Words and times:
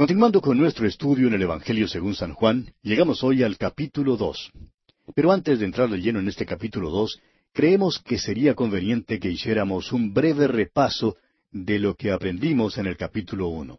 Continuando 0.00 0.40
con 0.40 0.56
nuestro 0.56 0.86
estudio 0.86 1.28
en 1.28 1.34
el 1.34 1.42
Evangelio 1.42 1.86
según 1.86 2.14
San 2.14 2.32
Juan, 2.32 2.72
llegamos 2.80 3.22
hoy 3.22 3.42
al 3.42 3.58
capítulo 3.58 4.16
dos. 4.16 4.50
Pero 5.14 5.30
antes 5.30 5.58
de 5.58 5.66
entrar 5.66 5.90
de 5.90 6.00
lleno 6.00 6.20
en 6.20 6.28
este 6.28 6.46
capítulo 6.46 6.88
dos, 6.88 7.20
creemos 7.52 7.98
que 7.98 8.16
sería 8.16 8.54
conveniente 8.54 9.20
que 9.20 9.30
hiciéramos 9.30 9.92
un 9.92 10.14
breve 10.14 10.48
repaso 10.48 11.18
de 11.50 11.78
lo 11.78 11.96
que 11.96 12.12
aprendimos 12.12 12.78
en 12.78 12.86
el 12.86 12.96
capítulo 12.96 13.48
uno. 13.48 13.78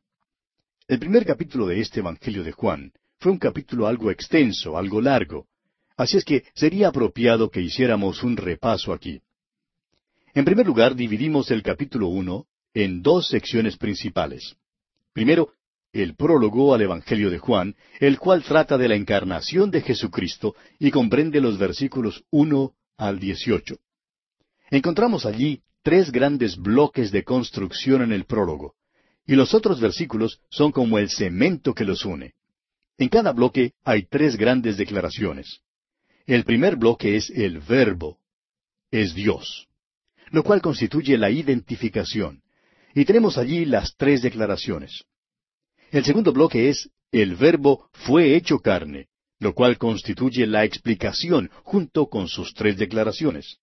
El 0.87 0.99
primer 0.99 1.25
capítulo 1.25 1.65
de 1.65 1.79
este 1.79 2.01
Evangelio 2.01 2.43
de 2.43 2.51
Juan 2.51 2.91
fue 3.17 3.31
un 3.31 3.39
capítulo 3.39 3.87
algo 3.87 4.11
extenso, 4.11 4.77
algo 4.77 5.01
largo. 5.01 5.47
Así 5.97 6.17
es 6.17 6.23
que 6.23 6.43
sería 6.53 6.89
apropiado 6.89 7.49
que 7.49 7.61
hiciéramos 7.61 8.21
un 8.21 8.37
repaso 8.37 8.93
aquí. 8.93 9.19
En 10.35 10.45
primer 10.45 10.67
lugar, 10.67 10.93
dividimos 10.93 11.49
el 11.49 11.63
capítulo 11.63 12.09
uno 12.09 12.45
en 12.75 13.01
dos 13.01 13.27
secciones 13.27 13.75
principales. 13.75 14.55
Primero, 15.13 15.49
el 15.93 16.15
prólogo 16.15 16.73
al 16.73 16.81
Evangelio 16.81 17.29
de 17.29 17.37
Juan, 17.37 17.75
el 17.99 18.17
cual 18.17 18.43
trata 18.43 18.77
de 18.77 18.87
la 18.87 18.95
encarnación 18.95 19.71
de 19.71 19.81
Jesucristo 19.81 20.55
y 20.79 20.91
comprende 20.91 21.41
los 21.41 21.57
versículos 21.57 22.23
uno 22.31 22.73
al 22.97 23.19
dieciocho. 23.19 23.77
Encontramos 24.69 25.25
allí 25.25 25.61
tres 25.83 26.11
grandes 26.11 26.57
bloques 26.57 27.11
de 27.11 27.23
construcción 27.23 28.01
en 28.01 28.13
el 28.13 28.25
prólogo, 28.25 28.75
y 29.25 29.35
los 29.35 29.53
otros 29.53 29.79
versículos 29.79 30.39
son 30.49 30.71
como 30.71 30.97
el 30.97 31.09
cemento 31.09 31.73
que 31.73 31.83
los 31.83 32.05
une. 32.05 32.33
En 32.97 33.09
cada 33.09 33.31
bloque 33.33 33.73
hay 33.83 34.03
tres 34.03 34.37
grandes 34.37 34.77
declaraciones. 34.77 35.61
El 36.25 36.43
primer 36.45 36.75
bloque 36.75 37.15
es 37.15 37.29
el 37.31 37.59
verbo, 37.59 38.19
es 38.91 39.13
Dios, 39.13 39.67
lo 40.29 40.43
cual 40.43 40.61
constituye 40.61 41.17
la 41.17 41.29
identificación. 41.29 42.41
Y 42.93 43.05
tenemos 43.05 43.37
allí 43.37 43.65
las 43.65 43.95
tres 43.95 44.21
declaraciones. 44.21 45.05
El 45.91 46.05
segundo 46.05 46.31
bloque 46.31 46.69
es 46.69 46.89
el 47.11 47.35
verbo 47.35 47.89
fue 47.91 48.35
hecho 48.35 48.59
carne, 48.59 49.07
lo 49.39 49.53
cual 49.53 49.77
constituye 49.77 50.47
la 50.47 50.63
explicación 50.63 51.51
junto 51.63 52.07
con 52.07 52.29
sus 52.29 52.53
tres 52.53 52.77
declaraciones. 52.77 53.57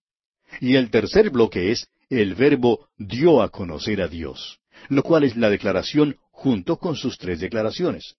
Y 0.60 0.76
el 0.76 0.90
tercer 0.90 1.30
bloque 1.30 1.72
es 1.72 1.88
el 2.10 2.34
verbo 2.34 2.88
dio 2.98 3.40
a 3.40 3.48
conocer 3.48 4.02
a 4.02 4.08
Dios, 4.08 4.60
lo 4.90 5.02
cual 5.02 5.24
es 5.24 5.36
la 5.36 5.48
declaración 5.48 6.16
junto 6.30 6.76
con 6.76 6.96
sus 6.96 7.16
tres 7.16 7.40
declaraciones. 7.40 8.16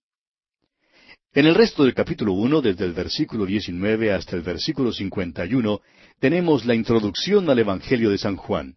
En 1.32 1.46
el 1.46 1.54
resto 1.54 1.84
del 1.84 1.94
capítulo 1.94 2.34
uno, 2.34 2.62
desde 2.62 2.86
el 2.86 2.94
versículo 2.94 3.46
19 3.46 4.12
hasta 4.12 4.36
el 4.36 4.42
versículo 4.42 4.92
51, 4.92 5.82
tenemos 6.20 6.66
la 6.66 6.74
introducción 6.74 7.48
al 7.48 7.60
Evangelio 7.60 8.10
de 8.10 8.18
San 8.18 8.36
Juan. 8.36 8.76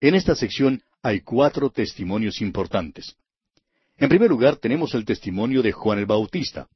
En 0.00 0.16
esta 0.16 0.34
sección 0.34 0.82
hay 1.00 1.20
cuatro 1.20 1.70
testimonios 1.70 2.40
importantes. 2.40 3.16
En 3.96 4.08
primer 4.08 4.28
lugar, 4.28 4.56
tenemos 4.56 4.94
el 4.94 5.04
testimonio 5.04 5.62
de 5.62 5.72
Juan 5.72 5.98
el 5.98 6.06
Bautista. 6.06 6.68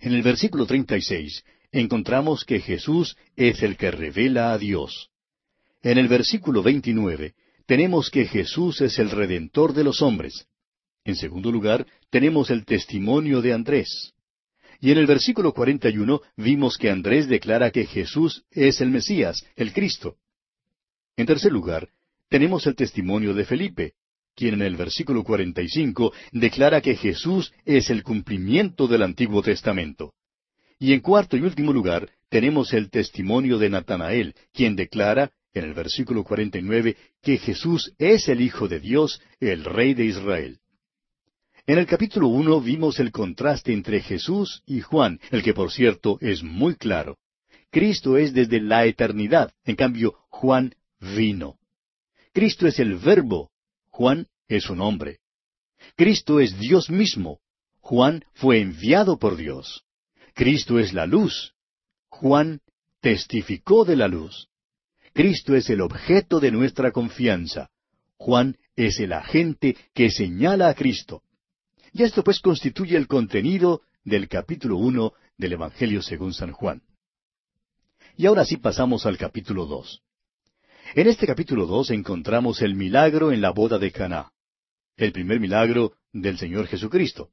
En 0.00 0.12
el 0.12 0.22
versículo 0.22 0.66
36 0.66 1.44
encontramos 1.72 2.44
que 2.44 2.60
Jesús 2.60 3.16
es 3.36 3.62
el 3.62 3.76
que 3.76 3.90
revela 3.90 4.52
a 4.52 4.58
Dios. 4.58 5.10
En 5.82 5.98
el 5.98 6.08
versículo 6.08 6.62
29 6.62 7.34
tenemos 7.66 8.10
que 8.10 8.26
Jesús 8.26 8.80
es 8.80 8.98
el 8.98 9.10
redentor 9.10 9.72
de 9.72 9.84
los 9.84 10.02
hombres. 10.02 10.46
En 11.04 11.16
segundo 11.16 11.50
lugar, 11.50 11.86
tenemos 12.10 12.50
el 12.50 12.64
testimonio 12.64 13.40
de 13.42 13.52
Andrés. 13.52 14.14
Y 14.80 14.90
en 14.90 14.98
el 14.98 15.06
versículo 15.06 15.52
41 15.52 16.20
vimos 16.36 16.76
que 16.76 16.90
Andrés 16.90 17.28
declara 17.28 17.70
que 17.70 17.86
Jesús 17.86 18.44
es 18.50 18.80
el 18.80 18.90
Mesías, 18.90 19.46
el 19.56 19.72
Cristo. 19.72 20.16
En 21.16 21.26
tercer 21.26 21.52
lugar, 21.52 21.88
tenemos 22.28 22.66
el 22.66 22.74
testimonio 22.74 23.32
de 23.34 23.44
Felipe, 23.44 23.94
quien 24.34 24.54
en 24.54 24.62
el 24.62 24.76
versículo 24.76 25.24
45 25.24 26.12
declara 26.32 26.80
que 26.80 26.96
Jesús 26.96 27.52
es 27.64 27.90
el 27.90 28.02
cumplimiento 28.02 28.86
del 28.86 29.02
Antiguo 29.02 29.42
Testamento. 29.42 30.14
Y 30.78 30.92
en 30.92 31.00
cuarto 31.00 31.36
y 31.36 31.40
último 31.40 31.72
lugar, 31.72 32.10
tenemos 32.28 32.72
el 32.72 32.90
testimonio 32.90 33.58
de 33.58 33.70
Natanael, 33.70 34.34
quien 34.52 34.76
declara, 34.76 35.30
en 35.52 35.64
el 35.64 35.74
versículo 35.74 36.24
49, 36.24 36.96
que 37.22 37.38
Jesús 37.38 37.94
es 37.98 38.28
el 38.28 38.40
Hijo 38.40 38.66
de 38.66 38.80
Dios, 38.80 39.22
el 39.38 39.64
Rey 39.64 39.94
de 39.94 40.06
Israel. 40.06 40.58
En 41.66 41.78
el 41.78 41.86
capítulo 41.86 42.28
uno 42.28 42.60
vimos 42.60 43.00
el 43.00 43.10
contraste 43.10 43.72
entre 43.72 44.00
Jesús 44.00 44.62
y 44.66 44.80
Juan, 44.80 45.20
el 45.30 45.42
que 45.42 45.54
por 45.54 45.70
cierto 45.70 46.18
es 46.20 46.42
muy 46.42 46.74
claro. 46.74 47.16
Cristo 47.70 48.18
es 48.18 48.34
desde 48.34 48.60
la 48.60 48.84
eternidad, 48.84 49.52
en 49.64 49.76
cambio 49.76 50.14
Juan 50.28 50.74
vino. 51.00 51.56
Cristo 52.32 52.66
es 52.66 52.78
el 52.80 52.96
verbo, 52.96 53.50
Juan 53.94 54.26
es 54.48 54.70
un 54.70 54.80
hombre. 54.80 55.20
Cristo 55.94 56.40
es 56.40 56.58
Dios 56.58 56.90
mismo. 56.90 57.38
Juan 57.78 58.24
fue 58.32 58.60
enviado 58.60 59.20
por 59.20 59.36
Dios. 59.36 59.84
Cristo 60.34 60.80
es 60.80 60.92
la 60.92 61.06
luz. 61.06 61.54
Juan 62.08 62.60
testificó 63.00 63.84
de 63.84 63.94
la 63.94 64.08
luz. 64.08 64.48
Cristo 65.12 65.54
es 65.54 65.70
el 65.70 65.80
objeto 65.80 66.40
de 66.40 66.50
nuestra 66.50 66.90
confianza. 66.90 67.70
Juan 68.16 68.56
es 68.74 68.98
el 68.98 69.12
agente 69.12 69.76
que 69.94 70.10
señala 70.10 70.70
a 70.70 70.74
Cristo. 70.74 71.22
Y 71.92 72.02
esto 72.02 72.24
pues 72.24 72.40
constituye 72.40 72.96
el 72.96 73.06
contenido 73.06 73.82
del 74.02 74.28
capítulo 74.28 74.76
uno 74.76 75.12
del 75.38 75.52
Evangelio 75.52 76.02
según 76.02 76.34
San 76.34 76.50
Juan. 76.50 76.82
Y 78.16 78.26
ahora 78.26 78.44
sí 78.44 78.56
pasamos 78.56 79.06
al 79.06 79.18
capítulo 79.18 79.66
dos. 79.66 80.03
En 80.92 81.08
este 81.08 81.26
capítulo 81.26 81.66
dos 81.66 81.90
encontramos 81.90 82.62
el 82.62 82.76
milagro 82.76 83.32
en 83.32 83.40
la 83.40 83.50
boda 83.50 83.78
de 83.78 83.90
Caná, 83.90 84.30
el 84.96 85.10
primer 85.10 85.40
milagro 85.40 85.94
del 86.12 86.38
Señor 86.38 86.68
Jesucristo. 86.68 87.30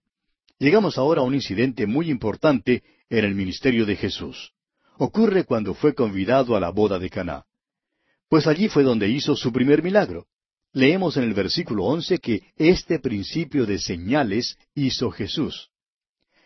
Llegamos 0.57 0.97
ahora 0.97 1.21
a 1.21 1.23
un 1.23 1.35
incidente 1.35 1.85
muy 1.85 2.09
importante 2.09 2.81
en 3.07 3.23
el 3.23 3.35
ministerio 3.35 3.85
de 3.85 3.95
Jesús. 3.97 4.53
Ocurre 4.97 5.43
cuando 5.43 5.75
fue 5.75 5.93
convidado 5.93 6.55
a 6.55 6.59
la 6.59 6.71
boda 6.71 6.97
de 6.97 7.11
Caná. 7.11 7.43
Pues 8.29 8.47
allí 8.47 8.67
fue 8.67 8.81
donde 8.81 9.09
hizo 9.09 9.35
su 9.35 9.51
primer 9.51 9.83
milagro. 9.83 10.25
Leemos 10.73 11.17
en 11.17 11.23
el 11.23 11.33
versículo 11.35 11.83
once 11.83 12.17
que 12.17 12.41
este 12.57 12.97
principio 12.97 13.67
de 13.67 13.77
señales 13.77 14.57
hizo 14.73 15.11
Jesús. 15.11 15.69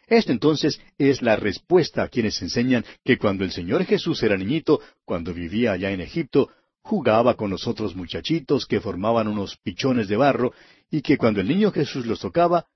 Esto 0.07 0.33
entonces 0.33 0.81
es 0.97 1.21
la 1.21 1.38
respuesta 1.38 2.03
a 2.03 2.09
quienes 2.09 2.41
enseñan 2.41 2.83
que 3.05 3.17
cuando 3.17 3.45
el 3.45 3.51
Señor 3.51 3.85
Jesús 3.85 4.21
era 4.21 4.35
niñito, 4.35 4.81
cuando 5.05 5.33
vivía 5.33 5.71
allá 5.71 5.91
en 5.91 6.01
Egipto, 6.01 6.49
jugaba 6.85 7.34
con 7.34 7.50
los 7.50 7.66
otros 7.68 7.96
muchachitos 7.96 8.68
que 8.68 8.79
formaban 8.79 9.28
unos 9.28 9.57
pichones 9.57 10.07
de 10.07 10.18
barro 10.18 10.53
y 10.91 11.01
que 11.01 11.18
cuando 11.18 11.41
el 11.41 11.47
niño 11.47 11.72
Jesús 11.72 12.06
los 12.06 12.19
tocaba, 12.19 12.68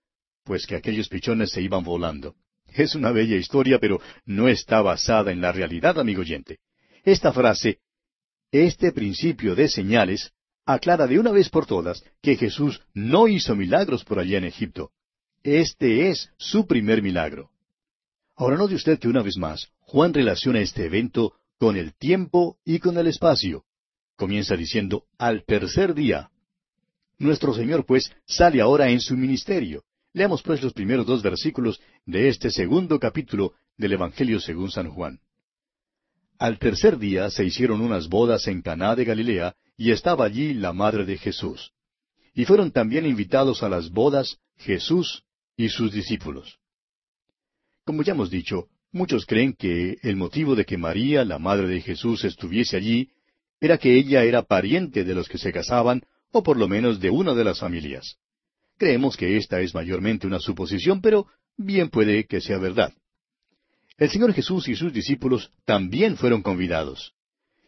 pues 0.43 0.65
que 0.65 0.75
aquellos 0.75 1.07
pichones 1.07 1.51
se 1.51 1.61
iban 1.61 1.83
volando. 1.83 2.33
Es 2.73 2.95
una 2.95 3.11
bella 3.11 3.35
historia, 3.35 3.77
pero 3.77 4.01
no 4.25 4.47
está 4.47 4.81
basada 4.81 5.31
en 5.31 5.41
la 5.41 5.51
realidad, 5.51 5.99
amigo 5.99 6.21
oyente. 6.21 6.57
Esta 7.03 7.31
frase, 7.31 7.81
este 8.51 8.91
principio 8.91 9.53
de 9.53 9.69
señales, 9.69 10.31
aclara 10.65 11.05
de 11.05 11.19
una 11.19 11.31
vez 11.31 11.49
por 11.49 11.67
todas 11.67 12.03
que 12.23 12.35
Jesús 12.35 12.81
no 12.95 13.27
hizo 13.27 13.55
milagros 13.55 14.03
por 14.03 14.17
allá 14.17 14.39
en 14.39 14.45
Egipto. 14.45 14.89
Este 15.43 16.09
es 16.09 16.31
su 16.37 16.65
primer 16.65 17.03
milagro. 17.03 17.51
Ahora 18.35 18.57
note 18.57 18.73
usted 18.73 18.97
que 18.97 19.07
una 19.07 19.21
vez 19.21 19.37
más, 19.37 19.69
Juan 19.81 20.15
relaciona 20.15 20.61
este 20.61 20.85
evento 20.85 21.33
con 21.59 21.77
el 21.77 21.93
tiempo 21.93 22.57
y 22.65 22.79
con 22.79 22.97
el 22.97 23.05
espacio. 23.05 23.65
Comienza 24.19 24.57
diciendo, 24.57 25.05
al 25.17 25.45
tercer 25.45 25.93
día. 25.93 26.29
Nuestro 27.19 27.53
Señor, 27.53 27.85
pues, 27.85 28.11
sale 28.25 28.59
ahora 28.59 28.89
en 28.89 28.99
su 28.99 29.15
ministerio. 29.15 29.85
Leamos, 30.11 30.43
pues, 30.43 30.61
los 30.61 30.73
primeros 30.73 31.05
dos 31.05 31.23
versículos 31.23 31.79
de 32.05 32.27
este 32.27 32.51
segundo 32.51 32.99
capítulo 32.99 33.53
del 33.77 33.93
Evangelio 33.93 34.41
según 34.41 34.71
San 34.71 34.89
Juan. 34.89 35.21
Al 36.37 36.59
tercer 36.59 36.97
día 36.97 37.29
se 37.29 37.45
hicieron 37.45 37.79
unas 37.79 38.09
bodas 38.09 38.45
en 38.47 38.61
Caná 38.61 38.93
de 38.93 39.05
Galilea, 39.05 39.55
y 39.77 39.91
estaba 39.91 40.25
allí 40.25 40.53
la 40.53 40.73
madre 40.73 41.05
de 41.05 41.17
Jesús. 41.17 41.71
Y 42.33 42.43
fueron 42.43 42.71
también 42.71 43.05
invitados 43.05 43.63
a 43.63 43.69
las 43.69 43.89
bodas 43.89 44.37
Jesús 44.57 45.23
y 45.55 45.69
sus 45.69 45.93
discípulos. 45.93 46.59
Como 47.85 48.03
ya 48.03 48.11
hemos 48.11 48.29
dicho, 48.29 48.67
muchos 48.91 49.25
creen 49.25 49.53
que 49.53 49.97
el 50.01 50.17
motivo 50.17 50.55
de 50.55 50.65
que 50.65 50.77
María, 50.77 51.23
la 51.23 51.39
madre 51.39 51.69
de 51.69 51.79
Jesús, 51.79 52.25
estuviese 52.25 52.75
allí 52.75 53.11
era 53.61 53.77
que 53.77 53.95
ella 53.95 54.23
era 54.23 54.43
pariente 54.43 55.03
de 55.03 55.15
los 55.15 55.27
que 55.27 55.37
se 55.37 55.51
casaban, 55.51 56.03
o 56.31 56.43
por 56.43 56.57
lo 56.57 56.67
menos 56.67 56.99
de 56.99 57.09
una 57.09 57.33
de 57.33 57.43
las 57.43 57.59
familias. 57.59 58.17
Creemos 58.77 59.17
que 59.17 59.37
esta 59.37 59.59
es 59.59 59.73
mayormente 59.73 60.27
una 60.27 60.39
suposición, 60.39 61.01
pero 61.01 61.27
bien 61.57 61.89
puede 61.89 62.25
que 62.25 62.39
sea 62.39 62.57
verdad. 62.57 62.93
El 63.97 64.09
Señor 64.09 64.33
Jesús 64.33 64.69
y 64.69 64.75
sus 64.75 64.93
discípulos 64.93 65.51
también 65.65 66.15
fueron 66.15 66.41
convidados. 66.41 67.13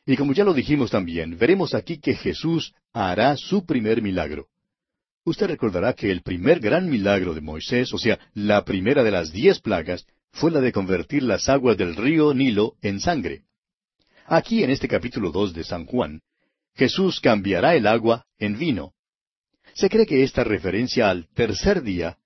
Y 0.05 0.15
como 0.15 0.33
ya 0.33 0.45
lo 0.45 0.53
dijimos 0.53 0.89
también, 0.89 1.38
veremos 1.38 1.75
aquí 1.75 1.99
que 1.99 2.15
Jesús 2.15 2.73
hará 2.93 3.35
su 3.35 3.65
primer 3.65 4.01
milagro. 4.01 4.47
Usted 5.23 5.47
recordará 5.47 5.93
que 5.93 6.09
el 6.09 6.21
primer 6.21 6.59
gran 6.59 6.89
milagro 6.89 7.33
de 7.33 7.41
Moisés, 7.41 7.93
o 7.93 7.97
sea, 7.97 8.17
la 8.33 8.63
primera 8.63 9.03
de 9.03 9.11
las 9.11 9.31
diez 9.31 9.59
plagas, 9.59 10.07
fue 10.31 10.49
la 10.49 10.61
de 10.61 10.71
convertir 10.71 11.23
las 11.23 11.49
aguas 11.49 11.77
del 11.77 11.95
río 11.95 12.33
Nilo 12.33 12.75
en 12.81 12.99
sangre. 12.99 13.43
Aquí 14.25 14.63
en 14.63 14.69
este 14.69 14.88
capítulo 14.88 15.31
dos 15.31 15.53
de 15.53 15.63
San 15.63 15.85
Juan, 15.85 16.21
Jesús 16.75 17.19
cambiará 17.19 17.75
el 17.75 17.88
agua 17.88 18.25
en 18.38 18.57
vino. 18.57 18.94
Se 19.73 19.89
cree 19.89 20.06
que 20.06 20.23
esta 20.23 20.44
referencia 20.44 21.09
al 21.09 21.27
tercer 21.33 21.81
día 21.81 22.18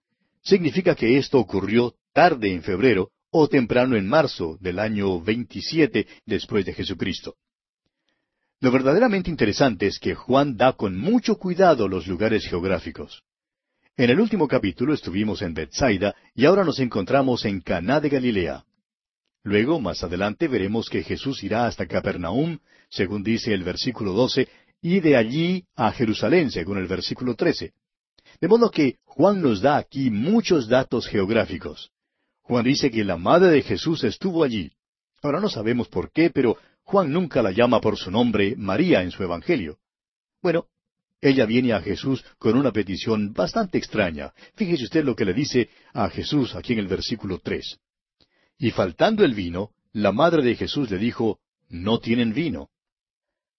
significa 0.44 0.96
que 0.96 1.18
esto 1.18 1.40
ocurrió 1.40 1.96
tarde 2.14 2.54
en 2.54 2.64
febrero 2.64 3.10
o 3.32 3.48
temprano 3.48 3.96
en 3.96 4.08
marzo 4.08 4.58
del 4.62 4.80
año 4.80 5.20
27 5.22 6.08
después 6.26 6.66
de 6.66 6.74
Jesucristo. 6.74 7.36
Lo 8.62 8.72
verdaderamente 8.72 9.30
interesante 9.30 9.88
es 9.88 10.00
que 10.00 10.16
Juan 10.16 10.56
da 10.56 10.74
con 10.74 10.98
mucho 10.98 11.38
cuidado 11.38 11.88
los 11.88 12.08
lugares 12.08 12.48
geográficos. 12.48 13.24
En 13.98 14.10
el 14.10 14.20
último 14.20 14.48
capítulo 14.48 14.94
estuvimos 14.94 15.42
en 15.42 15.54
Bethsaida 15.54 16.16
y 16.34 16.46
ahora 16.46 16.64
nos 16.64 16.80
encontramos 16.80 17.46
en 17.46 17.62
Caná 17.62 18.00
de 18.00 18.10
Galilea. 18.10 18.66
Luego, 19.46 19.80
más 19.80 20.04
adelante, 20.04 20.48
veremos 20.48 20.90
que 20.90 21.04
Jesús 21.04 21.44
irá 21.44 21.68
hasta 21.68 21.86
Capernaum, 21.86 22.58
según 22.90 23.22
dice 23.22 23.54
el 23.54 23.64
versículo 23.64 24.14
12, 24.14 24.50
y 24.82 25.02
de 25.02 25.16
allí 25.16 25.66
a 25.76 25.92
Jerusalén, 25.92 26.50
según 26.50 26.80
el 26.80 26.88
versículo 26.88 27.36
13. 27.36 27.72
De 28.42 28.48
modo 28.48 28.72
que 28.72 28.98
Juan 29.06 29.44
nos 29.44 29.62
da 29.62 29.78
aquí 29.78 30.10
muchos 30.10 30.68
datos 30.68 31.08
geográficos. 31.08 31.92
Juan 32.42 32.66
dice 32.66 32.90
que 32.90 33.04
la 33.04 33.18
madre 33.18 33.52
de 33.52 33.62
Jesús 33.62 34.04
estuvo 34.04 34.44
allí. 34.44 34.72
Ahora 35.22 35.40
no 35.40 35.48
sabemos 35.48 35.90
por 35.90 36.12
qué, 36.12 36.32
pero 36.32 36.58
Juan 36.84 37.14
nunca 37.14 37.44
la 37.44 37.52
llama 37.52 37.80
por 37.80 37.98
su 37.98 38.10
nombre 38.10 38.56
María 38.58 39.04
en 39.04 39.12
su 39.12 39.22
Evangelio. 39.22 39.78
Bueno, 40.42 40.66
ella 41.22 41.46
viene 41.46 41.72
a 41.74 41.82
Jesús 41.82 42.26
con 42.40 42.58
una 42.58 42.72
petición 42.72 43.32
bastante 43.32 43.78
extraña. 43.78 44.34
Fíjese 44.56 44.86
usted 44.86 45.04
lo 45.04 45.16
que 45.16 45.26
le 45.26 45.36
dice 45.36 45.70
a 45.94 46.10
Jesús 46.10 46.56
aquí 46.56 46.74
en 46.74 46.80
el 46.80 46.88
versículo 46.88 47.38
tres. 47.38 47.80
Y 48.58 48.72
faltando 48.72 49.26
el 49.26 49.34
vino, 49.34 49.72
la 49.92 50.12
madre 50.12 50.42
de 50.44 50.56
Jesús 50.56 50.90
le 50.90 50.98
dijo, 50.98 51.40
No 51.70 52.00
tienen 52.00 52.34
vino. 52.34 52.70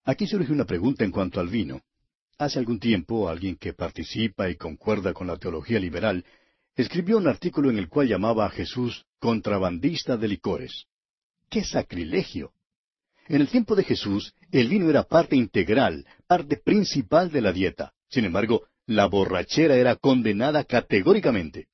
Aquí 0.05 0.27
surge 0.27 0.53
una 0.53 0.65
pregunta 0.65 1.05
en 1.05 1.11
cuanto 1.11 1.41
al 1.41 1.49
vino. 1.49 1.83
Hace 2.39 2.59
algún 2.59 2.79
tiempo, 2.79 3.29
alguien 3.29 3.57
que 3.57 3.73
participa 3.73 4.49
y 4.49 4.57
concuerda 4.57 5.13
con 5.13 5.27
la 5.27 5.37
teología 5.37 5.81
liberal, 5.81 6.25
escribió 6.75 7.17
un 7.17 7.29
artículo 7.29 7.71
en 7.71 7.79
el 7.79 7.89
cual 7.89 8.09
llamaba 8.09 8.47
a 8.47 8.51
Jesús 8.51 9.07
contrabandista 9.19 10.17
de 10.17 10.29
licores. 10.29 10.87
¡Qué 11.49 11.65
sacrilegio! 11.65 12.53
En 13.29 13.41
el 13.41 13.49
tiempo 13.49 13.75
de 13.75 13.85
Jesús, 13.85 14.35
el 14.53 14.69
vino 14.69 14.89
era 14.89 15.03
parte 15.03 15.35
integral, 15.35 16.07
parte 16.27 16.57
principal 16.59 17.31
de 17.31 17.41
la 17.41 17.53
dieta. 17.53 17.93
Sin 18.09 18.25
embargo, 18.25 18.69
la 18.87 19.07
borrachera 19.07 19.77
era 19.77 19.97
condenada 19.97 20.65
categóricamente. 20.65 21.67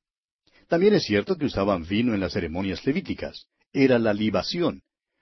También 0.72 0.94
es 0.94 1.02
cierto 1.02 1.36
que 1.36 1.44
usaban 1.44 1.86
vino 1.86 2.14
en 2.14 2.20
las 2.20 2.32
ceremonias 2.32 2.86
levíticas. 2.86 3.46
Era 3.74 3.98
la 3.98 4.14
libación. 4.14 4.80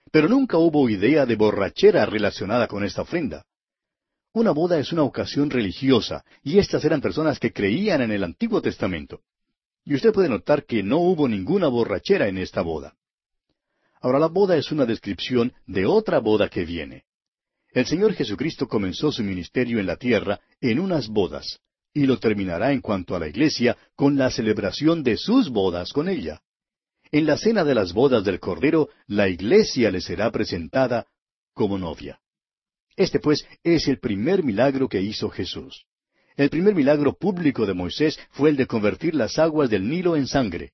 Pero 0.09 0.29
nunca 0.29 0.57
hubo 0.57 0.89
idea 0.89 1.25
de 1.25 1.35
borrachera 1.35 2.05
relacionada 2.05 2.69
con 2.69 2.85
esta 2.85 3.01
ofrenda. 3.01 3.43
Una 4.31 4.51
boda 4.51 4.79
es 4.79 4.93
una 4.93 5.03
ocasión 5.03 5.49
religiosa, 5.49 6.23
y 6.41 6.57
estas 6.57 6.85
eran 6.85 7.01
personas 7.01 7.37
que 7.37 7.51
creían 7.51 7.99
en 7.99 8.11
el 8.11 8.23
Antiguo 8.23 8.61
Testamento. 8.61 9.23
Y 9.83 9.93
usted 9.93 10.13
puede 10.13 10.29
notar 10.29 10.63
que 10.63 10.83
no 10.83 10.99
hubo 10.99 11.27
ninguna 11.27 11.67
borrachera 11.67 12.29
en 12.29 12.37
esta 12.37 12.61
boda. 12.61 12.95
Ahora 13.99 14.19
la 14.19 14.27
boda 14.27 14.55
es 14.55 14.71
una 14.71 14.85
descripción 14.85 15.51
de 15.67 15.85
otra 15.85 16.19
boda 16.19 16.47
que 16.47 16.63
viene. 16.63 17.03
El 17.73 17.85
Señor 17.85 18.13
Jesucristo 18.13 18.69
comenzó 18.69 19.11
su 19.11 19.21
ministerio 19.21 19.81
en 19.81 19.87
la 19.87 19.97
tierra 19.97 20.39
en 20.61 20.79
unas 20.79 21.09
bodas, 21.09 21.59
y 21.93 22.05
lo 22.05 22.19
terminará 22.19 22.71
en 22.71 22.81
cuanto 22.81 23.15
a 23.15 23.19
la 23.19 23.27
iglesia 23.27 23.77
con 23.95 24.17
la 24.17 24.29
celebración 24.29 25.03
de 25.03 25.17
sus 25.17 25.49
bodas 25.49 25.91
con 25.91 26.09
ella. 26.09 26.41
En 27.11 27.25
la 27.25 27.37
cena 27.37 27.63
de 27.63 27.75
las 27.75 27.93
bodas 27.93 28.23
del 28.23 28.39
Cordero, 28.39 28.89
la 29.07 29.27
iglesia 29.27 29.91
le 29.91 29.99
será 29.99 30.31
presentada 30.31 31.07
como 31.53 31.77
novia. 31.77 32.19
Este 32.95 33.19
pues 33.19 33.45
es 33.63 33.87
el 33.87 33.99
primer 33.99 34.43
milagro 34.43 34.87
que 34.87 35.01
hizo 35.01 35.29
Jesús. 35.29 35.85
El 36.37 36.49
primer 36.49 36.73
milagro 36.73 37.13
público 37.13 37.65
de 37.65 37.73
Moisés 37.73 38.17
fue 38.31 38.49
el 38.49 38.55
de 38.55 38.67
convertir 38.67 39.15
las 39.15 39.37
aguas 39.37 39.69
del 39.69 39.87
Nilo 39.89 40.15
en 40.15 40.27
sangre. 40.27 40.71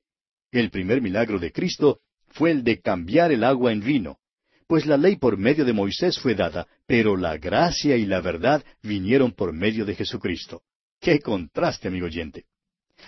El 0.51 0.69
primer 0.69 1.01
milagro 1.01 1.39
de 1.39 1.51
Cristo 1.51 1.99
fue 2.29 2.51
el 2.51 2.63
de 2.63 2.79
cambiar 2.79 3.31
el 3.31 3.43
agua 3.43 3.71
en 3.71 3.81
vino, 3.81 4.19
pues 4.67 4.85
la 4.85 4.97
ley 4.97 5.15
por 5.15 5.37
medio 5.37 5.65
de 5.65 5.73
Moisés 5.73 6.19
fue 6.19 6.35
dada, 6.35 6.67
pero 6.85 7.15
la 7.17 7.37
gracia 7.37 7.95
y 7.95 8.05
la 8.05 8.21
verdad 8.21 8.63
vinieron 8.83 9.31
por 9.31 9.53
medio 9.53 9.85
de 9.85 9.95
Jesucristo. 9.95 10.61
¡Qué 10.99 11.19
contraste, 11.19 11.87
amigo 11.87 12.07
oyente! 12.07 12.45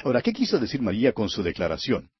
Ahora, 0.03 0.21
¿qué 0.21 0.31
quiso 0.33 0.59
decir 0.59 0.81
María 0.81 1.13
con 1.13 1.29
su 1.29 1.43
declaración? 1.43 2.11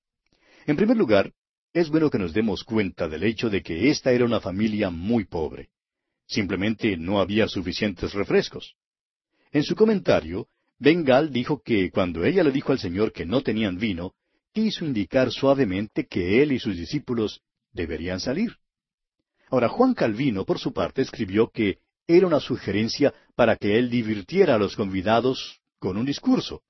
En 0.65 0.75
primer 0.75 0.97
lugar, 0.97 1.33
es 1.73 1.89
bueno 1.89 2.09
que 2.09 2.17
nos 2.17 2.33
demos 2.33 2.63
cuenta 2.63 3.07
del 3.07 3.23
hecho 3.23 3.49
de 3.49 3.61
que 3.61 3.89
esta 3.89 4.11
era 4.11 4.25
una 4.25 4.41
familia 4.41 4.89
muy 4.89 5.25
pobre. 5.25 5.69
Simplemente 6.27 6.97
no 6.97 7.19
había 7.19 7.47
suficientes 7.47 8.13
refrescos. 8.13 8.75
En 9.51 9.63
su 9.63 9.75
comentario, 9.75 10.47
Bengal 10.77 11.31
dijo 11.31 11.61
que 11.61 11.91
cuando 11.91 12.23
ella 12.23 12.43
le 12.43 12.51
dijo 12.51 12.71
al 12.71 12.79
Señor 12.79 13.11
que 13.11 13.25
no 13.25 13.41
tenían 13.41 13.77
vino, 13.77 14.13
quiso 14.53 14.85
indicar 14.85 15.31
suavemente 15.31 16.07
que 16.07 16.41
él 16.41 16.51
y 16.51 16.59
sus 16.59 16.75
discípulos 16.75 17.41
deberían 17.71 18.19
salir. 18.19 18.55
Ahora, 19.49 19.69
Juan 19.69 19.93
Calvino, 19.93 20.45
por 20.45 20.59
su 20.59 20.73
parte, 20.73 21.01
escribió 21.01 21.49
que 21.49 21.79
era 22.07 22.27
una 22.27 22.39
sugerencia 22.39 23.13
para 23.35 23.55
que 23.55 23.77
él 23.77 23.89
divirtiera 23.89 24.55
a 24.55 24.57
los 24.57 24.75
convidados 24.75 25.58
con 25.79 25.97
un 25.97 26.05
discurso. 26.05 26.61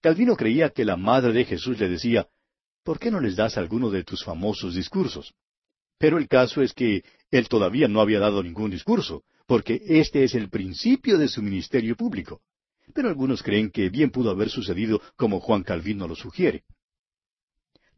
Calvino 0.00 0.36
creía 0.36 0.70
que 0.70 0.84
la 0.84 0.96
madre 0.96 1.32
de 1.32 1.44
Jesús 1.44 1.78
le 1.78 1.88
decía, 1.88 2.28
¿por 2.82 2.98
qué 2.98 3.10
no 3.10 3.20
les 3.20 3.36
das 3.36 3.56
alguno 3.56 3.90
de 3.90 4.04
tus 4.04 4.24
famosos 4.24 4.74
discursos? 4.74 5.34
Pero 5.98 6.18
el 6.18 6.28
caso 6.28 6.62
es 6.62 6.72
que 6.72 7.04
él 7.30 7.48
todavía 7.48 7.88
no 7.88 8.00
había 8.00 8.18
dado 8.18 8.42
ningún 8.42 8.70
discurso, 8.70 9.22
porque 9.46 9.80
este 9.86 10.24
es 10.24 10.34
el 10.34 10.50
principio 10.50 11.18
de 11.18 11.28
su 11.28 11.42
ministerio 11.42 11.96
público. 11.96 12.42
Pero 12.92 13.08
algunos 13.08 13.42
creen 13.42 13.70
que 13.70 13.88
bien 13.88 14.10
pudo 14.10 14.30
haber 14.30 14.50
sucedido 14.50 15.00
como 15.16 15.40
Juan 15.40 15.62
Calvino 15.62 16.08
lo 16.08 16.16
sugiere. 16.16 16.64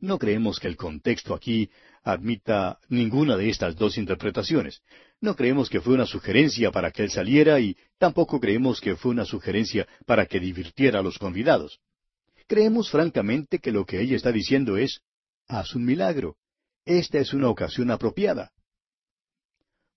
No 0.01 0.19
creemos 0.19 0.61
que 0.61 0.69
el 0.69 0.77
contexto 0.77 1.35
aquí 1.35 1.71
admita 2.03 2.79
ninguna 2.91 3.39
de 3.39 3.49
estas 3.49 3.75
dos 3.75 3.97
interpretaciones. 3.97 4.83
No 5.25 5.35
creemos 5.35 5.71
que 5.71 5.81
fue 5.81 5.94
una 5.94 6.05
sugerencia 6.05 6.71
para 6.71 6.91
que 6.91 7.03
él 7.03 7.11
saliera 7.11 7.59
y 7.59 7.79
tampoco 7.97 8.38
creemos 8.38 8.79
que 8.79 8.94
fue 8.94 9.11
una 9.11 9.25
sugerencia 9.25 9.88
para 10.05 10.26
que 10.26 10.38
divirtiera 10.38 10.99
a 10.99 11.03
los 11.03 11.19
convidados. 11.19 11.81
Creemos 12.47 12.91
francamente 12.91 13.59
que 13.59 13.73
lo 13.73 13.87
que 13.87 14.03
ella 14.03 14.17
está 14.17 14.31
diciendo 14.32 14.76
es, 14.76 15.00
haz 15.49 15.75
un 15.75 15.87
milagro. 15.87 16.37
Esta 16.85 17.21
es 17.21 17.32
una 17.32 17.49
ocasión 17.49 17.91
apropiada. 17.91 18.53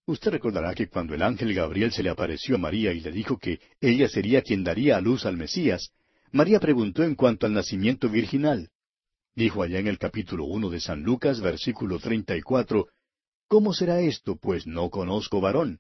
Usted 0.06 0.31
recordará 0.31 0.74
que 0.74 0.88
cuando 0.88 1.13
el 1.13 1.21
ángel 1.21 1.53
Gabriel 1.53 1.91
se 1.91 2.03
le 2.03 2.09
apareció 2.09 2.56
a 2.56 2.59
María 2.59 2.94
y 2.94 3.01
le 3.01 3.12
dijo 3.12 3.38
que 3.38 3.59
ella 3.81 4.07
sería 4.07 4.41
quien 4.41 4.63
daría 4.63 4.95
a 4.95 5.01
luz 5.01 5.25
al 5.25 5.35
Mesías, 5.35 5.91
María 6.31 6.62
preguntó 6.62 7.03
en 7.03 7.15
cuanto 7.15 7.45
al 7.45 7.51
nacimiento 7.51 8.07
virginal. 8.07 8.69
Dijo 9.35 9.62
allá 9.62 9.80
en 9.80 9.88
el 9.88 9.97
capítulo 9.97 10.45
uno 10.45 10.69
de 10.69 10.80
San 10.80 11.04
Lucas, 11.04 11.42
versículo 11.42 11.99
treinta 11.99 12.37
y 12.37 12.42
cuatro, 12.42 12.87
¿Cómo 13.47 13.73
será 13.73 14.01
esto? 14.01 14.35
Pues 14.35 14.68
no 14.68 14.89
conozco 14.89 15.39
varón. 15.39 15.80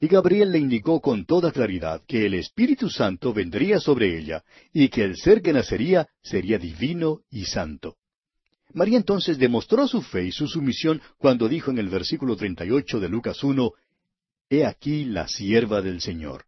Y 0.00 0.06
Gabriel 0.06 0.52
le 0.52 0.58
indicó 0.58 1.00
con 1.00 1.24
toda 1.24 1.50
claridad 1.50 2.02
que 2.06 2.26
el 2.26 2.34
Espíritu 2.34 2.88
Santo 2.90 3.32
vendría 3.32 3.80
sobre 3.80 4.18
ella, 4.18 4.44
y 4.72 4.88
que 4.88 5.02
el 5.02 5.16
ser 5.16 5.42
que 5.42 5.52
nacería 5.52 6.08
sería 6.22 6.58
divino 6.58 7.22
y 7.30 7.46
santo. 7.46 7.96
María 8.74 8.96
entonces 8.96 9.38
demostró 9.38 9.86
su 9.88 10.02
fe 10.02 10.26
y 10.26 10.32
su 10.32 10.46
sumisión 10.46 11.00
cuando 11.16 11.48
dijo 11.48 11.70
en 11.70 11.78
el 11.78 11.88
versículo 11.88 12.36
treinta 12.36 12.64
y 12.64 12.70
ocho 12.70 13.00
de 13.00 13.08
Lucas 13.08 13.42
uno, 13.44 13.72
He 14.50 14.66
aquí 14.66 15.04
la 15.04 15.26
sierva 15.26 15.80
del 15.80 16.00
Señor. 16.00 16.44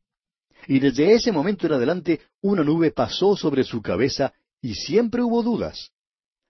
Y 0.69 0.81
desde 0.81 1.15
ese 1.15 1.33
momento 1.33 1.67
en 1.67 1.73
adelante 1.73 2.21
una 2.41 2.63
nube 2.63 2.91
pasó 2.91 3.37
sobre 3.37 3.65
su 3.65 3.81
cabeza 3.81 4.33
y 4.61 4.75
siempre 4.75 5.23
hubo 5.23 5.43
dudas. 5.43 5.93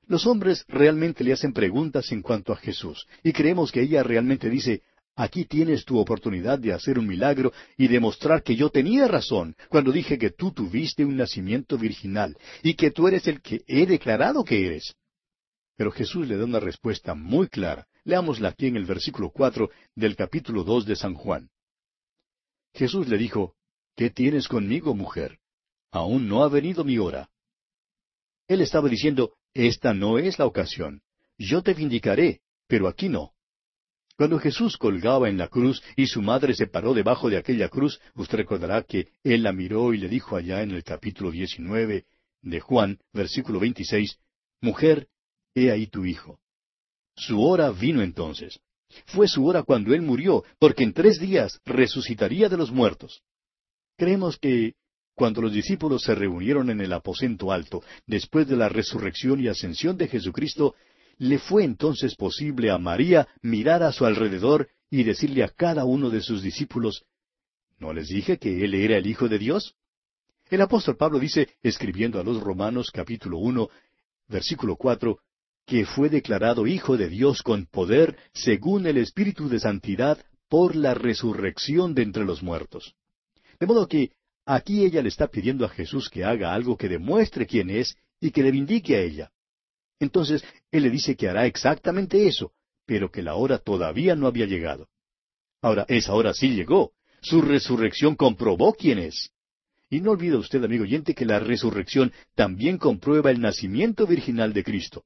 Los 0.06 0.26
hombres 0.26 0.64
realmente 0.68 1.24
le 1.24 1.32
hacen 1.32 1.52
preguntas 1.52 2.12
en 2.12 2.22
cuanto 2.22 2.52
a 2.52 2.56
Jesús, 2.56 3.06
y 3.24 3.32
creemos 3.32 3.72
que 3.72 3.82
ella 3.82 4.04
realmente 4.04 4.48
dice, 4.48 4.82
aquí 5.16 5.46
tienes 5.46 5.84
tu 5.84 5.98
oportunidad 5.98 6.58
de 6.58 6.72
hacer 6.72 6.98
un 6.98 7.08
milagro 7.08 7.52
y 7.76 7.88
demostrar 7.88 8.42
que 8.42 8.54
yo 8.54 8.70
tenía 8.70 9.08
razón 9.08 9.56
cuando 9.68 9.90
dije 9.90 10.16
que 10.16 10.30
tú 10.30 10.52
tuviste 10.52 11.04
un 11.04 11.16
nacimiento 11.16 11.76
virginal 11.76 12.36
y 12.62 12.74
que 12.74 12.92
tú 12.92 13.08
eres 13.08 13.26
el 13.26 13.40
que 13.40 13.62
he 13.66 13.86
declarado 13.86 14.44
que 14.44 14.66
eres. 14.66 14.94
Pero 15.76 15.90
Jesús 15.90 16.28
le 16.28 16.36
da 16.36 16.44
una 16.44 16.60
respuesta 16.60 17.14
muy 17.14 17.48
clara. 17.48 17.86
Leámosla 18.04 18.50
aquí 18.50 18.68
en 18.68 18.76
el 18.76 18.84
versículo 18.84 19.30
cuatro 19.30 19.70
del 19.96 20.14
capítulo 20.14 20.62
dos 20.62 20.86
de 20.86 20.94
San 20.94 21.14
Juan. 21.14 21.50
Jesús 22.72 23.08
le 23.08 23.18
dijo, 23.18 23.56
¿Qué 23.96 24.10
tienes 24.10 24.46
conmigo, 24.46 24.94
mujer? 24.94 25.38
Aún 25.90 26.28
no 26.28 26.44
ha 26.44 26.48
venido 26.48 26.84
mi 26.84 26.98
hora. 26.98 27.30
Él 28.46 28.60
estaba 28.60 28.88
diciendo, 28.88 29.32
esta 29.56 29.94
no 29.94 30.18
es 30.18 30.38
la 30.38 30.46
ocasión. 30.46 31.02
Yo 31.38 31.62
te 31.62 31.74
vindicaré, 31.74 32.40
pero 32.66 32.88
aquí 32.88 33.08
no. 33.08 33.32
Cuando 34.16 34.38
Jesús 34.38 34.78
colgaba 34.78 35.28
en 35.28 35.36
la 35.36 35.48
cruz 35.48 35.82
y 35.94 36.06
su 36.06 36.22
madre 36.22 36.54
se 36.54 36.66
paró 36.66 36.94
debajo 36.94 37.28
de 37.28 37.36
aquella 37.36 37.68
cruz, 37.68 38.00
usted 38.14 38.38
recordará 38.38 38.82
que 38.82 39.08
él 39.22 39.42
la 39.42 39.52
miró 39.52 39.92
y 39.92 39.98
le 39.98 40.08
dijo 40.08 40.36
allá 40.36 40.62
en 40.62 40.70
el 40.70 40.82
capítulo 40.82 41.30
19 41.30 42.06
de 42.42 42.60
Juan, 42.60 42.98
versículo 43.12 43.60
26, 43.60 44.18
Mujer, 44.62 45.08
he 45.54 45.70
ahí 45.70 45.86
tu 45.86 46.06
hijo. 46.06 46.40
Su 47.14 47.42
hora 47.42 47.70
vino 47.70 48.02
entonces. 48.02 48.60
Fue 49.06 49.28
su 49.28 49.44
hora 49.46 49.62
cuando 49.64 49.94
él 49.94 50.00
murió, 50.00 50.44
porque 50.58 50.84
en 50.84 50.92
tres 50.92 51.18
días 51.20 51.60
resucitaría 51.64 52.48
de 52.48 52.56
los 52.56 52.70
muertos. 52.70 53.22
Creemos 53.96 54.38
que 54.38 54.74
cuando 55.16 55.40
los 55.40 55.52
discípulos 55.52 56.02
se 56.02 56.14
reunieron 56.14 56.68
en 56.68 56.82
el 56.82 56.92
aposento 56.92 57.50
alto, 57.50 57.82
después 58.06 58.46
de 58.46 58.54
la 58.54 58.68
resurrección 58.68 59.40
y 59.40 59.48
ascensión 59.48 59.96
de 59.96 60.08
Jesucristo, 60.08 60.74
le 61.16 61.38
fue 61.38 61.64
entonces 61.64 62.14
posible 62.14 62.70
a 62.70 62.76
María 62.76 63.26
mirar 63.40 63.82
a 63.82 63.92
su 63.92 64.04
alrededor 64.04 64.68
y 64.90 65.04
decirle 65.04 65.42
a 65.42 65.48
cada 65.48 65.86
uno 65.86 66.10
de 66.10 66.20
sus 66.20 66.42
discípulos, 66.42 67.06
¿no 67.78 67.94
les 67.94 68.08
dije 68.08 68.36
que 68.36 68.62
Él 68.62 68.74
era 68.74 68.98
el 68.98 69.06
Hijo 69.06 69.26
de 69.26 69.38
Dios? 69.38 69.74
El 70.50 70.60
apóstol 70.60 70.98
Pablo 70.98 71.18
dice, 71.18 71.48
escribiendo 71.62 72.20
a 72.20 72.22
los 72.22 72.42
Romanos 72.42 72.90
capítulo 72.92 73.38
uno, 73.38 73.70
versículo 74.28 74.76
cuatro, 74.76 75.20
que 75.64 75.86
fue 75.86 76.10
declarado 76.10 76.66
Hijo 76.66 76.98
de 76.98 77.08
Dios 77.08 77.42
con 77.42 77.64
poder, 77.64 78.18
según 78.34 78.86
el 78.86 78.98
Espíritu 78.98 79.48
de 79.48 79.60
Santidad, 79.60 80.18
por 80.50 80.76
la 80.76 80.92
resurrección 80.92 81.94
de 81.94 82.02
entre 82.02 82.26
los 82.26 82.42
muertos. 82.42 82.94
De 83.58 83.66
modo 83.66 83.88
que 83.88 84.10
aquí 84.46 84.84
ella 84.84 85.02
le 85.02 85.08
está 85.08 85.26
pidiendo 85.26 85.64
a 85.64 85.68
Jesús 85.68 86.08
que 86.08 86.24
haga 86.24 86.54
algo 86.54 86.76
que 86.76 86.88
demuestre 86.88 87.46
quién 87.46 87.68
es 87.68 87.96
y 88.20 88.30
que 88.30 88.42
le 88.42 88.50
vindique 88.50 88.96
a 88.96 89.00
ella. 89.00 89.30
Entonces, 89.98 90.44
Él 90.70 90.84
le 90.84 90.90
dice 90.90 91.16
que 91.16 91.28
hará 91.28 91.46
exactamente 91.46 92.26
eso, 92.26 92.52
pero 92.86 93.10
que 93.10 93.22
la 93.22 93.34
hora 93.34 93.58
todavía 93.58 94.14
no 94.14 94.26
había 94.26 94.46
llegado. 94.46 94.88
Ahora, 95.60 95.84
esa 95.88 96.14
hora 96.14 96.32
sí 96.32 96.50
llegó. 96.50 96.92
Su 97.20 97.42
resurrección 97.42 98.14
comprobó 98.14 98.74
quién 98.74 98.98
es. 98.98 99.32
Y 99.88 100.00
no 100.00 100.12
olvide 100.12 100.36
usted, 100.36 100.62
amigo 100.62 100.84
oyente, 100.84 101.14
que 101.14 101.24
la 101.24 101.38
resurrección 101.38 102.12
también 102.34 102.78
comprueba 102.78 103.30
el 103.30 103.40
nacimiento 103.40 104.06
virginal 104.06 104.52
de 104.52 104.64
Cristo. 104.64 105.04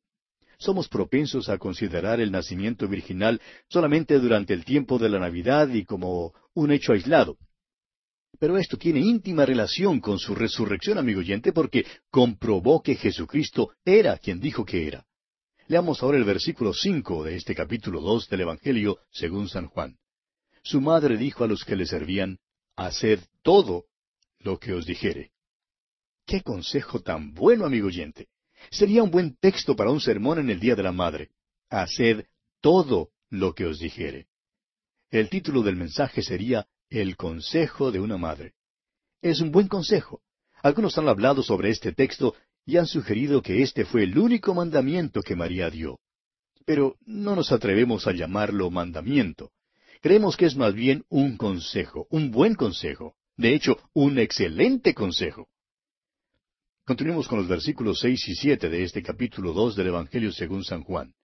Somos 0.59 0.89
propensos 0.89 1.49
a 1.49 1.57
considerar 1.57 2.21
el 2.21 2.31
nacimiento 2.31 2.87
virginal 2.89 3.41
solamente 3.69 4.19
durante 4.19 4.53
el 4.53 4.65
tiempo 4.65 4.99
de 4.99 5.09
la 5.09 5.19
Navidad 5.19 5.69
y 5.69 5.85
como 5.85 6.35
un 6.53 6.73
hecho 6.73 6.93
aislado. 6.93 7.39
Pero 8.41 8.57
esto 8.57 8.79
tiene 8.79 9.01
íntima 9.01 9.45
relación 9.45 10.01
con 10.01 10.19
su 10.19 10.35
resurrección, 10.35 10.97
amigo 10.97 11.21
oyente, 11.21 11.53
porque 11.53 11.85
comprobó 12.11 12.83
que 12.83 12.95
Jesucristo 12.95 13.75
era 13.85 14.17
quien 14.17 14.41
dijo 14.41 14.65
que 14.65 14.87
era. 14.87 15.07
Leamos 15.69 16.03
ahora 16.03 16.17
el 16.17 16.25
versículo 16.25 16.73
cinco 16.73 17.23
de 17.23 17.37
este 17.37 17.55
capítulo 17.55 18.01
dos 18.01 18.31
del 18.31 18.41
Evangelio 18.41 18.99
según 19.11 19.51
San 19.51 19.67
Juan. 19.67 19.99
Su 20.63 20.81
madre 20.81 21.19
dijo 21.19 21.45
a 21.45 21.49
los 21.49 21.65
que 21.65 21.77
le 21.77 21.85
servían, 21.85 22.39
Haced 22.77 23.21
todo 23.43 23.85
lo 24.39 24.59
que 24.59 24.73
os 24.73 24.87
dijere. 24.87 25.33
Qué 26.25 26.41
consejo 26.41 27.01
tan 27.01 27.35
bueno, 27.35 27.67
amigo 27.67 27.89
oyente. 27.89 28.29
Sería 28.71 29.03
un 29.03 29.11
buen 29.11 29.37
texto 29.37 29.77
para 29.77 29.91
un 29.91 30.01
sermón 30.01 30.39
en 30.39 30.49
el 30.49 30.61
Día 30.61 30.77
de 30.77 30.83
la 30.83 30.93
Madre. 30.93 31.29
Haced 31.69 32.25
todo 32.63 33.11
lo 33.29 33.55
que 33.55 33.67
os 33.67 33.79
dijere. 33.79 34.29
El 35.11 35.29
título 35.29 35.63
del 35.63 35.77
mensaje 35.77 36.23
sería 36.23 36.67
El 36.91 37.17
consejo 37.17 37.93
de 37.93 38.01
una 38.01 38.17
madre. 38.17 38.55
Es 39.23 39.41
un 39.41 39.53
buen 39.53 39.69
consejo. 39.69 40.23
Algunos 40.61 40.99
han 40.99 41.09
hablado 41.09 41.41
sobre 41.41 41.71
este 41.71 41.93
texto 41.93 42.35
y 42.67 42.79
han 42.79 42.89
sugerido 42.89 43.43
que 43.43 43.63
este 43.63 43.85
fue 43.85 44.03
el 44.03 44.19
único 44.19 44.55
mandamiento 44.55 45.23
que 45.23 45.37
María 45.37 45.71
dio. 45.71 46.01
Pero 46.67 46.97
no 47.07 47.37
nos 47.37 47.53
atrevemos 47.53 48.09
a 48.09 48.13
llamarlo 48.13 48.73
mandamiento. 48.73 49.53
Creemos 50.01 50.37
que 50.37 50.47
es 50.47 50.57
más 50.57 50.75
bien 50.75 51.05
un 51.09 51.37
consejo, 51.37 52.09
un 52.11 52.33
buen 52.33 52.57
consejo. 52.57 53.15
De 53.37 53.55
hecho, 53.55 53.79
un 53.95 54.19
excelente 54.19 54.93
consejo. 54.93 55.49
Continuemos 56.85 57.29
con 57.29 57.39
los 57.39 57.47
versículos 57.47 58.01
seis 58.01 58.27
y 58.27 58.35
siete 58.35 58.69
de 58.69 58.83
este 58.83 59.01
capítulo 59.01 59.53
dos 59.53 59.77
del 59.77 59.87
Evangelio 59.87 60.33
según 60.33 60.65
San 60.65 60.83
Juan. 60.83 61.15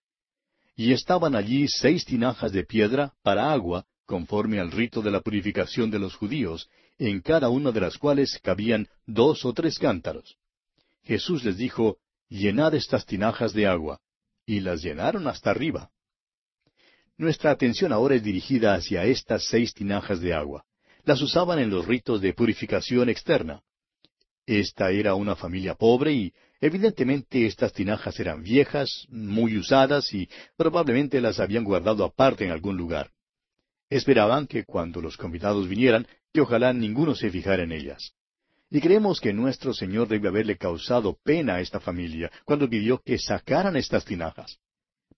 Y 0.77 0.93
estaban 0.93 1.35
allí 1.35 1.67
seis 1.67 2.05
tinajas 2.05 2.53
de 2.53 2.63
piedra 2.63 3.15
para 3.23 3.51
agua, 3.51 3.85
conforme 4.07 4.61
al 4.61 4.71
rito 4.71 5.03
de 5.03 5.11
la 5.11 5.21
purificación 5.21 5.91
de 5.91 5.99
los 5.99 6.15
judíos, 6.15 6.69
en 6.99 7.21
cada 7.21 7.49
una 7.51 7.73
de 7.73 7.81
las 7.81 7.99
cuales 7.99 8.39
cabían 8.43 8.89
dos 9.07 9.45
o 9.45 9.53
tres 9.53 9.79
cántaros. 9.79 10.37
Jesús 11.03 11.45
les 11.45 11.57
dijo, 11.57 11.99
Llenad 12.29 12.75
estas 12.75 13.05
tinajas 13.05 13.53
de 13.53 13.67
agua, 13.67 14.01
y 14.47 14.61
las 14.61 14.83
llenaron 14.83 15.29
hasta 15.29 15.51
arriba. 15.51 15.91
Nuestra 17.19 17.51
atención 17.51 17.93
ahora 17.93 18.15
es 18.15 18.23
dirigida 18.23 18.75
hacia 18.75 19.05
estas 19.05 19.45
seis 19.47 19.75
tinajas 19.75 20.21
de 20.21 20.35
agua 20.35 20.65
las 21.07 21.23
usaban 21.23 21.61
en 21.61 21.71
los 21.71 21.87
ritos 21.87 22.21
de 22.21 22.35
purificación 22.35 23.09
externa. 23.09 23.63
Esta 24.45 24.91
era 24.91 25.15
una 25.15 25.37
familia 25.37 25.75
pobre 25.75 26.13
y 26.13 26.33
evidentemente 26.61 27.47
estas 27.47 27.73
tinajas 27.73 28.19
eran 28.21 28.43
viejas, 28.43 29.07
muy 29.09 29.57
usadas 29.57 30.13
y 30.13 30.29
probablemente 30.57 31.21
las 31.21 31.39
habían 31.39 31.65
guardado 31.65 32.05
aparte 32.05 32.45
en 32.45 32.51
algún 32.51 32.77
lugar. 32.77 33.11
Esperaban 33.89 34.47
que 34.47 34.65
cuando 34.65 35.01
los 35.01 35.17
convidados 35.17 35.69
vinieran, 35.69 36.07
que 36.33 36.41
ojalá 36.41 36.73
ninguno 36.73 37.15
se 37.15 37.31
fijara 37.31 37.63
en 37.63 37.73
ellas. 37.73 38.13
Y 38.71 38.81
creemos 38.81 39.21
que 39.21 39.33
nuestro 39.33 39.73
Señor 39.73 40.09
debe 40.09 40.29
haberle 40.29 40.57
causado 40.57 41.19
pena 41.23 41.57
a 41.57 41.61
esta 41.61 41.79
familia 41.79 42.31
cuando 42.45 42.69
pidió 42.69 43.01
que 43.01 43.19
sacaran 43.19 43.77
estas 43.77 44.05
tinajas. 44.05 44.59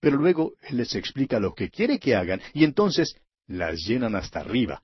Pero 0.00 0.16
luego 0.16 0.52
Él 0.62 0.76
les 0.76 0.94
explica 0.94 1.40
lo 1.40 1.54
que 1.54 1.70
quiere 1.70 1.98
que 1.98 2.14
hagan 2.14 2.40
y 2.52 2.64
entonces 2.64 3.16
las 3.46 3.80
llenan 3.86 4.14
hasta 4.14 4.40
arriba. 4.40 4.82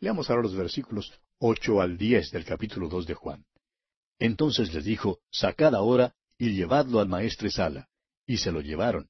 Leamos 0.00 0.28
ahora 0.28 0.42
los 0.42 0.56
versículos 0.56 1.12
ocho 1.38 1.80
al 1.80 1.96
diez 1.96 2.30
del 2.32 2.44
capítulo 2.44 2.88
dos 2.88 3.06
de 3.06 3.14
Juan. 3.14 3.44
Entonces 4.18 4.74
les 4.74 4.84
dijo, 4.84 5.20
Sacad 5.30 5.74
ahora 5.74 6.14
y 6.38 6.54
llevadlo 6.54 7.00
al 7.00 7.08
maestre 7.08 7.50
Sala. 7.50 7.88
Y 8.26 8.38
se 8.38 8.50
lo 8.50 8.60
llevaron. 8.60 9.08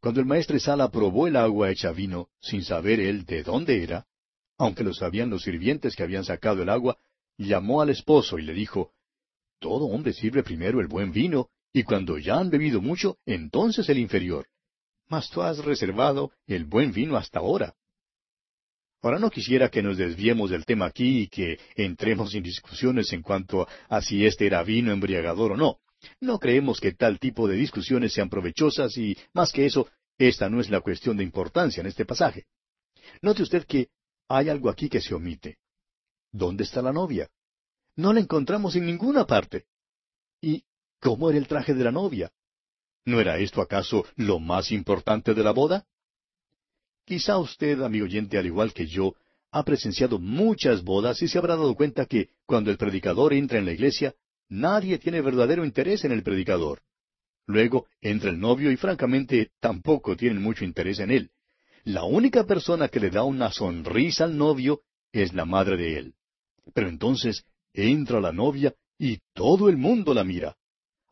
Cuando 0.00 0.20
el 0.20 0.26
maestre 0.26 0.60
Sala 0.60 0.90
probó 0.90 1.26
el 1.26 1.36
agua 1.36 1.70
hecha 1.70 1.90
vino, 1.90 2.28
sin 2.40 2.62
saber 2.62 3.00
él 3.00 3.24
de 3.24 3.42
dónde 3.42 3.82
era, 3.82 4.06
aunque 4.56 4.84
lo 4.84 4.94
sabían 4.94 5.30
los 5.30 5.42
sirvientes 5.42 5.96
que 5.96 6.02
habían 6.02 6.24
sacado 6.24 6.62
el 6.62 6.68
agua, 6.68 6.98
llamó 7.36 7.80
al 7.80 7.90
esposo 7.90 8.38
y 8.38 8.42
le 8.42 8.52
dijo, 8.52 8.92
Todo 9.58 9.86
hombre 9.86 10.12
sirve 10.12 10.42
primero 10.42 10.80
el 10.80 10.86
buen 10.86 11.12
vino, 11.12 11.48
y 11.72 11.82
cuando 11.82 12.18
ya 12.18 12.38
han 12.38 12.50
bebido 12.50 12.80
mucho, 12.80 13.18
entonces 13.26 13.88
el 13.88 13.98
inferior. 13.98 14.46
Mas 15.08 15.30
tú 15.30 15.42
has 15.42 15.58
reservado 15.64 16.32
el 16.46 16.64
buen 16.64 16.92
vino 16.92 17.16
hasta 17.16 17.40
ahora. 17.40 17.74
Ahora 19.02 19.18
no 19.18 19.30
quisiera 19.30 19.68
que 19.68 19.82
nos 19.82 19.96
desviemos 19.96 20.50
del 20.50 20.64
tema 20.64 20.86
aquí 20.86 21.22
y 21.22 21.28
que 21.28 21.58
entremos 21.76 22.34
en 22.34 22.42
discusiones 22.42 23.12
en 23.12 23.22
cuanto 23.22 23.66
a 23.88 24.02
si 24.02 24.26
este 24.26 24.46
era 24.46 24.62
vino 24.62 24.92
embriagador 24.92 25.52
o 25.52 25.56
no. 25.56 25.78
No 26.20 26.38
creemos 26.38 26.80
que 26.80 26.92
tal 26.92 27.18
tipo 27.18 27.48
de 27.48 27.56
discusiones 27.56 28.12
sean 28.12 28.28
provechosas 28.28 28.96
y, 28.96 29.16
más 29.32 29.52
que 29.52 29.66
eso, 29.66 29.88
esta 30.16 30.48
no 30.48 30.60
es 30.60 30.70
la 30.70 30.80
cuestión 30.80 31.16
de 31.16 31.24
importancia 31.24 31.80
en 31.80 31.86
este 31.86 32.04
pasaje. 32.04 32.46
Note 33.22 33.42
usted 33.42 33.64
que 33.64 33.88
hay 34.28 34.48
algo 34.48 34.68
aquí 34.68 34.88
que 34.88 35.00
se 35.00 35.14
omite. 35.14 35.58
¿Dónde 36.30 36.64
está 36.64 36.82
la 36.82 36.92
novia? 36.92 37.30
No 37.96 38.12
la 38.12 38.20
encontramos 38.20 38.76
en 38.76 38.86
ninguna 38.86 39.26
parte. 39.26 39.66
¿Y 40.40 40.64
cómo 41.00 41.30
era 41.30 41.38
el 41.38 41.48
traje 41.48 41.74
de 41.74 41.84
la 41.84 41.90
novia? 41.90 42.30
¿No 43.04 43.20
era 43.20 43.38
esto 43.38 43.62
acaso 43.62 44.04
lo 44.16 44.38
más 44.38 44.70
importante 44.70 45.34
de 45.34 45.42
la 45.42 45.52
boda? 45.52 45.86
Quizá 47.04 47.38
usted, 47.38 47.80
amigo 47.80 48.04
oyente, 48.04 48.36
al 48.36 48.46
igual 48.46 48.74
que 48.74 48.86
yo, 48.86 49.14
ha 49.50 49.64
presenciado 49.64 50.18
muchas 50.18 50.84
bodas 50.84 51.22
y 51.22 51.28
se 51.28 51.38
habrá 51.38 51.56
dado 51.56 51.74
cuenta 51.74 52.04
que 52.04 52.28
cuando 52.44 52.70
el 52.70 52.76
predicador 52.76 53.32
entra 53.32 53.58
en 53.58 53.64
la 53.64 53.72
iglesia, 53.72 54.14
nadie 54.48 54.98
tiene 54.98 55.20
verdadero 55.20 55.64
interés 55.64 56.04
en 56.04 56.12
el 56.12 56.22
predicador. 56.22 56.82
Luego 57.46 57.86
entra 58.00 58.30
el 58.30 58.38
novio 58.38 58.70
y 58.70 58.76
francamente 58.76 59.52
tampoco 59.60 60.16
tienen 60.16 60.42
mucho 60.42 60.64
interés 60.64 60.98
en 61.00 61.10
él. 61.10 61.30
La 61.84 62.04
única 62.04 62.44
persona 62.44 62.88
que 62.88 63.00
le 63.00 63.10
da 63.10 63.24
una 63.24 63.50
sonrisa 63.50 64.24
al 64.24 64.36
novio 64.36 64.82
es 65.12 65.32
la 65.32 65.46
madre 65.46 65.76
de 65.76 65.98
él. 65.98 66.14
Pero 66.74 66.88
entonces 66.88 67.44
entra 67.72 68.20
la 68.20 68.32
novia 68.32 68.74
y 68.98 69.20
todo 69.32 69.68
el 69.68 69.76
mundo 69.76 70.12
la 70.12 70.24
mira. 70.24 70.56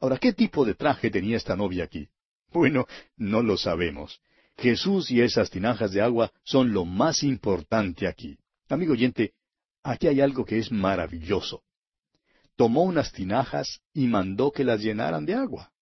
Ahora, 0.00 0.19
¿qué 0.19 0.33
tipo 0.33 0.64
de 0.64 0.75
traje 0.75 1.11
tenía 1.11 1.38
esta 1.38 1.57
novia 1.57 1.85
aquí? 1.85 2.09
Bueno, 2.52 2.87
no 3.16 3.43
lo 3.43 3.57
sabemos. 3.57 4.21
Jesús 4.59 5.11
y 5.11 5.21
esas 5.21 5.50
tinajas 5.50 5.93
de 5.93 6.02
agua 6.02 6.33
son 6.43 6.73
lo 6.73 6.85
más 6.85 7.23
importante 7.23 8.07
aquí. 8.07 8.38
Amigo 8.69 8.93
oyente, 8.93 9.33
aquí 9.83 10.09
hay 10.09 10.21
algo 10.21 10.45
que 10.45 10.59
es 10.59 10.73
maravilloso. 10.73 11.62
Tomó 12.56 12.82
unas 12.84 13.12
tinajas 13.12 13.80
y 13.92 14.06
mandó 14.06 14.50
que 14.50 14.64
las 14.64 14.80
llenaran 14.80 15.26
de 15.26 15.34
agua. 15.34 15.72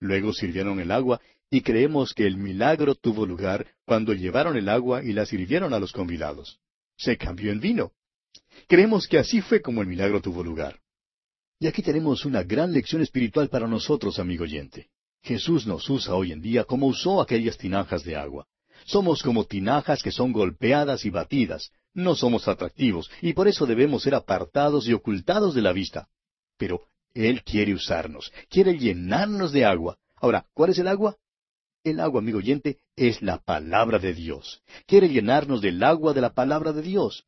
Luego 0.00 0.32
sirvieron 0.32 0.80
el 0.80 0.90
agua 0.90 1.20
y 1.50 1.62
creemos 1.62 2.12
que 2.12 2.26
el 2.26 2.36
milagro 2.36 2.94
tuvo 2.94 3.24
lugar 3.24 3.66
cuando 3.84 4.12
llevaron 4.12 4.56
el 4.56 4.68
agua 4.68 5.02
y 5.02 5.12
la 5.12 5.26
sirvieron 5.26 5.72
a 5.72 5.78
los 5.78 5.92
convidados. 5.92 6.58
Se 6.96 7.16
cambió 7.16 7.52
en 7.52 7.60
vino. 7.60 7.92
Creemos 8.66 9.06
que 9.06 9.18
así 9.18 9.40
fue 9.40 9.62
como 9.62 9.80
el 9.80 9.88
milagro 9.88 10.20
tuvo 10.20 10.42
lugar. 10.42 10.80
Y 11.60 11.66
aquí 11.66 11.82
tenemos 11.82 12.24
una 12.24 12.42
gran 12.42 12.72
lección 12.72 13.02
espiritual 13.02 13.48
para 13.48 13.66
nosotros, 13.66 14.18
amigo 14.18 14.44
oyente. 14.44 14.88
Jesús 15.22 15.66
nos 15.66 15.88
usa 15.90 16.14
hoy 16.14 16.32
en 16.32 16.40
día 16.40 16.64
como 16.64 16.86
usó 16.86 17.20
aquellas 17.20 17.58
tinajas 17.58 18.04
de 18.04 18.16
agua. 18.16 18.46
Somos 18.84 19.22
como 19.22 19.44
tinajas 19.44 20.02
que 20.02 20.12
son 20.12 20.32
golpeadas 20.32 21.04
y 21.04 21.10
batidas. 21.10 21.70
No 21.98 22.14
somos 22.14 22.46
atractivos 22.46 23.10
y 23.20 23.32
por 23.32 23.48
eso 23.48 23.66
debemos 23.66 24.04
ser 24.04 24.14
apartados 24.14 24.86
y 24.86 24.92
ocultados 24.92 25.52
de 25.52 25.62
la 25.62 25.72
vista. 25.72 26.06
Pero 26.56 26.82
Él 27.12 27.42
quiere 27.42 27.74
usarnos, 27.74 28.32
quiere 28.48 28.78
llenarnos 28.78 29.50
de 29.50 29.64
agua. 29.64 29.98
Ahora, 30.14 30.46
¿cuál 30.54 30.70
es 30.70 30.78
el 30.78 30.86
agua? 30.86 31.16
El 31.82 31.98
agua, 31.98 32.20
amigo 32.20 32.38
oyente, 32.38 32.78
es 32.94 33.20
la 33.20 33.38
palabra 33.38 33.98
de 33.98 34.14
Dios. 34.14 34.62
Quiere 34.86 35.08
llenarnos 35.08 35.60
del 35.60 35.82
agua 35.82 36.12
de 36.12 36.20
la 36.20 36.34
palabra 36.34 36.72
de 36.72 36.82
Dios. 36.82 37.24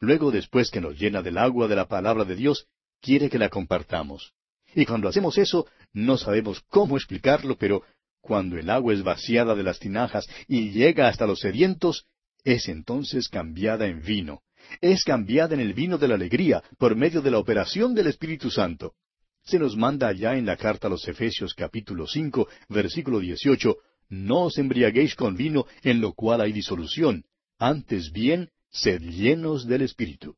Luego, 0.00 0.30
después 0.30 0.70
que 0.70 0.82
nos 0.82 0.98
llena 0.98 1.22
del 1.22 1.38
agua 1.38 1.66
de 1.66 1.76
la 1.76 1.88
palabra 1.88 2.26
de 2.26 2.36
Dios, 2.36 2.66
quiere 3.00 3.30
que 3.30 3.38
la 3.38 3.48
compartamos. 3.48 4.34
Y 4.74 4.84
cuando 4.84 5.08
hacemos 5.08 5.38
eso, 5.38 5.66
no 5.94 6.18
sabemos 6.18 6.60
cómo 6.68 6.98
explicarlo, 6.98 7.56
pero 7.56 7.84
cuando 8.20 8.58
el 8.58 8.68
agua 8.68 8.92
es 8.92 9.02
vaciada 9.02 9.54
de 9.54 9.62
las 9.62 9.78
tinajas 9.78 10.28
y 10.46 10.72
llega 10.72 11.08
hasta 11.08 11.26
los 11.26 11.40
sedientos, 11.40 12.04
es 12.44 12.68
entonces 12.68 13.28
cambiada 13.28 13.86
en 13.86 14.02
vino. 14.02 14.42
Es 14.80 15.04
cambiada 15.04 15.54
en 15.54 15.60
el 15.60 15.74
vino 15.74 15.98
de 15.98 16.08
la 16.08 16.14
alegría 16.14 16.62
por 16.78 16.94
medio 16.96 17.22
de 17.22 17.30
la 17.30 17.38
operación 17.38 17.94
del 17.94 18.06
Espíritu 18.06 18.50
Santo. 18.50 18.94
Se 19.42 19.58
nos 19.58 19.76
manda 19.76 20.08
allá 20.08 20.36
en 20.36 20.46
la 20.46 20.56
carta 20.56 20.86
a 20.86 20.90
los 20.90 21.06
Efesios 21.08 21.54
capítulo 21.54 22.06
cinco, 22.06 22.48
versículo 22.68 23.20
dieciocho, 23.20 23.78
No 24.08 24.44
os 24.44 24.58
embriaguéis 24.58 25.14
con 25.14 25.36
vino 25.36 25.66
en 25.82 26.00
lo 26.00 26.12
cual 26.12 26.40
hay 26.40 26.52
disolución, 26.52 27.24
antes 27.58 28.12
bien, 28.12 28.50
sed 28.70 29.00
llenos 29.00 29.66
del 29.66 29.82
Espíritu. 29.82 30.36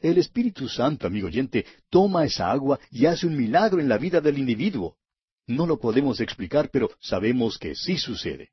El 0.00 0.18
Espíritu 0.18 0.68
Santo, 0.68 1.06
amigo 1.06 1.26
oyente, 1.26 1.66
toma 1.90 2.24
esa 2.24 2.50
agua 2.50 2.80
y 2.90 3.06
hace 3.06 3.26
un 3.26 3.36
milagro 3.36 3.80
en 3.80 3.88
la 3.88 3.98
vida 3.98 4.20
del 4.20 4.38
individuo. 4.38 4.96
No 5.46 5.66
lo 5.66 5.78
podemos 5.78 6.20
explicar, 6.20 6.70
pero 6.72 6.90
sabemos 7.00 7.58
que 7.58 7.74
sí 7.74 7.98
sucede. 7.98 8.50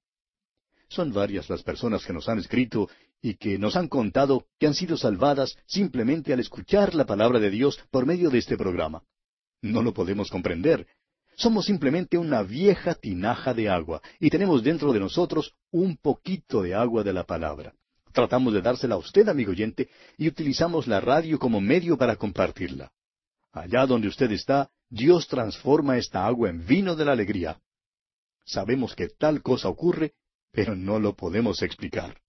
Son 0.89 1.13
varias 1.13 1.49
las 1.49 1.61
personas 1.61 2.03
que 2.03 2.13
nos 2.13 2.27
han 2.27 2.39
escrito 2.39 2.89
y 3.21 3.35
que 3.35 3.59
nos 3.59 3.75
han 3.75 3.87
contado 3.87 4.47
que 4.59 4.65
han 4.67 4.73
sido 4.73 4.97
salvadas 4.97 5.55
simplemente 5.67 6.33
al 6.33 6.39
escuchar 6.39 6.95
la 6.95 7.05
palabra 7.05 7.39
de 7.39 7.51
Dios 7.51 7.79
por 7.91 8.05
medio 8.05 8.29
de 8.29 8.39
este 8.39 8.57
programa. 8.57 9.03
No 9.61 9.83
lo 9.83 9.93
podemos 9.93 10.31
comprender. 10.31 10.87
Somos 11.35 11.65
simplemente 11.65 12.17
una 12.17 12.41
vieja 12.41 12.95
tinaja 12.95 13.53
de 13.53 13.69
agua 13.69 14.01
y 14.19 14.29
tenemos 14.29 14.63
dentro 14.63 14.91
de 14.91 14.99
nosotros 14.99 15.53
un 15.71 15.95
poquito 15.95 16.63
de 16.63 16.73
agua 16.73 17.03
de 17.03 17.13
la 17.13 17.23
palabra. 17.23 17.73
Tratamos 18.11 18.53
de 18.53 18.61
dársela 18.61 18.95
a 18.95 18.97
usted, 18.97 19.29
amigo 19.29 19.51
oyente, 19.51 19.89
y 20.17 20.27
utilizamos 20.27 20.87
la 20.87 20.99
radio 20.99 21.37
como 21.37 21.61
medio 21.61 21.97
para 21.97 22.15
compartirla. 22.15 22.91
Allá 23.51 23.85
donde 23.85 24.07
usted 24.07 24.31
está, 24.31 24.71
Dios 24.89 25.27
transforma 25.27 25.97
esta 25.97 26.25
agua 26.25 26.49
en 26.49 26.65
vino 26.65 26.95
de 26.95 27.05
la 27.05 27.11
alegría. 27.11 27.59
Sabemos 28.43 28.95
que 28.95 29.09
tal 29.09 29.43
cosa 29.43 29.69
ocurre, 29.69 30.13
pero 30.51 30.75
no 30.75 30.99
lo 30.99 31.15
podemos 31.15 31.61
explicar. 31.61 32.19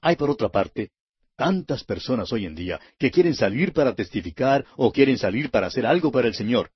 Hay 0.00 0.16
por 0.16 0.30
otra 0.30 0.48
parte 0.48 0.90
tantas 1.36 1.84
personas 1.84 2.32
hoy 2.32 2.46
en 2.46 2.54
día 2.54 2.80
que 2.98 3.10
quieren 3.10 3.34
salir 3.34 3.72
para 3.72 3.94
testificar 3.94 4.64
o 4.76 4.92
quieren 4.92 5.18
salir 5.18 5.50
para 5.50 5.68
hacer 5.68 5.86
algo 5.86 6.10
para 6.10 6.26
el 6.28 6.34
Señor. 6.34 6.70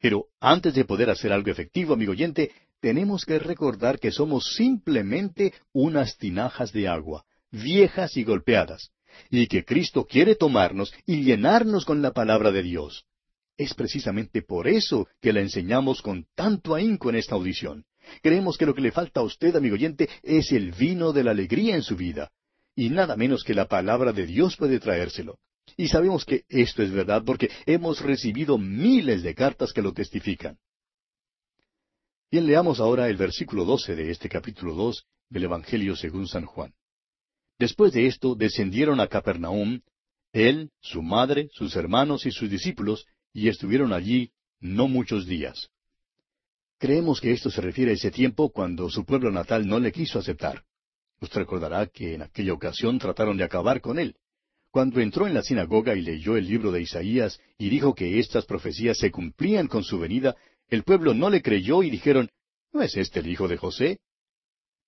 Pero 0.00 0.26
antes 0.40 0.74
de 0.74 0.84
poder 0.84 1.08
hacer 1.10 1.32
algo 1.32 1.50
efectivo, 1.50 1.94
amigo 1.94 2.10
oyente, 2.10 2.50
tenemos 2.80 3.24
que 3.24 3.38
recordar 3.38 4.00
que 4.00 4.10
somos 4.10 4.54
simplemente 4.56 5.54
unas 5.72 6.18
tinajas 6.18 6.72
de 6.72 6.88
agua, 6.88 7.24
viejas 7.52 8.16
y 8.16 8.24
golpeadas, 8.24 8.90
y 9.30 9.46
que 9.46 9.64
Cristo 9.64 10.04
quiere 10.04 10.34
tomarnos 10.34 10.92
y 11.06 11.22
llenarnos 11.22 11.84
con 11.84 12.02
la 12.02 12.12
palabra 12.12 12.50
de 12.50 12.64
Dios. 12.64 13.04
Es 13.56 13.74
precisamente 13.74 14.42
por 14.42 14.66
eso 14.66 15.06
que 15.20 15.32
la 15.32 15.40
enseñamos 15.40 16.02
con 16.02 16.26
tanto 16.34 16.74
ahínco 16.74 17.10
en 17.10 17.16
esta 17.16 17.36
audición. 17.36 17.84
Creemos 18.20 18.58
que 18.58 18.66
lo 18.66 18.74
que 18.74 18.80
le 18.80 18.92
falta 18.92 19.20
a 19.20 19.24
usted, 19.24 19.54
amigo 19.56 19.74
oyente, 19.74 20.08
es 20.22 20.52
el 20.52 20.72
vino 20.72 21.12
de 21.12 21.24
la 21.24 21.30
alegría 21.30 21.74
en 21.74 21.82
su 21.82 21.96
vida. 21.96 22.30
Y 22.74 22.90
nada 22.90 23.16
menos 23.16 23.44
que 23.44 23.54
la 23.54 23.68
palabra 23.68 24.12
de 24.12 24.26
Dios 24.26 24.56
puede 24.56 24.80
traérselo. 24.80 25.38
Y 25.76 25.88
sabemos 25.88 26.24
que 26.24 26.44
esto 26.48 26.82
es 26.82 26.90
verdad 26.90 27.22
porque 27.24 27.50
hemos 27.66 28.00
recibido 28.00 28.58
miles 28.58 29.22
de 29.22 29.34
cartas 29.34 29.72
que 29.72 29.82
lo 29.82 29.92
testifican. 29.92 30.58
Bien, 32.30 32.46
leamos 32.46 32.80
ahora 32.80 33.08
el 33.08 33.16
versículo 33.16 33.64
doce 33.64 33.94
de 33.94 34.10
este 34.10 34.28
capítulo 34.28 34.74
dos 34.74 35.04
del 35.28 35.44
Evangelio 35.44 35.96
según 35.96 36.26
San 36.26 36.46
Juan. 36.46 36.72
Después 37.58 37.92
de 37.92 38.06
esto 38.06 38.34
descendieron 38.34 39.00
a 39.00 39.06
Capernaum, 39.06 39.80
él, 40.32 40.70
su 40.80 41.02
madre, 41.02 41.48
sus 41.52 41.76
hermanos 41.76 42.24
y 42.24 42.30
sus 42.30 42.50
discípulos, 42.50 43.06
y 43.34 43.48
estuvieron 43.48 43.92
allí 43.92 44.32
no 44.60 44.88
muchos 44.88 45.26
días. 45.26 45.68
Creemos 46.82 47.20
que 47.20 47.30
esto 47.30 47.48
se 47.48 47.60
refiere 47.60 47.92
a 47.92 47.94
ese 47.94 48.10
tiempo 48.10 48.50
cuando 48.50 48.90
su 48.90 49.04
pueblo 49.04 49.30
natal 49.30 49.68
no 49.68 49.78
le 49.78 49.92
quiso 49.92 50.18
aceptar. 50.18 50.64
Usted 51.20 51.38
recordará 51.38 51.86
que 51.86 52.14
en 52.14 52.22
aquella 52.22 52.52
ocasión 52.52 52.98
trataron 52.98 53.36
de 53.36 53.44
acabar 53.44 53.80
con 53.80 54.00
él. 54.00 54.16
Cuando 54.72 54.98
entró 54.98 55.28
en 55.28 55.34
la 55.34 55.44
sinagoga 55.44 55.94
y 55.94 56.00
leyó 56.00 56.36
el 56.36 56.48
libro 56.48 56.72
de 56.72 56.82
Isaías 56.82 57.38
y 57.56 57.68
dijo 57.68 57.94
que 57.94 58.18
estas 58.18 58.46
profecías 58.46 58.98
se 58.98 59.12
cumplían 59.12 59.68
con 59.68 59.84
su 59.84 60.00
venida, 60.00 60.34
el 60.66 60.82
pueblo 60.82 61.14
no 61.14 61.30
le 61.30 61.40
creyó 61.40 61.84
y 61.84 61.90
dijeron, 61.90 62.28
¿no 62.72 62.82
es 62.82 62.96
este 62.96 63.20
el 63.20 63.28
hijo 63.28 63.46
de 63.46 63.58
José? 63.58 64.00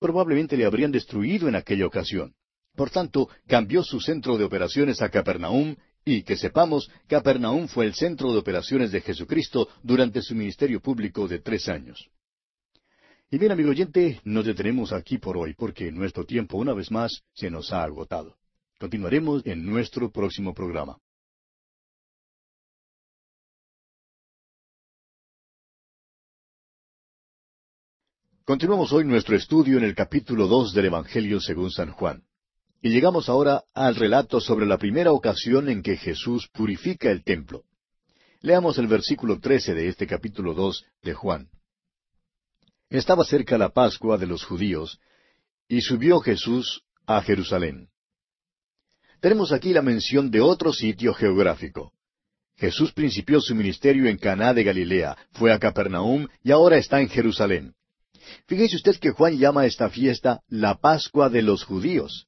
Probablemente 0.01 0.57
le 0.57 0.65
habrían 0.65 0.91
destruido 0.91 1.47
en 1.47 1.55
aquella 1.55 1.87
ocasión. 1.87 2.35
Por 2.75 2.91
tanto, 2.91 3.29
cambió 3.47 3.85
su 3.85 4.01
centro 4.01 4.37
de 4.37 4.43
operaciones 4.43 5.01
a 5.01 5.11
Capernaum 5.11 5.77
y 6.05 6.23
que 6.23 6.37
sepamos, 6.37 6.91
Capernaum 7.07 7.67
fue 7.67 7.87
el 7.87 7.95
centro 7.95 8.33
de 8.33 8.39
operaciones 8.39 8.93
de 8.93 9.01
Jesucristo 9.01 9.69
durante 9.83 10.21
su 10.21 10.35
ministerio 10.35 10.81
público 10.81 11.27
de 11.27 11.39
tres 11.39 11.69
años. 11.69 12.11
Y 13.31 13.39
bien, 13.39 13.53
amigo 13.53 13.71
oyente, 13.71 14.21
nos 14.25 14.45
detenemos 14.45 14.93
aquí 14.93 15.19
por 15.19 15.37
hoy 15.37 15.55
porque 15.55 15.91
nuestro 15.91 16.25
tiempo 16.25 16.59
una 16.59 16.75
vez 16.75 16.91
más 16.91 17.23
se 17.33 17.51
nos 17.51 17.73
ha 17.73 17.83
agotado. 17.83 18.37
Continuaremos 18.79 19.45
en 19.47 19.65
nuestro 19.65 20.11
próximo 20.11 20.53
programa. 20.53 20.99
Continuamos 28.45 28.93
hoy 28.93 29.05
nuestro 29.05 29.37
estudio 29.37 29.79
en 29.79 29.85
el 29.85 29.95
capítulo 29.95 30.47
dos 30.47 30.75
del 30.75 30.85
Evangelio 30.85 31.41
según 31.41 31.71
San 31.71 31.93
Juan. 31.93 32.23
Y 32.85 32.91
llegamos 32.91 33.31
ahora 33.31 33.65
al 33.73 33.97
relato 33.97 34.43
sobre 34.43 34.67
la 34.67 34.77
primera 34.77 35.11
ocasión 35.11 35.71
en 35.71 35.83
que 35.83 35.97
Jesús 35.97 36.51
purifica 36.53 37.11
el 37.11 37.25
templo. 37.25 37.63
Leamos 38.43 38.77
el 38.77 38.89
versículo 38.89 39.41
trece 39.41 39.73
de 39.73 39.89
este 39.89 40.07
capítulo 40.07 40.53
dos 40.53 40.85
de 41.03 41.15
Juan. 41.15 41.49
Estaba 42.91 43.25
cerca 43.25 43.57
la 43.57 43.71
Pascua 43.71 44.19
de 44.19 44.27
los 44.27 44.45
judíos, 44.45 45.01
y 45.67 45.81
subió 45.81 46.21
Jesús 46.21 46.83
a 47.07 47.23
Jerusalén. 47.23 47.89
Tenemos 49.19 49.51
aquí 49.53 49.73
la 49.73 49.81
mención 49.81 50.31
de 50.31 50.43
otro 50.43 50.71
sitio 50.71 51.15
geográfico. 51.15 51.95
Jesús 52.57 52.93
principió 52.93 53.41
su 53.41 53.55
ministerio 53.55 54.11
en 54.11 54.19
Caná 54.19 54.53
de 54.53 54.63
Galilea, 54.63 55.17
fue 55.31 55.55
a 55.55 55.59
Capernaum 55.59 56.29
y 56.43 56.51
ahora 56.51 56.77
está 56.77 57.01
en 57.01 57.09
Jerusalén. 57.09 57.73
Fíjese 58.47 58.77
usted 58.77 58.97
que 58.97 59.13
Juan 59.13 59.39
llama 59.39 59.65
esta 59.65 59.89
fiesta 59.89 60.43
la 60.49 60.75
Pascua 60.75 61.31
de 61.31 61.41
los 61.41 61.65
judíos. 61.65 62.27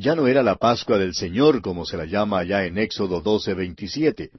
Ya 0.00 0.14
no 0.14 0.28
era 0.28 0.44
la 0.44 0.54
Pascua 0.54 0.96
del 0.96 1.12
Señor 1.12 1.60
como 1.60 1.84
se 1.84 1.96
la 1.96 2.04
llama 2.04 2.38
allá 2.38 2.64
en 2.64 2.78
Éxodo 2.78 3.20
12, 3.20 3.52
27. 3.52 4.30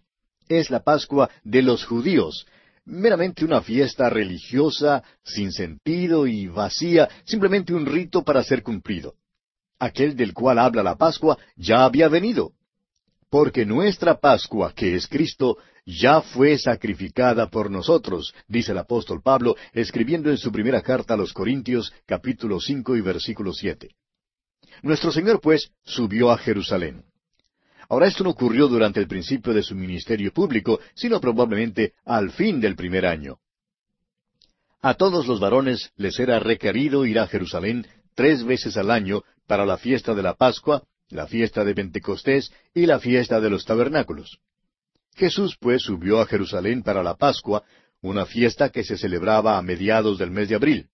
Es 0.48 0.70
la 0.70 0.80
Pascua 0.86 1.30
de 1.44 1.62
los 1.62 1.84
judíos, 1.84 2.48
meramente 2.86 3.44
una 3.44 3.62
fiesta 3.62 4.10
religiosa, 4.10 5.04
sin 5.22 5.52
sentido 5.52 6.28
y 6.28 6.48
vacía, 6.48 7.10
simplemente 7.26 7.74
un 7.74 7.86
rito 7.86 8.24
para 8.24 8.42
ser 8.42 8.64
cumplido. 8.64 9.16
Aquel 9.80 10.16
del 10.16 10.34
cual 10.34 10.60
habla 10.60 10.82
la 10.82 10.96
Pascua 10.96 11.38
ya 11.58 11.84
había 11.84 12.08
venido. 12.08 12.54
Porque 13.30 13.66
nuestra 13.66 14.18
Pascua, 14.18 14.72
que 14.74 14.96
es 14.96 15.08
Cristo, 15.08 15.58
ya 15.86 16.22
fue 16.22 16.58
sacrificada 16.58 17.50
por 17.50 17.70
nosotros, 17.70 18.34
dice 18.48 18.72
el 18.72 18.78
apóstol 18.78 19.22
Pablo, 19.22 19.58
escribiendo 19.74 20.30
en 20.30 20.38
su 20.38 20.54
primera 20.54 20.82
carta 20.82 21.16
a 21.16 21.18
los 21.18 21.34
Corintios, 21.34 21.92
capítulo 22.06 22.62
cinco 22.62 22.96
y 22.96 23.02
versículo 23.02 23.52
siete. 23.52 23.90
Nuestro 24.82 25.12
Señor, 25.12 25.42
pues, 25.42 25.72
subió 25.84 26.32
a 26.32 26.38
Jerusalén. 26.38 27.04
Ahora 27.90 28.08
esto 28.08 28.24
no 28.24 28.30
ocurrió 28.30 28.68
durante 28.68 29.00
el 29.00 29.08
principio 29.08 29.54
de 29.54 29.64
su 29.64 29.76
ministerio 29.76 30.32
público, 30.32 30.80
sino 30.94 31.20
probablemente 31.20 31.94
al 32.06 32.32
fin 32.32 32.62
del 32.62 32.76
primer 32.76 33.06
año. 33.06 33.40
A 34.82 34.94
todos 34.94 35.28
los 35.28 35.40
varones 35.40 35.92
les 35.98 36.20
era 36.20 36.40
requerido 36.40 37.06
ir 37.06 37.20
a 37.20 37.28
Jerusalén 37.28 37.88
tres 38.16 38.44
veces 38.44 38.78
al 38.78 38.92
año 38.92 39.24
para 39.48 39.66
la 39.66 39.78
fiesta 39.78 40.14
de 40.14 40.22
la 40.22 40.36
Pascua, 40.36 40.84
la 41.10 41.26
fiesta 41.26 41.66
de 41.66 41.74
Pentecostés 41.74 42.54
y 42.74 42.86
la 42.86 43.00
fiesta 43.00 43.42
de 43.42 43.50
los 43.50 43.66
tabernáculos. 43.66 44.40
Jesús 45.16 45.58
pues 45.60 45.82
subió 45.82 46.22
a 46.22 46.28
Jerusalén 46.28 46.84
para 46.84 47.04
la 47.04 47.16
Pascua, 47.16 47.64
una 48.02 48.26
fiesta 48.26 48.70
que 48.70 48.84
se 48.84 48.98
celebraba 48.98 49.58
a 49.58 49.62
mediados 49.62 50.18
del 50.18 50.32
mes 50.32 50.48
de 50.48 50.56
abril. 50.56 50.90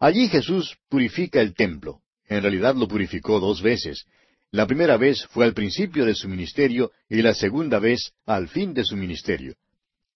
Allí 0.00 0.28
Jesús 0.28 0.78
purifica 0.88 1.40
el 1.40 1.54
templo. 1.54 2.00
En 2.28 2.42
realidad 2.42 2.74
lo 2.74 2.86
purificó 2.86 3.40
dos 3.40 3.62
veces. 3.62 4.04
La 4.50 4.66
primera 4.66 4.96
vez 4.96 5.26
fue 5.26 5.44
al 5.44 5.54
principio 5.54 6.04
de 6.04 6.14
su 6.14 6.28
ministerio 6.28 6.92
y 7.08 7.22
la 7.22 7.34
segunda 7.34 7.78
vez 7.78 8.12
al 8.26 8.48
fin 8.48 8.72
de 8.74 8.84
su 8.84 8.96
ministerio. 8.96 9.54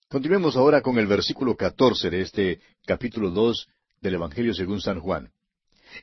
Continuemos 0.08 0.56
ahora 0.56 0.82
con 0.82 0.98
el 0.98 1.06
versículo 1.06 1.56
catorce 1.56 2.10
de 2.10 2.20
este 2.20 2.60
capítulo 2.86 3.30
dos 3.30 3.66
del 4.00 4.14
Evangelio 4.14 4.54
según 4.54 4.80
San 4.80 5.00
Juan. 5.00 5.30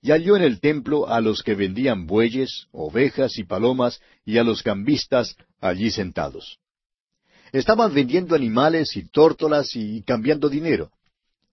Y 0.01 0.11
halló 0.11 0.35
en 0.35 0.43
el 0.43 0.59
templo 0.59 1.07
a 1.07 1.21
los 1.21 1.43
que 1.43 1.55
vendían 1.55 2.05
bueyes, 2.05 2.67
ovejas 2.71 3.37
y 3.37 3.43
palomas, 3.43 4.01
y 4.25 4.37
a 4.37 4.43
los 4.43 4.61
cambistas 4.61 5.35
allí 5.59 5.91
sentados. 5.91 6.59
Estaban 7.51 7.93
vendiendo 7.93 8.35
animales 8.35 8.95
y 8.95 9.07
tórtolas 9.09 9.75
y 9.75 10.03
cambiando 10.03 10.49
dinero. 10.49 10.91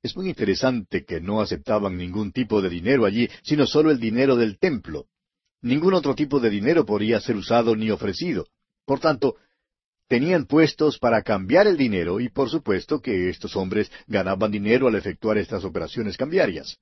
Es 0.03 0.17
muy 0.17 0.29
interesante 0.29 1.05
que 1.05 1.21
no 1.21 1.41
aceptaban 1.41 1.97
ningún 1.97 2.33
tipo 2.33 2.63
de 2.63 2.69
dinero 2.69 3.07
allí, 3.07 3.29
sino 3.43 3.67
solo 3.67 3.91
el 3.91 3.99
dinero 3.99 4.37
del 4.37 4.59
templo. 4.59 5.07
Ningún 5.63 5.95
otro 5.95 6.15
tipo 6.15 6.39
de 6.39 6.51
dinero 6.51 6.85
podía 6.85 7.21
ser 7.21 7.37
usado 7.37 7.75
ni 7.75 7.91
ofrecido. 7.91 8.47
Por 8.85 9.01
tanto, 9.01 9.37
tenían 10.09 10.47
puestos 10.47 10.99
para 10.99 11.23
cambiar 11.23 11.67
el 11.67 11.77
dinero 11.77 12.21
y 12.21 12.29
por 12.29 12.49
supuesto 12.51 13.01
que 13.01 13.29
estos 13.29 13.57
hombres 13.57 13.91
ganaban 14.07 14.53
dinero 14.53 14.87
al 14.87 14.95
efectuar 14.95 15.39
estas 15.39 15.65
operaciones 15.65 16.17
cambiarias. 16.17 16.79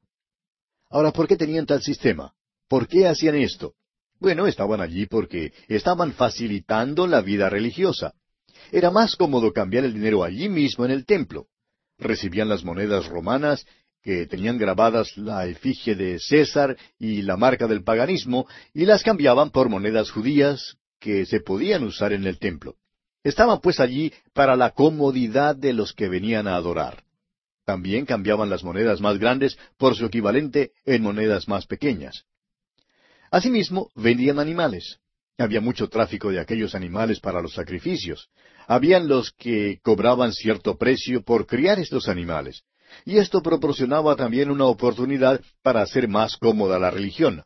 Ahora, 0.90 1.12
¿por 1.12 1.26
qué 1.26 1.36
tenían 1.36 1.66
tal 1.66 1.82
sistema? 1.82 2.34
¿Por 2.68 2.86
qué 2.88 3.06
hacían 3.06 3.36
esto? 3.36 3.74
Bueno, 4.20 4.46
estaban 4.46 4.80
allí 4.80 5.06
porque 5.06 5.52
estaban 5.68 6.12
facilitando 6.12 7.06
la 7.06 7.20
vida 7.20 7.48
religiosa. 7.48 8.12
Era 8.70 8.90
más 8.90 9.16
cómodo 9.16 9.52
cambiar 9.52 9.84
el 9.84 9.94
dinero 9.94 10.24
allí 10.24 10.48
mismo 10.48 10.84
en 10.84 10.90
el 10.90 11.04
templo. 11.04 11.46
Recibían 11.98 12.48
las 12.48 12.64
monedas 12.64 13.06
romanas 13.06 13.66
que 14.02 14.26
tenían 14.26 14.58
grabadas 14.58 15.16
la 15.16 15.46
efigie 15.46 15.94
de 15.94 16.18
César 16.18 16.76
y 16.98 17.22
la 17.22 17.38
marca 17.38 17.66
del 17.66 17.82
paganismo, 17.82 18.46
y 18.74 18.84
las 18.84 19.02
cambiaban 19.02 19.50
por 19.50 19.70
monedas 19.70 20.10
judías 20.10 20.76
que 21.00 21.24
se 21.24 21.40
podían 21.40 21.84
usar 21.84 22.12
en 22.12 22.26
el 22.26 22.38
templo. 22.38 22.76
Estaban 23.22 23.60
pues 23.62 23.80
allí 23.80 24.12
para 24.34 24.56
la 24.56 24.70
comodidad 24.70 25.56
de 25.56 25.72
los 25.72 25.94
que 25.94 26.08
venían 26.08 26.46
a 26.46 26.56
adorar. 26.56 27.02
También 27.64 28.04
cambiaban 28.04 28.50
las 28.50 28.62
monedas 28.62 29.00
más 29.00 29.18
grandes 29.18 29.56
por 29.78 29.96
su 29.96 30.04
equivalente 30.04 30.72
en 30.84 31.02
monedas 31.02 31.48
más 31.48 31.66
pequeñas. 31.66 32.24
Asimismo, 33.30 33.90
vendían 33.94 34.38
animales. 34.38 34.98
Había 35.38 35.62
mucho 35.62 35.88
tráfico 35.88 36.30
de 36.30 36.40
aquellos 36.40 36.74
animales 36.74 37.20
para 37.20 37.40
los 37.40 37.54
sacrificios. 37.54 38.28
Habían 38.66 39.08
los 39.08 39.32
que 39.32 39.78
cobraban 39.82 40.32
cierto 40.32 40.76
precio 40.76 41.22
por 41.22 41.46
criar 41.46 41.78
estos 41.78 42.08
animales. 42.08 42.62
Y 43.04 43.18
esto 43.18 43.42
proporcionaba 43.42 44.16
también 44.16 44.50
una 44.50 44.66
oportunidad 44.66 45.40
para 45.62 45.82
hacer 45.82 46.08
más 46.08 46.36
cómoda 46.36 46.78
la 46.78 46.90
religión. 46.90 47.42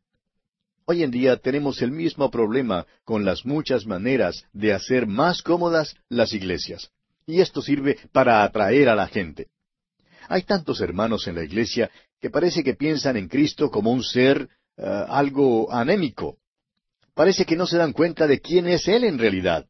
Hoy 0.85 1.03
en 1.03 1.11
día 1.11 1.37
tenemos 1.37 1.83
el 1.83 1.91
mismo 1.91 2.31
problema 2.31 2.87
con 3.05 3.25
las 3.25 3.45
muchas 3.45 3.87
maneras 3.87 4.45
de 4.53 4.73
hacer 4.73 5.07
más 5.07 5.43
cómodas 5.43 5.95
las 6.09 6.33
iglesias. 6.33 6.91
Y 7.27 7.41
esto 7.41 7.61
sirve 7.61 7.99
para 8.13 8.43
atraer 8.43 8.89
a 8.89 8.95
la 8.95 9.07
gente. 9.07 9.49
Hay 10.29 10.43
tantos 10.43 10.81
hermanos 10.81 11.27
en 11.27 11.35
la 11.35 11.45
iglesia 11.45 11.91
que 12.21 12.31
parece 12.31 12.65
que 12.65 12.75
piensan 12.75 13.17
en 13.17 13.29
Cristo 13.29 13.71
como 13.71 13.93
un 13.93 14.03
ser 14.03 14.49
eh, 14.77 15.05
algo 15.09 15.73
anémico. 15.73 16.39
Parece 17.15 17.45
que 17.45 17.57
no 17.57 17.67
se 17.67 17.77
dan 17.77 17.93
cuenta 17.93 18.27
de 18.27 18.41
quién 18.41 18.69
es 18.69 18.89
Él 18.89 19.05
en 19.05 19.19
realidad. 19.19 19.67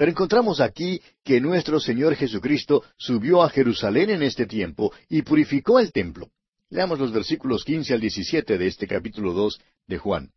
Pero 0.00 0.12
encontramos 0.12 0.62
aquí 0.62 0.98
que 1.22 1.42
nuestro 1.42 1.78
Señor 1.78 2.14
Jesucristo 2.14 2.82
subió 2.96 3.42
a 3.42 3.50
Jerusalén 3.50 4.08
en 4.08 4.22
este 4.22 4.46
tiempo 4.46 4.94
y 5.10 5.20
purificó 5.20 5.78
el 5.78 5.92
templo. 5.92 6.30
Leamos 6.70 6.98
los 6.98 7.12
versículos 7.12 7.64
quince 7.64 7.92
al 7.92 8.00
diecisiete 8.00 8.56
de 8.56 8.66
este 8.66 8.86
capítulo 8.86 9.34
dos 9.34 9.60
de 9.86 9.98
Juan. 9.98 10.30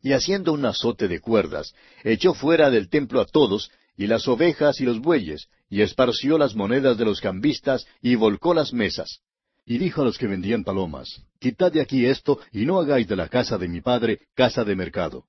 Y 0.00 0.12
haciendo 0.12 0.52
un 0.52 0.64
azote 0.64 1.08
de 1.08 1.18
cuerdas, 1.18 1.74
echó 2.04 2.32
fuera 2.32 2.70
del 2.70 2.88
templo 2.88 3.20
a 3.20 3.26
todos, 3.26 3.72
y 3.96 4.06
las 4.06 4.28
ovejas 4.28 4.80
y 4.80 4.84
los 4.84 5.00
bueyes, 5.00 5.48
y 5.68 5.82
esparció 5.82 6.38
las 6.38 6.54
monedas 6.54 6.96
de 6.96 7.06
los 7.06 7.20
cambistas, 7.20 7.88
y 8.00 8.14
volcó 8.14 8.54
las 8.54 8.72
mesas. 8.72 9.18
Y 9.66 9.78
dijo 9.78 10.02
a 10.02 10.04
los 10.04 10.16
que 10.16 10.28
vendían 10.28 10.62
palomas, 10.62 11.24
Quitad 11.40 11.72
de 11.72 11.80
aquí 11.80 12.06
esto, 12.06 12.38
y 12.52 12.66
no 12.66 12.78
hagáis 12.78 13.08
de 13.08 13.16
la 13.16 13.26
casa 13.26 13.58
de 13.58 13.66
mi 13.66 13.80
padre 13.80 14.20
casa 14.36 14.62
de 14.62 14.76
mercado. 14.76 15.24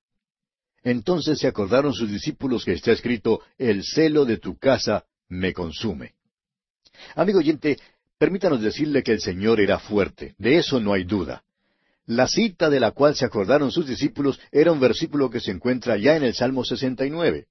Entonces 0.82 1.38
se 1.38 1.46
acordaron 1.46 1.92
sus 1.92 2.10
discípulos 2.10 2.64
que 2.64 2.72
está 2.72 2.92
escrito, 2.92 3.40
El 3.58 3.84
celo 3.84 4.24
de 4.24 4.38
tu 4.38 4.56
casa 4.56 5.04
me 5.28 5.52
consume. 5.52 6.14
Amigo 7.14 7.38
oyente, 7.38 7.78
permítanos 8.18 8.60
decirle 8.60 9.02
que 9.02 9.12
el 9.12 9.20
Señor 9.20 9.60
era 9.60 9.78
fuerte, 9.78 10.34
de 10.38 10.58
eso 10.58 10.80
no 10.80 10.92
hay 10.92 11.04
duda. 11.04 11.42
La 12.06 12.26
cita 12.26 12.68
de 12.70 12.80
la 12.80 12.90
cual 12.90 13.14
se 13.14 13.24
acordaron 13.24 13.70
sus 13.70 13.86
discípulos 13.86 14.40
era 14.50 14.72
un 14.72 14.80
versículo 14.80 15.30
que 15.30 15.40
se 15.40 15.52
encuentra 15.52 15.96
ya 15.96 16.16
en 16.16 16.24
el 16.24 16.34
Salmo 16.34 16.64
69. 16.64 17.46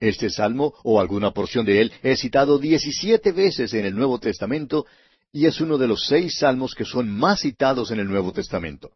Este 0.00 0.30
salmo, 0.30 0.74
o 0.82 1.00
alguna 1.00 1.30
porción 1.30 1.64
de 1.64 1.80
él, 1.80 1.92
es 2.02 2.20
citado 2.20 2.58
diecisiete 2.58 3.30
veces 3.30 3.72
en 3.74 3.84
el 3.84 3.94
Nuevo 3.94 4.18
Testamento 4.18 4.86
y 5.30 5.46
es 5.46 5.60
uno 5.60 5.78
de 5.78 5.86
los 5.86 6.06
seis 6.06 6.38
salmos 6.38 6.74
que 6.74 6.84
son 6.84 7.08
más 7.08 7.42
citados 7.42 7.92
en 7.92 8.00
el 8.00 8.08
Nuevo 8.08 8.32
Testamento. 8.32 8.90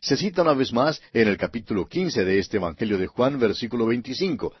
Se 0.00 0.16
cita 0.16 0.42
una 0.42 0.54
vez 0.54 0.72
más 0.72 1.00
en 1.12 1.28
el 1.28 1.36
capítulo 1.36 1.86
quince 1.86 2.24
de 2.24 2.38
este 2.38 2.58
Evangelio 2.58 2.98
de 2.98 3.08
Juan, 3.08 3.38
versículo 3.38 3.86
veinticinco, 3.86 4.54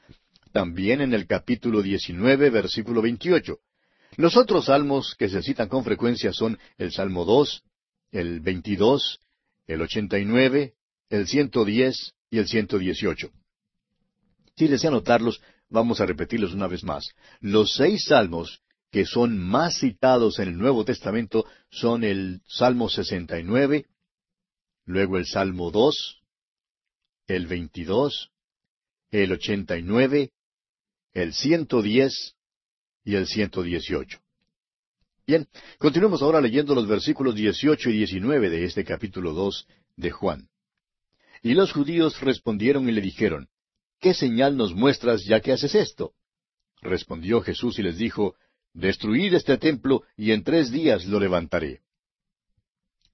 también 0.52 1.00
en 1.00 1.14
el 1.14 1.26
capítulo 1.26 1.82
diecinueve, 1.82 2.50
versículo 2.50 3.02
veintiocho. 3.02 3.58
Los 4.16 4.36
otros 4.36 4.64
salmos 4.64 5.14
que 5.16 5.28
se 5.28 5.42
citan 5.42 5.68
con 5.68 5.84
frecuencia 5.84 6.32
son 6.32 6.58
el 6.76 6.92
Salmo 6.92 7.24
dos, 7.24 7.62
el 8.10 8.40
veintidós, 8.40 9.20
el 9.66 9.80
ochenta 9.82 10.18
y 10.18 10.24
nueve, 10.24 10.74
el 11.08 11.28
ciento 11.28 11.64
diez 11.64 12.14
y 12.30 12.38
el 12.38 12.48
ciento 12.48 12.78
dieciocho. 12.78 13.30
Si 14.56 14.66
desea 14.66 14.90
notarlos, 14.90 15.40
vamos 15.68 16.00
a 16.00 16.06
repetirlos 16.06 16.52
una 16.52 16.66
vez 16.66 16.82
más. 16.82 17.10
Los 17.40 17.74
seis 17.74 18.06
salmos 18.06 18.60
que 18.90 19.04
son 19.04 19.38
más 19.38 19.78
citados 19.78 20.38
en 20.38 20.48
el 20.48 20.58
Nuevo 20.58 20.84
Testamento 20.84 21.44
son 21.70 22.02
el 22.02 22.40
Salmo 22.48 22.88
69, 22.88 23.86
luego 24.88 25.18
el 25.18 25.26
Salmo 25.26 25.70
2, 25.70 26.22
el 27.26 27.46
22, 27.46 28.30
el 29.10 29.32
89, 29.32 30.30
el 31.12 31.34
110 31.34 32.36
y 33.04 33.14
el 33.14 33.26
118. 33.26 34.18
Bien, 35.26 35.46
continuemos 35.78 36.22
ahora 36.22 36.40
leyendo 36.40 36.74
los 36.74 36.88
versículos 36.88 37.34
18 37.34 37.90
y 37.90 37.98
19 37.98 38.48
de 38.48 38.64
este 38.64 38.82
capítulo 38.82 39.34
2 39.34 39.68
de 39.96 40.10
Juan. 40.10 40.48
Y 41.42 41.52
los 41.52 41.72
judíos 41.72 42.18
respondieron 42.22 42.88
y 42.88 42.92
le 42.92 43.02
dijeron, 43.02 43.50
¿Qué 44.00 44.14
señal 44.14 44.56
nos 44.56 44.74
muestras 44.74 45.22
ya 45.26 45.40
que 45.40 45.52
haces 45.52 45.74
esto? 45.74 46.14
Respondió 46.80 47.42
Jesús 47.42 47.78
y 47.78 47.82
les 47.82 47.98
dijo, 47.98 48.36
Destruid 48.72 49.34
este 49.34 49.58
templo 49.58 50.04
y 50.16 50.32
en 50.32 50.44
tres 50.44 50.72
días 50.72 51.04
lo 51.04 51.20
levantaré. 51.20 51.82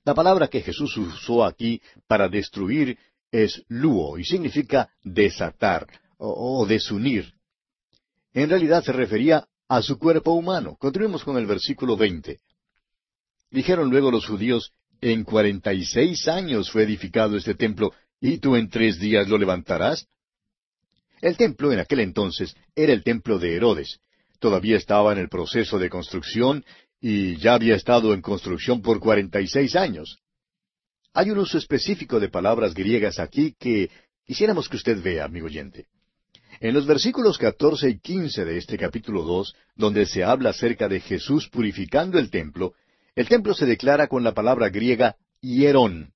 La 0.05 0.15
palabra 0.15 0.49
que 0.49 0.61
Jesús 0.61 0.97
usó 0.99 1.45
aquí 1.45 1.81
para 2.07 2.29
destruir 2.29 2.99
es 3.33 3.65
luo 3.69 4.19
y 4.19 4.25
significa 4.25 4.91
desatar 5.03 5.87
o, 6.19 6.65
desunir. 6.67 7.33
En 8.33 8.51
realidad 8.51 8.85
se 8.85 8.93
refería 8.93 9.47
a 9.69 9.83
su 9.83 9.99
cuerpo 9.99 10.33
humano. 10.33 10.77
Continuemos 10.79 11.25
con 11.25 11.39
el 11.39 11.47
versículo 11.47 11.97
veinte. 11.97 12.41
Dijeron 13.51 13.91
luego 13.91 14.11
los 14.11 14.27
judíos, 14.27 14.73
en 15.01 15.25
cuarenta 15.25 15.73
y 15.73 15.85
seis 15.85 16.29
años 16.29 16.71
fue 16.71 16.83
edificado 16.83 17.37
este 17.37 17.55
templo, 17.55 17.93
¿y 18.21 18.39
tú 18.39 18.57
en 18.57 18.69
tres 18.69 18.99
días 18.99 19.29
lo 19.29 19.39
levantarás? 19.39 20.07
El 21.21 21.37
templo 21.37 21.73
en 21.73 21.81
aquel 21.81 22.01
entonces 22.01 22.55
era 22.75 22.93
el 22.93 23.03
templo 23.03 23.39
de 23.39 23.57
Herodes, 23.57 24.01
todavía 24.39 24.77
estaba 24.77 25.13
en 25.13 25.19
el 25.19 25.29
proceso 25.29 25.79
de 25.79 25.89
construcción 25.89 26.65
y 27.07 27.37
ya 27.37 27.53
había 27.53 27.75
estado 27.75 28.15
en 28.15 28.23
construcción 28.23 28.81
por 28.81 28.99
cuarenta 28.99 29.39
y 29.39 29.47
seis 29.47 29.77
años. 29.77 30.21
Hay 31.13 31.31
un 31.31 31.37
uso 31.37 31.59
específico 31.59 32.19
de 32.19 32.31
palabras 32.31 32.73
griegas 32.73 33.19
aquí 33.19 33.55
que 33.61 33.91
quisiéramos 34.25 34.71
que 34.71 34.77
usted 34.77 35.03
vea, 35.03 35.27
amigo 35.27 35.45
oyente. 35.45 35.85
En 36.61 36.73
los 36.73 36.87
versículos 36.87 37.37
catorce 37.37 37.91
y 37.91 37.99
quince 37.99 38.47
de 38.47 38.57
este 38.57 38.79
capítulo 38.79 39.23
dos, 39.23 39.55
donde 39.77 40.07
se 40.07 40.25
habla 40.25 40.49
acerca 40.49 40.89
de 40.89 41.01
Jesús 41.01 41.51
purificando 41.51 42.19
el 42.19 42.31
templo, 42.31 42.73
el 43.15 43.29
templo 43.29 43.53
se 43.53 43.67
declara 43.67 44.09
con 44.09 44.25
la 44.25 44.33
palabra 44.33 44.71
griega 44.71 45.17
hierón, 45.43 46.15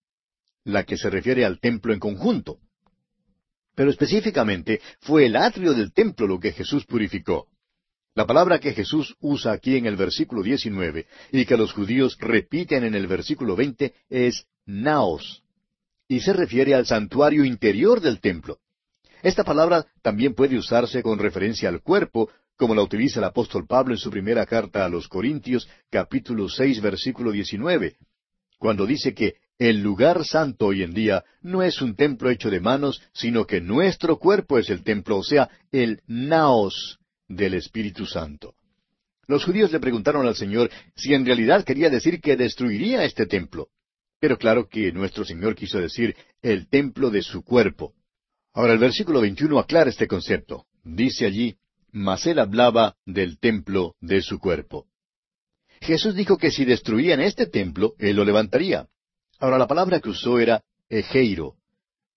la 0.65 0.85
que 0.85 0.97
se 0.97 1.11
refiere 1.11 1.45
al 1.45 1.61
templo 1.61 1.93
en 1.93 1.99
conjunto. 1.99 2.61
Pero 3.75 3.91
específicamente 3.91 4.81
fue 5.01 5.27
el 5.27 5.37
atrio 5.37 5.75
del 5.75 5.93
templo 5.93 6.27
lo 6.27 6.41
que 6.41 6.53
Jesús 6.53 6.87
purificó. 6.87 7.47
La 8.19 8.27
palabra 8.27 8.59
que 8.59 8.73
Jesús 8.73 9.15
usa 9.21 9.53
aquí 9.53 9.77
en 9.77 9.87
el 9.87 9.95
versículo 9.95 10.43
19 10.43 11.07
y 11.31 11.45
que 11.47 11.57
los 11.57 11.73
judíos 11.73 12.17
repiten 12.19 12.83
en 12.83 12.97
el 12.97 13.07
versículo 13.07 13.55
20 13.55 13.95
es 14.11 14.45
naos, 14.67 15.45
y 16.09 16.19
se 16.19 16.33
refiere 16.33 16.75
al 16.75 16.85
santuario 16.85 17.45
interior 17.45 18.01
del 18.01 18.19
templo. 18.19 18.59
Esta 19.23 19.45
palabra 19.45 19.87
también 20.03 20.35
puede 20.35 20.59
usarse 20.59 21.01
con 21.01 21.21
referencia 21.21 21.69
al 21.69 21.81
cuerpo, 21.81 22.29
como 22.57 22.75
la 22.75 22.83
utiliza 22.83 23.21
el 23.21 23.25
apóstol 23.25 23.69
Pablo 23.69 23.95
en 23.95 23.99
su 23.99 24.11
primera 24.11 24.45
carta 24.47 24.85
a 24.85 24.89
los 24.89 25.07
Corintios, 25.07 25.69
capítulo 25.89 26.49
seis, 26.49 26.81
versículo 26.81 27.31
19, 27.31 27.99
cuando 28.59 28.85
dice 28.85 29.15
que 29.15 29.37
el 29.61 29.81
lugar 29.81 30.25
santo 30.25 30.67
hoy 30.67 30.83
en 30.83 30.93
día 30.93 31.23
no 31.41 31.63
es 31.63 31.81
un 31.81 31.95
templo 31.95 32.31
hecho 32.31 32.51
de 32.51 32.59
manos, 32.59 33.01
sino 33.13 33.47
que 33.47 33.61
nuestro 33.61 34.19
cuerpo 34.19 34.59
es 34.59 34.71
el 34.71 34.83
templo, 34.83 35.19
o 35.19 35.23
sea, 35.23 35.49
el 35.71 36.03
naos 36.09 36.98
del 37.29 37.55
Espíritu 37.55 38.07
Santo. 38.07 38.55
Los 39.27 39.45
judíos 39.45 39.71
le 39.71 39.81
preguntaron 39.81 40.27
al 40.27 40.35
Señor 40.35 40.71
si 40.97 41.13
en 41.13 41.27
realidad 41.27 41.65
quería 41.65 41.91
decir 41.91 42.21
que 42.21 42.37
destruiría 42.37 43.05
este 43.05 43.27
templo. 43.27 43.69
Pero 44.19 44.39
claro 44.39 44.69
que 44.69 44.91
nuestro 44.91 45.25
Señor 45.25 45.55
quiso 45.55 45.79
decir 45.79 46.17
el 46.43 46.69
templo 46.69 47.11
de 47.11 47.23
su 47.23 47.43
cuerpo. 47.43 47.95
Ahora 48.55 48.73
el 48.73 48.79
versículo 48.79 49.21
21 49.21 49.59
aclara 49.59 49.91
este 49.91 50.09
concepto. 50.09 50.67
Dice 50.83 51.27
allí, 51.27 51.57
mas 51.93 52.27
él 52.27 52.39
hablaba 52.39 52.97
del 53.05 53.39
templo 53.39 53.95
de 54.01 54.23
su 54.23 54.39
cuerpo. 54.39 54.87
Jesús 55.81 56.15
dijo 56.15 56.39
que 56.39 56.51
si 56.51 56.65
destruían 56.65 57.21
este 57.21 57.47
templo, 57.47 57.95
él 57.99 58.17
lo 58.17 58.25
levantaría. 58.25 58.89
Ahora 59.39 59.59
la 59.59 59.69
palabra 59.69 60.01
que 60.01 60.09
usó 60.09 60.41
era 60.41 60.65
egeiro, 60.89 61.55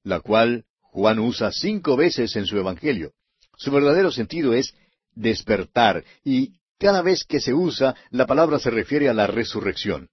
la 0.03 0.21
cual 0.21 0.65
Juan 0.79 1.19
usa 1.19 1.51
cinco 1.51 1.95
veces 1.95 2.35
en 2.35 2.45
su 2.45 2.57
Evangelio. 2.57 3.13
Su 3.57 3.71
verdadero 3.71 4.11
sentido 4.11 4.53
es 4.53 4.73
despertar, 5.21 6.03
y 6.23 6.53
cada 6.79 7.01
vez 7.01 7.23
que 7.23 7.39
se 7.39 7.53
usa, 7.53 7.95
la 8.09 8.25
palabra 8.25 8.59
se 8.59 8.71
refiere 8.71 9.07
a 9.07 9.13
la 9.13 9.27
resurrección. 9.27 10.09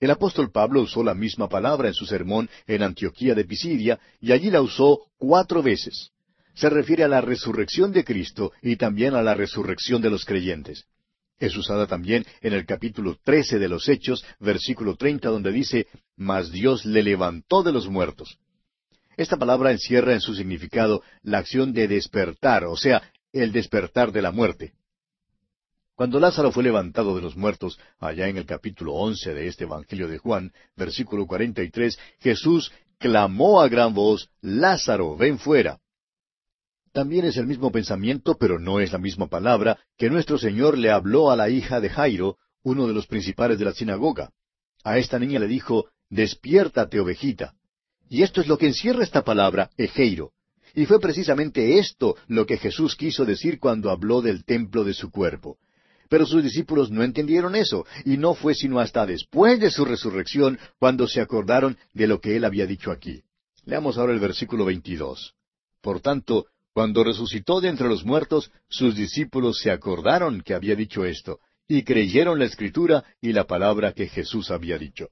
El 0.00 0.10
apóstol 0.10 0.50
Pablo 0.50 0.80
usó 0.80 1.04
la 1.04 1.14
misma 1.14 1.48
palabra 1.48 1.86
en 1.86 1.94
su 1.94 2.06
sermón 2.06 2.50
en 2.66 2.82
Antioquía 2.82 3.36
de 3.36 3.44
Pisidia, 3.44 4.00
y 4.20 4.32
allí 4.32 4.50
la 4.50 4.60
usó 4.60 5.02
cuatro 5.16 5.62
veces. 5.62 6.10
Se 6.54 6.68
refiere 6.68 7.04
a 7.04 7.08
la 7.08 7.20
resurrección 7.20 7.92
de 7.92 8.04
Cristo 8.04 8.52
y 8.60 8.76
también 8.76 9.14
a 9.14 9.22
la 9.22 9.34
resurrección 9.34 10.02
de 10.02 10.10
los 10.10 10.24
creyentes. 10.24 10.86
Es 11.38 11.56
usada 11.56 11.86
también 11.86 12.26
en 12.40 12.52
el 12.52 12.66
capítulo 12.66 13.16
trece 13.22 13.58
de 13.58 13.68
los 13.68 13.88
Hechos, 13.88 14.24
versículo 14.40 14.96
treinta, 14.96 15.28
donde 15.28 15.52
dice, 15.52 15.86
Mas 16.16 16.50
Dios 16.50 16.84
le 16.84 17.02
levantó 17.02 17.62
de 17.62 17.72
los 17.72 17.88
muertos. 17.88 18.38
Esta 19.16 19.36
palabra 19.36 19.70
encierra 19.70 20.14
en 20.14 20.20
su 20.20 20.34
significado 20.34 21.02
la 21.22 21.38
acción 21.38 21.72
de 21.72 21.86
despertar, 21.86 22.64
o 22.64 22.76
sea, 22.76 23.02
el 23.32 23.52
despertar 23.52 24.12
de 24.12 24.22
la 24.22 24.30
muerte. 24.30 24.74
Cuando 25.94 26.18
Lázaro 26.18 26.52
fue 26.52 26.64
levantado 26.64 27.14
de 27.14 27.22
los 27.22 27.36
muertos, 27.36 27.78
allá 27.98 28.28
en 28.28 28.36
el 28.36 28.46
capítulo 28.46 28.94
once 28.94 29.34
de 29.34 29.46
este 29.46 29.64
Evangelio 29.64 30.08
de 30.08 30.18
Juan, 30.18 30.52
versículo 30.76 31.26
cuarenta 31.26 31.62
y 31.62 31.70
tres, 31.70 31.98
Jesús 32.18 32.72
clamó 32.98 33.60
a 33.60 33.68
gran 33.68 33.94
voz, 33.94 34.30
Lázaro, 34.40 35.16
ven 35.16 35.38
fuera. 35.38 35.80
También 36.92 37.24
es 37.24 37.36
el 37.36 37.46
mismo 37.46 37.72
pensamiento, 37.72 38.36
pero 38.38 38.58
no 38.58 38.80
es 38.80 38.92
la 38.92 38.98
misma 38.98 39.28
palabra, 39.28 39.78
que 39.96 40.10
nuestro 40.10 40.38
Señor 40.38 40.76
le 40.76 40.90
habló 40.90 41.30
a 41.30 41.36
la 41.36 41.48
hija 41.48 41.80
de 41.80 41.88
Jairo, 41.88 42.36
uno 42.62 42.86
de 42.86 42.94
los 42.94 43.06
principales 43.06 43.58
de 43.58 43.64
la 43.64 43.72
sinagoga. 43.72 44.30
A 44.84 44.98
esta 44.98 45.18
niña 45.18 45.38
le 45.38 45.46
dijo, 45.46 45.86
Despiértate, 46.10 47.00
ovejita. 47.00 47.54
Y 48.08 48.22
esto 48.22 48.42
es 48.42 48.46
lo 48.46 48.58
que 48.58 48.66
encierra 48.66 49.02
esta 49.02 49.24
palabra, 49.24 49.70
Ejeiro. 49.78 50.32
Y 50.74 50.86
fue 50.86 51.00
precisamente 51.00 51.78
esto 51.78 52.16
lo 52.28 52.46
que 52.46 52.56
Jesús 52.56 52.96
quiso 52.96 53.24
decir 53.24 53.58
cuando 53.58 53.90
habló 53.90 54.22
del 54.22 54.44
templo 54.44 54.84
de 54.84 54.94
su 54.94 55.10
cuerpo. 55.10 55.58
Pero 56.08 56.26
sus 56.26 56.42
discípulos 56.42 56.90
no 56.90 57.02
entendieron 57.02 57.54
eso, 57.54 57.86
y 58.04 58.16
no 58.16 58.34
fue 58.34 58.54
sino 58.54 58.80
hasta 58.80 59.06
después 59.06 59.58
de 59.60 59.70
su 59.70 59.84
resurrección 59.84 60.58
cuando 60.78 61.08
se 61.08 61.20
acordaron 61.20 61.78
de 61.94 62.06
lo 62.06 62.20
que 62.20 62.36
él 62.36 62.44
había 62.44 62.66
dicho 62.66 62.90
aquí. 62.90 63.22
Leamos 63.64 63.96
ahora 63.96 64.12
el 64.12 64.20
versículo 64.20 64.64
22. 64.64 65.34
Por 65.80 66.00
tanto, 66.00 66.46
cuando 66.72 67.04
resucitó 67.04 67.60
de 67.60 67.68
entre 67.68 67.88
los 67.88 68.04
muertos, 68.04 68.50
sus 68.68 68.94
discípulos 68.94 69.58
se 69.60 69.70
acordaron 69.70 70.40
que 70.42 70.54
había 70.54 70.74
dicho 70.74 71.04
esto, 71.04 71.40
y 71.68 71.82
creyeron 71.82 72.38
la 72.38 72.46
escritura 72.46 73.04
y 73.20 73.32
la 73.32 73.44
palabra 73.44 73.92
que 73.92 74.08
Jesús 74.08 74.50
había 74.50 74.78
dicho. 74.78 75.08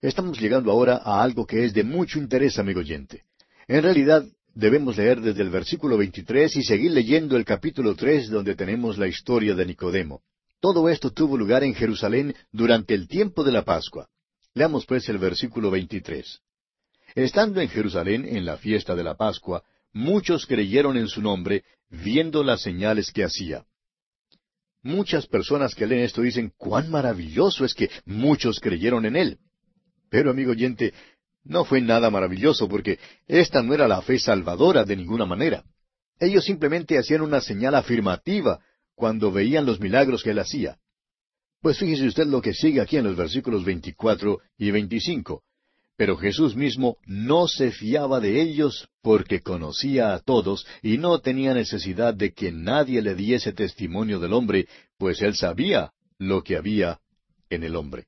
Estamos 0.00 0.38
llegando 0.38 0.70
ahora 0.70 1.00
a 1.02 1.22
algo 1.22 1.46
que 1.46 1.64
es 1.64 1.74
de 1.74 1.84
mucho 1.84 2.18
interés, 2.18 2.58
amigo 2.58 2.80
oyente. 2.80 3.24
En 3.68 3.82
realidad, 3.82 4.24
debemos 4.54 4.96
leer 4.96 5.20
desde 5.20 5.42
el 5.42 5.50
versículo 5.50 5.98
23 5.98 6.54
y 6.56 6.62
seguir 6.62 6.92
leyendo 6.92 7.36
el 7.36 7.44
capítulo 7.44 7.96
3 7.96 8.30
donde 8.30 8.54
tenemos 8.54 8.96
la 8.96 9.08
historia 9.08 9.54
de 9.54 9.66
Nicodemo. 9.66 10.22
Todo 10.60 10.88
esto 10.88 11.10
tuvo 11.10 11.36
lugar 11.36 11.64
en 11.64 11.74
Jerusalén 11.74 12.34
durante 12.52 12.94
el 12.94 13.08
tiempo 13.08 13.42
de 13.42 13.52
la 13.52 13.62
Pascua. 13.62 14.08
Leamos 14.54 14.86
pues 14.86 15.08
el 15.08 15.18
versículo 15.18 15.70
23. 15.70 16.40
Estando 17.14 17.60
en 17.60 17.68
Jerusalén 17.68 18.24
en 18.24 18.44
la 18.44 18.56
fiesta 18.56 18.94
de 18.94 19.02
la 19.02 19.16
Pascua, 19.16 19.62
muchos 19.92 20.46
creyeron 20.46 20.96
en 20.96 21.08
su 21.08 21.20
nombre, 21.20 21.64
viendo 21.90 22.42
las 22.44 22.62
señales 22.62 23.10
que 23.12 23.24
hacía. 23.24 23.64
Muchas 24.82 25.26
personas 25.26 25.74
que 25.74 25.86
leen 25.86 26.04
esto 26.04 26.22
dicen, 26.22 26.52
cuán 26.56 26.88
maravilloso 26.90 27.64
es 27.64 27.74
que 27.74 27.90
muchos 28.04 28.60
creyeron 28.60 29.04
en 29.04 29.16
él. 29.16 29.38
Pero, 30.08 30.30
amigo 30.30 30.52
oyente, 30.52 30.94
no 31.46 31.64
fue 31.64 31.80
nada 31.80 32.10
maravilloso 32.10 32.68
porque 32.68 32.98
esta 33.26 33.62
no 33.62 33.74
era 33.74 33.88
la 33.88 34.02
fe 34.02 34.18
salvadora 34.18 34.84
de 34.84 34.96
ninguna 34.96 35.26
manera. 35.26 35.64
Ellos 36.18 36.44
simplemente 36.44 36.98
hacían 36.98 37.20
una 37.20 37.40
señal 37.40 37.74
afirmativa 37.74 38.60
cuando 38.94 39.30
veían 39.30 39.66
los 39.66 39.80
milagros 39.80 40.22
que 40.22 40.30
él 40.30 40.38
hacía. 40.38 40.78
Pues 41.60 41.78
fíjese 41.78 42.06
usted 42.06 42.26
lo 42.26 42.40
que 42.42 42.54
sigue 42.54 42.80
aquí 42.80 42.96
en 42.96 43.04
los 43.04 43.16
versículos 43.16 43.64
24 43.64 44.40
y 44.58 44.70
25. 44.70 45.42
Pero 45.96 46.16
Jesús 46.16 46.54
mismo 46.54 46.98
no 47.06 47.48
se 47.48 47.70
fiaba 47.70 48.20
de 48.20 48.40
ellos 48.40 48.88
porque 49.02 49.40
conocía 49.40 50.14
a 50.14 50.20
todos 50.20 50.66
y 50.82 50.98
no 50.98 51.20
tenía 51.20 51.54
necesidad 51.54 52.12
de 52.12 52.32
que 52.32 52.52
nadie 52.52 53.00
le 53.00 53.14
diese 53.14 53.52
testimonio 53.52 54.20
del 54.20 54.34
hombre, 54.34 54.68
pues 54.98 55.22
él 55.22 55.34
sabía 55.34 55.92
lo 56.18 56.42
que 56.42 56.56
había 56.56 57.00
en 57.48 57.64
el 57.64 57.76
hombre. 57.76 58.06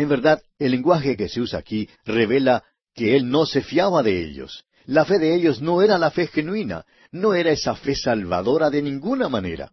En 0.00 0.08
verdad, 0.08 0.42
el 0.58 0.70
lenguaje 0.70 1.14
que 1.14 1.28
se 1.28 1.42
usa 1.42 1.58
aquí 1.58 1.86
revela 2.06 2.64
que 2.94 3.16
él 3.16 3.28
no 3.28 3.44
se 3.44 3.60
fiaba 3.60 4.02
de 4.02 4.24
ellos. 4.24 4.64
La 4.86 5.04
fe 5.04 5.18
de 5.18 5.34
ellos 5.34 5.60
no 5.60 5.82
era 5.82 5.98
la 5.98 6.10
fe 6.10 6.26
genuina, 6.26 6.86
no 7.12 7.34
era 7.34 7.50
esa 7.50 7.76
fe 7.76 7.94
salvadora 7.94 8.70
de 8.70 8.80
ninguna 8.80 9.28
manera. 9.28 9.70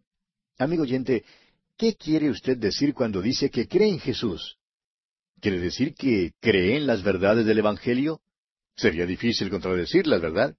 Amigo 0.58 0.84
oyente, 0.84 1.24
¿qué 1.78 1.96
quiere 1.96 2.30
usted 2.30 2.58
decir 2.58 2.94
cuando 2.94 3.22
dice 3.22 3.50
que 3.50 3.70
cree 3.70 3.88
en 3.88 4.02
Jesús? 4.02 4.58
¿Quiere 5.40 5.60
decir 5.60 5.96
que 5.96 6.34
cree 6.42 6.76
en 6.76 6.88
las 6.88 7.04
verdades 7.04 7.46
del 7.46 7.60
Evangelio? 7.60 8.20
Sería 8.76 9.06
difícil 9.06 9.50
contradecirlas, 9.50 10.20
¿verdad? 10.20 10.58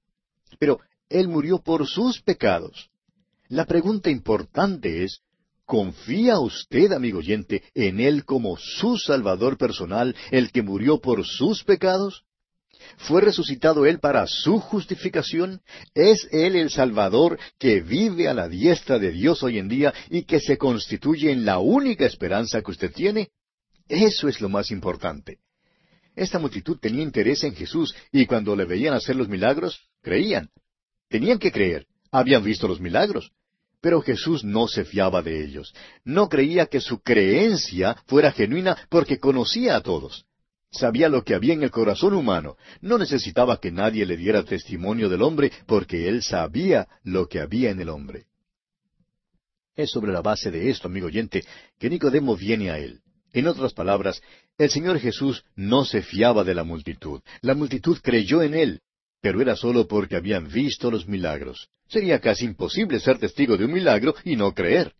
Pero 0.59 0.81
Él 1.11 1.29
murió 1.29 1.59
por 1.59 1.87
sus 1.87 2.23
pecados. 2.23 2.89
La 3.49 3.67
pregunta 3.67 4.09
importante 4.09 5.05
es, 5.05 5.21
¿Confía 5.69 6.41
usted, 6.41 6.93
amigo 6.93 7.19
oyente, 7.19 7.63
en 7.75 8.01
Él 8.01 8.25
como 8.25 8.57
su 8.57 8.97
Salvador 8.97 9.59
personal, 9.59 10.17
el 10.31 10.51
que 10.51 10.63
murió 10.63 10.99
por 10.99 11.27
sus 11.27 11.63
pecados? 11.63 12.25
¿Fue 12.97 13.21
resucitado 13.21 13.85
Él 13.85 14.01
para 14.01 14.27
su 14.27 14.61
justificación? 14.61 15.61
¿Es 15.95 16.27
Él 16.33 16.57
el 16.57 16.71
Salvador 16.71 17.39
que 17.59 17.83
vive 17.83 18.29
a 18.29 18.33
la 18.33 18.49
diestra 18.49 18.99
de 18.99 19.11
Dios 19.11 19.43
hoy 19.43 19.59
en 19.59 19.69
día 19.69 19.93
y 20.09 20.23
que 20.23 20.41
se 20.41 20.57
constituye 20.57 21.33
en 21.33 21.45
la 21.45 21.59
única 21.59 22.07
esperanza 22.07 22.63
que 22.63 22.71
usted 22.71 22.91
tiene? 22.91 23.29
Eso 23.89 24.27
es 24.27 24.41
lo 24.41 24.49
más 24.49 24.71
importante. 24.71 25.37
Esta 26.17 26.39
multitud 26.39 26.79
tenía 26.81 27.03
interés 27.03 27.45
en 27.45 27.55
Jesús 27.55 27.95
y 28.11 28.25
cuando 28.25 28.57
le 28.57 28.65
veían 28.65 28.95
hacer 28.95 29.17
los 29.17 29.29
milagros, 29.29 29.91
creían. 30.01 30.49
Tenían 31.11 31.39
que 31.39 31.53
creer. 31.53 31.87
Habían 32.11 32.43
visto 32.43 32.67
los 32.67 32.81
milagros. 32.81 33.33
Pero 33.81 34.03
Jesús 34.03 34.43
no 34.43 34.67
se 34.67 34.85
fiaba 34.85 35.23
de 35.23 35.45
ellos. 35.45 35.73
No 36.05 36.29
creía 36.29 36.67
que 36.67 36.81
su 36.81 37.01
creencia 37.01 37.97
fuera 38.07 38.33
genuina 38.33 38.77
porque 38.89 39.19
conocía 39.19 39.77
a 39.77 39.83
todos. 39.83 40.25
Sabía 40.71 41.09
lo 41.09 41.23
que 41.25 41.35
había 41.35 41.55
en 41.55 41.63
el 41.63 41.71
corazón 41.71 42.15
humano. 42.15 42.57
No 42.81 42.99
necesitaba 42.99 43.59
que 43.61 43.71
nadie 43.71 44.05
le 44.05 44.17
diera 44.17 44.43
testimonio 44.43 45.09
del 45.09 45.23
hombre 45.23 45.53
porque 45.67 46.09
él 46.09 46.23
sabía 46.23 46.89
lo 47.05 47.29
que 47.29 47.41
había 47.41 47.71
en 47.71 47.81
el 47.81 47.89
hombre. 47.89 48.27
Es 49.77 49.91
sobre 49.91 50.13
la 50.13 50.23
base 50.23 50.51
de 50.51 50.71
esto, 50.71 50.89
amigo 50.89 51.07
oyente, 51.07 51.45
que 51.79 51.89
Nicodemo 51.89 52.37
viene 52.37 52.71
a 52.71 52.79
él. 52.79 53.01
En 53.33 53.47
otras 53.47 53.73
palabras, 53.73 54.21
el 54.59 54.71
Señor 54.71 54.99
Jesús 54.99 55.45
no 55.55 55.85
se 55.85 56.03
fiaba 56.03 56.43
de 56.43 56.55
la 56.55 56.65
multitud. 56.65 57.21
La 57.43 57.55
multitud 57.55 57.99
creyó 58.03 58.43
en 58.43 58.55
él 58.55 58.83
pero 59.21 59.41
era 59.41 59.57
solo 59.57 59.87
porque 59.87 60.17
habían 60.17 60.49
visto 60.49 60.91
los 60.91 61.07
milagros. 61.09 61.69
Sería 61.89 62.21
casi 62.21 62.45
imposible 62.45 63.01
ser 63.01 63.19
testigo 63.19 63.57
de 63.57 63.65
un 63.65 63.73
milagro 63.73 64.15
y 64.25 64.37
no 64.37 64.53
creer. 64.53 64.95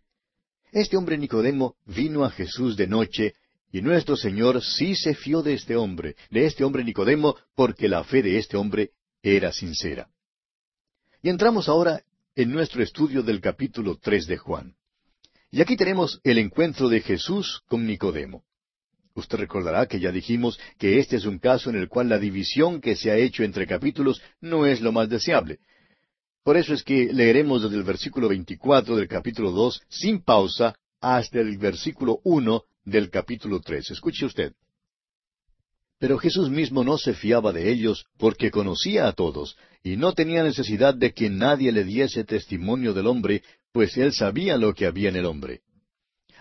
Este 0.71 0.97
hombre 0.97 1.17
Nicodemo 1.17 1.75
vino 1.85 2.23
a 2.23 2.29
Jesús 2.29 2.75
de 2.75 2.87
noche, 2.87 3.33
y 3.71 3.81
nuestro 3.81 4.15
Señor 4.15 4.63
sí 4.63 4.95
se 4.95 5.13
fió 5.13 5.41
de 5.41 5.53
este 5.53 5.75
hombre, 5.75 6.15
de 6.31 6.45
este 6.45 6.63
hombre 6.63 6.83
Nicodemo, 6.83 7.35
porque 7.55 7.87
la 7.87 8.03
fe 8.03 8.21
de 8.21 8.37
este 8.37 8.57
hombre 8.57 8.91
era 9.21 9.51
sincera. 9.51 10.09
Y 11.21 11.29
entramos 11.29 11.69
ahora 11.69 12.03
en 12.35 12.51
nuestro 12.51 12.81
estudio 12.81 13.21
del 13.21 13.41
capítulo 13.41 13.97
tres 14.01 14.25
de 14.27 14.37
Juan. 14.37 14.75
Y 15.51 15.61
aquí 15.61 15.75
tenemos 15.75 16.19
el 16.23 16.37
encuentro 16.37 16.89
de 16.89 17.01
Jesús 17.01 17.61
con 17.67 17.85
Nicodemo. 17.85 18.43
Usted 19.15 19.37
recordará 19.37 19.87
que 19.87 19.99
ya 19.99 20.11
dijimos 20.11 20.59
que 20.77 20.99
este 20.99 21.17
es 21.17 21.25
un 21.25 21.39
caso 21.39 21.69
en 21.69 21.75
el 21.75 21.89
cual 21.89 22.09
la 22.09 22.19
división 22.19 22.79
que 22.79 22.95
se 22.95 23.11
ha 23.11 23.17
hecho 23.17 23.43
entre 23.43 23.67
capítulos 23.67 24.21
no 24.39 24.65
es 24.65 24.81
lo 24.81 24.91
más 24.91 25.09
deseable. 25.09 25.59
Por 26.43 26.57
eso 26.57 26.73
es 26.73 26.83
que 26.83 27.11
leeremos 27.13 27.63
desde 27.63 27.75
el 27.75 27.83
versículo 27.83 28.29
24 28.29 28.95
del 28.95 29.07
capítulo 29.07 29.51
2 29.51 29.81
sin 29.89 30.21
pausa 30.21 30.75
hasta 31.01 31.39
el 31.39 31.57
versículo 31.57 32.19
1 32.23 32.63
del 32.85 33.09
capítulo 33.09 33.59
3. 33.59 33.91
Escuche 33.91 34.25
usted. 34.25 34.53
Pero 35.99 36.17
Jesús 36.17 36.49
mismo 36.49 36.83
no 36.83 36.97
se 36.97 37.13
fiaba 37.13 37.51
de 37.51 37.69
ellos 37.69 38.05
porque 38.17 38.51
conocía 38.51 39.07
a 39.07 39.13
todos 39.13 39.57
y 39.83 39.97
no 39.97 40.13
tenía 40.13 40.43
necesidad 40.43 40.95
de 40.95 41.13
que 41.13 41.29
nadie 41.29 41.71
le 41.73 41.83
diese 41.83 42.23
testimonio 42.23 42.93
del 42.93 43.07
hombre, 43.07 43.43
pues 43.73 43.97
él 43.97 44.13
sabía 44.13 44.57
lo 44.57 44.73
que 44.73 44.85
había 44.85 45.09
en 45.09 45.17
el 45.17 45.25
hombre. 45.25 45.61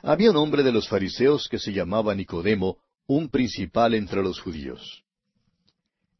Había 0.03 0.31
un 0.31 0.37
hombre 0.37 0.63
de 0.63 0.73
los 0.73 0.89
fariseos 0.89 1.49
que 1.49 1.59
se 1.59 1.73
llamaba 1.73 2.15
Nicodemo, 2.15 2.79
un 3.07 3.29
principal 3.29 3.95
entre 3.95 4.23
los 4.23 4.41
judíos. 4.41 5.05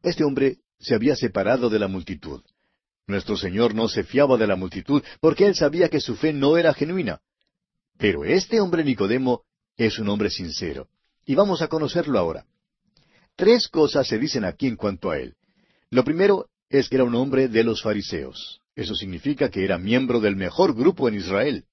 Este 0.01 0.23
hombre 0.23 0.57
se 0.79 0.95
había 0.95 1.15
separado 1.15 1.69
de 1.69 1.79
la 1.79 1.87
multitud. 1.87 2.41
Nuestro 3.07 3.37
Señor 3.37 3.73
no 3.73 3.87
se 3.87 4.03
fiaba 4.03 4.37
de 4.37 4.47
la 4.47 4.55
multitud 4.55 5.03
porque 5.19 5.45
él 5.45 5.55
sabía 5.55 5.89
que 5.89 5.99
su 5.99 6.15
fe 6.15 6.33
no 6.33 6.57
era 6.57 6.73
genuina. 6.73 7.21
Pero 7.97 8.23
este 8.23 8.61
hombre 8.61 8.83
Nicodemo 8.83 9.43
es 9.77 9.99
un 9.99 10.09
hombre 10.09 10.29
sincero. 10.29 10.87
Y 11.25 11.35
vamos 11.35 11.61
a 11.61 11.67
conocerlo 11.67 12.17
ahora. 12.17 12.45
Tres 13.35 13.67
cosas 13.67 14.07
se 14.07 14.17
dicen 14.17 14.45
aquí 14.45 14.67
en 14.67 14.75
cuanto 14.75 15.11
a 15.11 15.17
él. 15.17 15.35
Lo 15.89 16.03
primero 16.03 16.49
es 16.69 16.87
que 16.89 16.95
era 16.95 17.03
un 17.03 17.15
hombre 17.15 17.47
de 17.47 17.63
los 17.63 17.81
fariseos. 17.81 18.61
Eso 18.75 18.95
significa 18.95 19.49
que 19.49 19.63
era 19.63 19.77
miembro 19.77 20.19
del 20.19 20.35
mejor 20.35 20.75
grupo 20.75 21.07
en 21.07 21.15
Israel. 21.15 21.65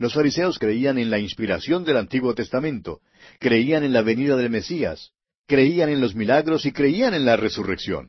Los 0.00 0.14
fariseos 0.14 0.58
creían 0.58 0.96
en 0.96 1.10
la 1.10 1.18
inspiración 1.18 1.84
del 1.84 1.98
Antiguo 1.98 2.34
Testamento, 2.34 3.02
creían 3.38 3.84
en 3.84 3.92
la 3.92 4.00
venida 4.00 4.34
del 4.34 4.48
Mesías, 4.48 5.10
creían 5.46 5.90
en 5.90 6.00
los 6.00 6.14
milagros 6.14 6.64
y 6.64 6.72
creían 6.72 7.12
en 7.12 7.26
la 7.26 7.36
resurrección. 7.36 8.08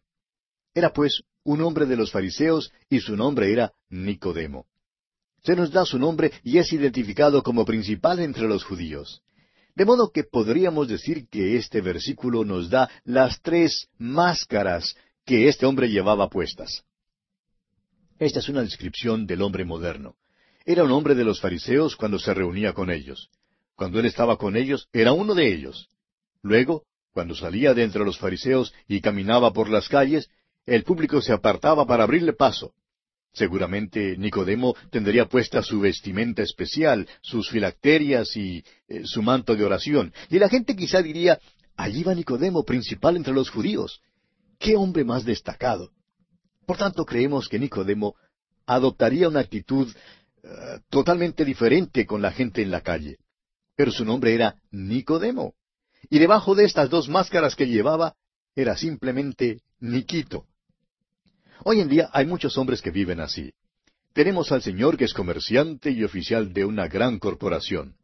Era 0.73 0.93
pues 0.93 1.23
un 1.43 1.59
hombre 1.59 1.85
de 1.85 1.97
los 1.97 2.09
fariseos 2.09 2.71
y 2.89 3.01
su 3.01 3.17
nombre 3.17 3.51
era 3.51 3.73
Nicodemo. 3.89 4.67
Se 5.43 5.53
nos 5.53 5.69
da 5.69 5.83
su 5.83 5.99
nombre 5.99 6.31
y 6.45 6.59
es 6.59 6.71
identificado 6.71 7.43
como 7.43 7.65
principal 7.65 8.21
entre 8.21 8.47
los 8.47 8.63
judíos. 8.63 9.21
De 9.75 9.83
modo 9.83 10.11
que 10.13 10.23
podríamos 10.23 10.87
decir 10.87 11.27
que 11.27 11.57
este 11.57 11.81
versículo 11.81 12.45
nos 12.45 12.69
da 12.69 12.89
las 13.03 13.41
tres 13.41 13.89
máscaras 13.97 14.95
que 15.25 15.49
este 15.49 15.65
hombre 15.65 15.89
llevaba 15.89 16.29
puestas. 16.29 16.85
Esta 18.17 18.39
es 18.39 18.47
una 18.47 18.61
descripción 18.61 19.27
del 19.27 19.41
hombre 19.41 19.65
moderno. 19.65 20.15
Era 20.71 20.85
un 20.85 20.91
hombre 20.91 21.15
de 21.15 21.25
los 21.25 21.41
fariseos 21.41 21.97
cuando 21.97 22.17
se 22.17 22.33
reunía 22.33 22.71
con 22.71 22.89
ellos. 22.89 23.29
Cuando 23.75 23.99
él 23.99 24.05
estaba 24.05 24.37
con 24.37 24.55
ellos, 24.55 24.87
era 24.93 25.11
uno 25.11 25.35
de 25.35 25.53
ellos. 25.53 25.89
Luego, 26.43 26.83
cuando 27.11 27.35
salía 27.35 27.73
de 27.73 27.83
entre 27.83 28.05
los 28.05 28.17
fariseos 28.17 28.73
y 28.87 29.01
caminaba 29.01 29.51
por 29.51 29.69
las 29.69 29.89
calles, 29.89 30.29
el 30.65 30.85
público 30.85 31.21
se 31.21 31.33
apartaba 31.33 31.85
para 31.85 32.05
abrirle 32.05 32.31
paso. 32.31 32.71
Seguramente 33.33 34.15
Nicodemo 34.17 34.73
tendría 34.89 35.25
puesta 35.25 35.61
su 35.61 35.81
vestimenta 35.81 36.41
especial, 36.41 37.05
sus 37.21 37.49
filacterias 37.49 38.37
y 38.37 38.63
eh, 38.87 39.01
su 39.03 39.21
manto 39.21 39.57
de 39.57 39.65
oración. 39.65 40.13
Y 40.29 40.39
la 40.39 40.47
gente 40.47 40.73
quizá 40.73 41.01
diría, 41.01 41.37
allí 41.75 42.01
va 42.03 42.15
Nicodemo, 42.15 42.63
principal 42.63 43.17
entre 43.17 43.33
los 43.33 43.49
judíos. 43.49 43.99
¡Qué 44.57 44.77
hombre 44.77 45.03
más 45.03 45.25
destacado! 45.25 45.89
Por 46.65 46.77
tanto, 46.77 47.03
creemos 47.03 47.49
que 47.49 47.59
Nicodemo 47.59 48.15
adoptaría 48.65 49.27
una 49.27 49.41
actitud 49.41 49.93
totalmente 50.89 51.45
diferente 51.45 52.05
con 52.05 52.21
la 52.21 52.31
gente 52.31 52.61
en 52.61 52.71
la 52.71 52.81
calle. 52.81 53.17
Pero 53.75 53.91
su 53.91 54.05
nombre 54.05 54.33
era 54.33 54.55
Nicodemo. 54.71 55.53
Y 56.09 56.19
debajo 56.19 56.55
de 56.55 56.65
estas 56.65 56.89
dos 56.89 57.09
máscaras 57.09 57.55
que 57.55 57.67
llevaba 57.67 58.15
era 58.55 58.75
simplemente 58.75 59.61
Niquito. 59.79 60.45
Hoy 61.63 61.79
en 61.79 61.89
día 61.89 62.09
hay 62.11 62.25
muchos 62.25 62.57
hombres 62.57 62.81
que 62.81 62.91
viven 62.91 63.19
así. 63.19 63.53
Tenemos 64.13 64.51
al 64.51 64.61
señor 64.61 64.97
que 64.97 65.05
es 65.05 65.13
comerciante 65.13 65.91
y 65.91 66.03
oficial 66.03 66.53
de 66.53 66.65
una 66.65 66.87
gran 66.87 67.19
corporación. 67.19 67.95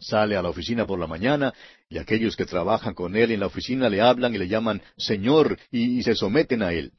Sale 0.00 0.36
a 0.36 0.42
la 0.42 0.48
oficina 0.48 0.86
por 0.86 0.98
la 0.98 1.06
mañana 1.06 1.54
y 1.88 1.98
aquellos 1.98 2.36
que 2.36 2.46
trabajan 2.46 2.94
con 2.94 3.14
él 3.16 3.30
en 3.30 3.40
la 3.40 3.46
oficina 3.46 3.88
le 3.88 4.00
hablan 4.00 4.34
y 4.34 4.38
le 4.38 4.48
llaman 4.48 4.82
señor 4.96 5.56
y 5.70 6.02
se 6.02 6.16
someten 6.16 6.62
a 6.62 6.72
él. 6.72 6.92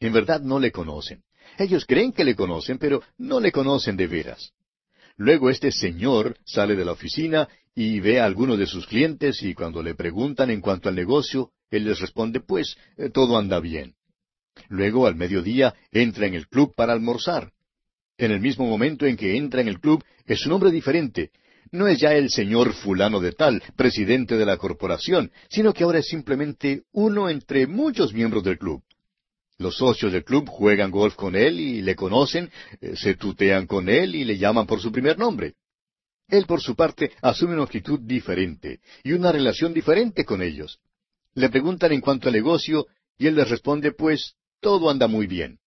En 0.00 0.12
verdad 0.12 0.40
no 0.40 0.58
le 0.58 0.72
conocen. 0.72 1.22
Ellos 1.58 1.84
creen 1.86 2.12
que 2.12 2.24
le 2.24 2.34
conocen, 2.34 2.78
pero 2.78 3.02
no 3.18 3.40
le 3.40 3.52
conocen 3.52 3.96
de 3.96 4.06
veras. 4.06 4.52
Luego 5.16 5.50
este 5.50 5.70
señor 5.70 6.36
sale 6.44 6.74
de 6.74 6.84
la 6.84 6.92
oficina 6.92 7.48
y 7.74 8.00
ve 8.00 8.20
a 8.20 8.24
algunos 8.24 8.58
de 8.58 8.66
sus 8.66 8.86
clientes 8.86 9.42
y 9.42 9.54
cuando 9.54 9.82
le 9.82 9.94
preguntan 9.94 10.50
en 10.50 10.60
cuanto 10.60 10.88
al 10.88 10.94
negocio, 10.94 11.50
él 11.70 11.84
les 11.84 12.00
responde, 12.00 12.40
pues, 12.40 12.76
eh, 12.96 13.10
todo 13.10 13.38
anda 13.38 13.60
bien. 13.60 13.94
Luego, 14.68 15.06
al 15.06 15.14
mediodía, 15.14 15.74
entra 15.90 16.26
en 16.26 16.34
el 16.34 16.48
club 16.48 16.74
para 16.74 16.92
almorzar. 16.92 17.52
En 18.18 18.30
el 18.30 18.40
mismo 18.40 18.66
momento 18.66 19.06
en 19.06 19.16
que 19.16 19.36
entra 19.36 19.62
en 19.62 19.68
el 19.68 19.80
club, 19.80 20.04
es 20.26 20.44
un 20.46 20.52
hombre 20.52 20.70
diferente. 20.70 21.30
No 21.70 21.88
es 21.88 21.98
ya 21.98 22.12
el 22.12 22.28
señor 22.30 22.74
fulano 22.74 23.18
de 23.20 23.32
tal, 23.32 23.62
presidente 23.76 24.36
de 24.36 24.44
la 24.44 24.58
corporación, 24.58 25.32
sino 25.48 25.72
que 25.72 25.84
ahora 25.84 26.00
es 26.00 26.08
simplemente 26.08 26.82
uno 26.92 27.30
entre 27.30 27.66
muchos 27.66 28.12
miembros 28.12 28.44
del 28.44 28.58
club. 28.58 28.82
Los 29.62 29.76
socios 29.76 30.12
del 30.12 30.24
club 30.24 30.48
juegan 30.48 30.90
golf 30.90 31.14
con 31.14 31.36
él 31.36 31.60
y 31.60 31.82
le 31.82 31.94
conocen, 31.94 32.50
eh, 32.80 32.96
se 32.96 33.14
tutean 33.14 33.66
con 33.66 33.88
él 33.88 34.16
y 34.16 34.24
le 34.24 34.36
llaman 34.36 34.66
por 34.66 34.80
su 34.80 34.90
primer 34.90 35.16
nombre. 35.16 35.54
Él, 36.28 36.46
por 36.46 36.60
su 36.60 36.74
parte, 36.74 37.12
asume 37.22 37.54
una 37.54 37.62
actitud 37.62 38.00
diferente 38.00 38.80
y 39.04 39.12
una 39.12 39.30
relación 39.30 39.72
diferente 39.72 40.24
con 40.24 40.42
ellos. 40.42 40.80
Le 41.34 41.48
preguntan 41.48 41.92
en 41.92 42.00
cuanto 42.00 42.28
al 42.28 42.34
negocio 42.34 42.86
y 43.16 43.28
él 43.28 43.36
les 43.36 43.48
responde, 43.48 43.92
pues, 43.92 44.34
todo 44.60 44.90
anda 44.90 45.06
muy 45.06 45.28
bien. 45.28 45.58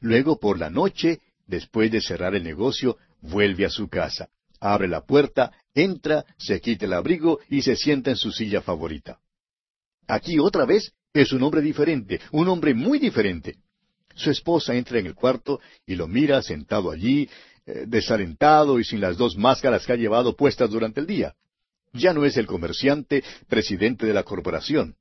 Luego, 0.00 0.38
por 0.38 0.58
la 0.58 0.70
noche, 0.70 1.20
después 1.48 1.90
de 1.90 2.00
cerrar 2.00 2.36
el 2.36 2.44
negocio, 2.44 2.96
vuelve 3.20 3.64
a 3.64 3.70
su 3.70 3.88
casa, 3.88 4.28
abre 4.60 4.86
la 4.86 5.04
puerta, 5.04 5.52
entra, 5.74 6.24
se 6.38 6.60
quita 6.60 6.84
el 6.84 6.92
abrigo 6.92 7.40
y 7.48 7.62
se 7.62 7.74
sienta 7.74 8.10
en 8.10 8.16
su 8.16 8.30
silla 8.30 8.60
favorita. 8.62 9.18
Aquí 10.06 10.38
otra 10.38 10.64
vez 10.64 10.92
es 11.22 11.32
un 11.32 11.42
hombre 11.42 11.60
diferente, 11.60 12.20
un 12.32 12.48
hombre 12.48 12.74
muy 12.74 12.98
diferente. 12.98 13.56
Su 14.14 14.30
esposa 14.30 14.74
entra 14.74 14.98
en 14.98 15.06
el 15.06 15.14
cuarto 15.14 15.60
y 15.86 15.94
lo 15.94 16.08
mira 16.08 16.42
sentado 16.42 16.90
allí, 16.90 17.28
eh, 17.66 17.84
desalentado 17.86 18.78
y 18.78 18.84
sin 18.84 19.00
las 19.00 19.16
dos 19.16 19.36
máscaras 19.36 19.84
que 19.84 19.92
ha 19.92 19.96
llevado 19.96 20.36
puestas 20.36 20.70
durante 20.70 21.00
el 21.00 21.06
día. 21.06 21.34
Ya 21.92 22.12
no 22.12 22.24
es 22.24 22.36
el 22.36 22.46
comerciante, 22.46 23.22
presidente 23.48 24.06
de 24.06 24.14
la 24.14 24.22
corporación. 24.22 24.96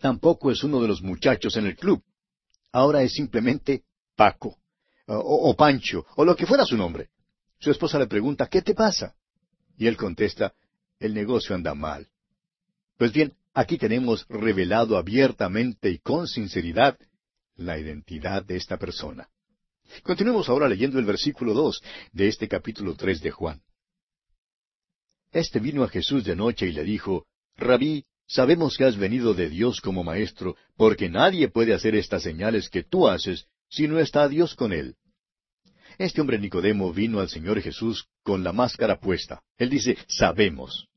Tampoco 0.00 0.50
es 0.50 0.62
uno 0.64 0.80
de 0.80 0.88
los 0.88 1.02
muchachos 1.02 1.56
en 1.56 1.66
el 1.66 1.76
club. 1.76 2.02
Ahora 2.72 3.02
es 3.02 3.12
simplemente 3.12 3.82
Paco, 4.16 4.58
o, 5.06 5.16
o 5.16 5.56
Pancho, 5.56 6.06
o 6.16 6.24
lo 6.24 6.36
que 6.36 6.46
fuera 6.46 6.64
su 6.64 6.76
nombre. 6.76 7.08
Su 7.58 7.70
esposa 7.70 7.98
le 7.98 8.06
pregunta, 8.06 8.48
¿qué 8.48 8.62
te 8.62 8.74
pasa? 8.74 9.14
Y 9.76 9.86
él 9.86 9.96
contesta, 9.96 10.54
el 10.98 11.14
negocio 11.14 11.54
anda 11.54 11.74
mal. 11.74 12.08
Pues 12.96 13.12
bien, 13.12 13.34
Aquí 13.60 13.76
tenemos 13.76 14.24
revelado 14.30 14.96
abiertamente 14.96 15.90
y 15.90 15.98
con 15.98 16.26
sinceridad 16.26 16.98
la 17.56 17.78
identidad 17.78 18.42
de 18.42 18.56
esta 18.56 18.78
persona. 18.78 19.28
Continuemos 20.02 20.48
ahora 20.48 20.66
leyendo 20.66 20.98
el 20.98 21.04
versículo 21.04 21.52
dos 21.52 21.82
de 22.10 22.28
este 22.28 22.48
capítulo 22.48 22.94
tres 22.94 23.20
de 23.20 23.30
Juan. 23.30 23.60
Este 25.30 25.60
vino 25.60 25.84
a 25.84 25.90
Jesús 25.90 26.24
de 26.24 26.34
noche 26.36 26.68
y 26.68 26.72
le 26.72 26.84
dijo, 26.84 27.26
Rabí, 27.54 28.06
sabemos 28.26 28.78
que 28.78 28.84
has 28.84 28.96
venido 28.96 29.34
de 29.34 29.50
Dios 29.50 29.82
como 29.82 30.04
maestro, 30.04 30.56
porque 30.78 31.10
nadie 31.10 31.48
puede 31.48 31.74
hacer 31.74 31.94
estas 31.94 32.22
señales 32.22 32.70
que 32.70 32.82
tú 32.82 33.08
haces 33.08 33.46
si 33.68 33.86
no 33.86 33.98
está 33.98 34.26
Dios 34.26 34.54
con 34.54 34.72
él. 34.72 34.96
Este 35.98 36.22
hombre 36.22 36.38
Nicodemo 36.38 36.94
vino 36.94 37.20
al 37.20 37.28
Señor 37.28 37.60
Jesús 37.60 38.08
con 38.22 38.42
la 38.42 38.54
máscara 38.54 38.98
puesta. 39.00 39.42
Él 39.58 39.68
dice, 39.68 39.98
sabemos. 40.08 40.88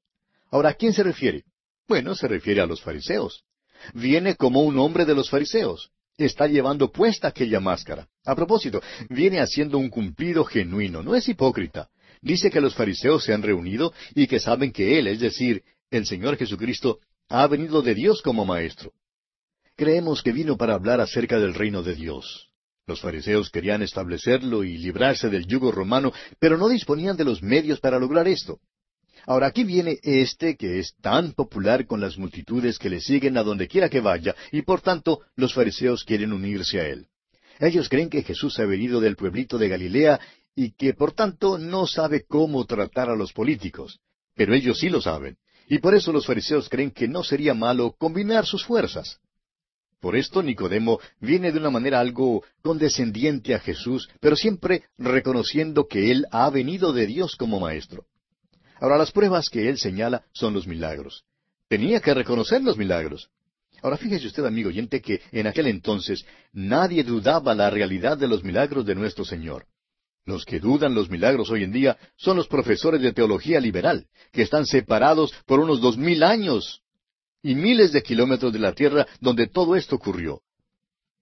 Ahora, 0.50 0.70
¿a 0.70 0.74
quién 0.76 0.94
se 0.94 1.04
refiere? 1.04 1.44
Bueno, 1.88 2.16
se 2.16 2.28
refiere 2.28 2.62
a 2.62 2.66
los 2.66 2.82
fariseos. 2.82 3.44
Viene 3.94 4.36
como 4.36 4.62
un 4.62 4.80
hombre 4.80 5.06
de 5.06 5.16
los 5.16 5.30
fariseos. 5.30 5.92
Está 6.18 6.48
llevando 6.48 6.92
puesta 6.92 7.28
aquella 7.28 7.60
máscara. 7.60 8.08
A 8.24 8.36
propósito, 8.36 8.82
viene 9.10 9.40
haciendo 9.40 9.78
un 9.78 9.90
cumplido 9.90 10.46
genuino, 10.46 11.02
no 11.02 11.16
es 11.16 11.28
hipócrita. 11.28 11.90
Dice 12.22 12.50
que 12.50 12.62
los 12.62 12.76
fariseos 12.76 13.24
se 13.24 13.34
han 13.34 13.42
reunido 13.42 13.94
y 14.16 14.28
que 14.28 14.40
saben 14.40 14.72
que 14.72 15.00
Él, 15.00 15.08
es 15.08 15.20
decir, 15.20 15.64
el 15.90 16.06
Señor 16.06 16.38
Jesucristo, 16.38 17.00
ha 17.30 17.46
venido 17.48 17.82
de 17.82 17.96
Dios 17.96 18.22
como 18.22 18.46
Maestro. 18.46 18.94
Creemos 19.76 20.22
que 20.22 20.32
vino 20.32 20.56
para 20.56 20.76
hablar 20.76 21.02
acerca 21.02 21.40
del 21.40 21.54
reino 21.56 21.82
de 21.82 21.96
Dios. 21.96 22.50
Los 22.86 23.02
fariseos 23.02 23.50
querían 23.50 23.82
establecerlo 23.82 24.64
y 24.64 24.78
librarse 24.78 25.30
del 25.30 25.48
yugo 25.48 25.72
romano, 25.72 26.14
pero 26.40 26.58
no 26.58 26.70
disponían 26.70 27.18
de 27.18 27.26
los 27.26 27.42
medios 27.42 27.80
para 27.80 27.98
lograr 27.98 28.28
esto. 28.28 28.60
Ahora 29.26 29.48
aquí 29.48 29.64
viene 29.64 30.00
este 30.04 30.58
que 30.58 30.80
es 30.80 30.96
tan 31.02 31.32
popular 31.34 31.86
con 31.86 32.02
las 32.02 32.18
multitudes 32.18 32.78
que 32.78 32.90
le 32.90 33.00
siguen 33.00 33.38
a 33.38 33.44
donde 33.44 33.68
quiera 33.68 33.90
que 33.90 34.02
vaya, 34.02 34.36
y 34.52 34.64
por 34.64 34.82
tanto 34.82 35.22
los 35.36 35.54
fariseos 35.54 36.04
quieren 36.04 36.34
unirse 36.34 36.80
a 36.80 36.88
él. 36.88 37.08
Ellos 37.60 37.88
creen 37.88 38.10
que 38.10 38.24
Jesús 38.24 38.60
ha 38.60 38.66
venido 38.66 39.00
del 39.00 39.16
pueblito 39.16 39.58
de 39.58 39.70
Galilea 39.70 40.20
y 40.56 40.72
que 40.72 40.94
por 40.94 41.14
tanto 41.14 41.58
no 41.58 41.88
sabe 41.88 42.26
cómo 42.28 42.66
tratar 42.66 43.10
a 43.10 43.16
los 43.16 43.32
políticos. 43.32 44.00
Pero 44.36 44.54
ellos 44.54 44.80
sí 44.80 44.90
lo 44.90 45.02
saben, 45.02 45.38
y 45.68 45.80
por 45.80 45.96
eso 45.96 46.12
los 46.12 46.26
fariseos 46.26 46.68
creen 46.68 46.92
que 46.92 47.08
no 47.08 47.24
sería 47.24 47.54
malo 47.54 47.96
combinar 47.98 48.46
sus 48.46 48.66
fuerzas. 48.66 49.20
Por 50.02 50.18
esto 50.18 50.44
Nicodemo 50.44 51.00
viene 51.22 51.54
de 51.54 51.60
una 51.60 51.70
manera 51.70 52.02
algo 52.02 52.44
condescendiente 52.62 53.56
a 53.56 53.60
Jesús, 53.60 54.10
pero 54.20 54.36
siempre 54.36 54.84
reconociendo 54.98 55.88
que 55.88 56.12
Él 56.12 56.26
ha 56.32 56.50
venido 56.50 56.92
de 56.92 57.08
Dios 57.08 57.38
como 57.38 57.62
Maestro. 57.62 58.06
Ahora, 58.84 58.98
las 58.98 59.14
pruebas 59.14 59.48
que 59.50 59.70
él 59.70 59.78
señala 59.78 60.26
son 60.34 60.54
los 60.54 60.68
milagros. 60.68 61.24
Tenía 61.70 62.02
que 62.02 62.14
reconocer 62.14 62.62
los 62.62 62.76
milagros. 62.78 63.30
Ahora, 63.82 63.96
fíjese 63.96 64.28
usted, 64.28 64.44
amigo 64.44 64.68
oyente, 64.68 65.02
que 65.02 65.22
en 65.32 65.48
aquel 65.48 65.68
entonces 65.68 66.26
nadie 66.52 67.06
dudaba 67.06 67.56
la 67.56 67.70
realidad 67.70 68.18
de 68.18 68.28
los 68.28 68.44
milagros 68.44 68.86
de 68.86 68.94
nuestro 68.94 69.24
Señor. 69.24 69.68
Los 70.26 70.44
que 70.44 70.60
dudan 70.60 70.96
los 70.96 71.10
milagros 71.10 71.50
hoy 71.50 71.64
en 71.64 71.72
día 71.72 71.98
son 72.18 72.36
los 72.36 72.50
profesores 72.50 73.02
de 73.02 73.14
teología 73.14 73.62
liberal, 73.62 74.06
que 74.34 74.42
están 74.42 74.66
separados 74.66 75.34
por 75.46 75.62
unos 75.62 75.80
dos 75.80 75.98
mil 75.98 76.22
años 76.22 76.82
y 77.42 77.56
miles 77.56 77.94
de 77.94 78.04
kilómetros 78.04 78.52
de 78.52 78.60
la 78.60 78.74
tierra 78.74 79.08
donde 79.22 79.48
todo 79.48 79.78
esto 79.78 79.96
ocurrió. 79.96 80.42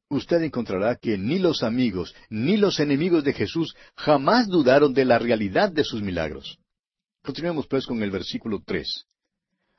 Usted 0.09 0.41
encontrará 0.41 0.95
que 0.95 1.15
ni 1.15 1.37
los 1.37 1.61
amigos 1.61 2.15
ni 2.27 2.57
los 2.57 2.79
enemigos 2.79 3.23
de 3.23 3.33
Jesús 3.33 3.75
jamás 3.95 4.47
dudaron 4.47 4.95
de 4.95 5.05
la 5.05 5.19
realidad 5.19 5.71
de 5.71 5.83
sus 5.83 6.01
milagros. 6.01 6.57
Continuemos 7.23 7.67
pues 7.67 7.85
con 7.85 8.01
el 8.01 8.09
versículo 8.09 8.63
tres. 8.65 9.05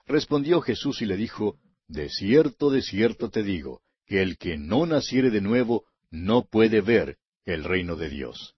Respondió 0.06 0.60
Jesús 0.60 1.02
y 1.02 1.06
le 1.06 1.16
dijo, 1.16 1.58
De 1.88 2.08
cierto, 2.08 2.70
de 2.70 2.82
cierto 2.82 3.30
te 3.30 3.42
digo, 3.42 3.82
que 4.06 4.22
el 4.22 4.38
que 4.38 4.56
no 4.56 4.86
naciere 4.86 5.30
de 5.30 5.40
nuevo 5.40 5.84
no 6.10 6.44
puede 6.44 6.80
ver 6.80 7.18
el 7.44 7.64
reino 7.64 7.96
de 7.96 8.10
Dios. 8.10 8.54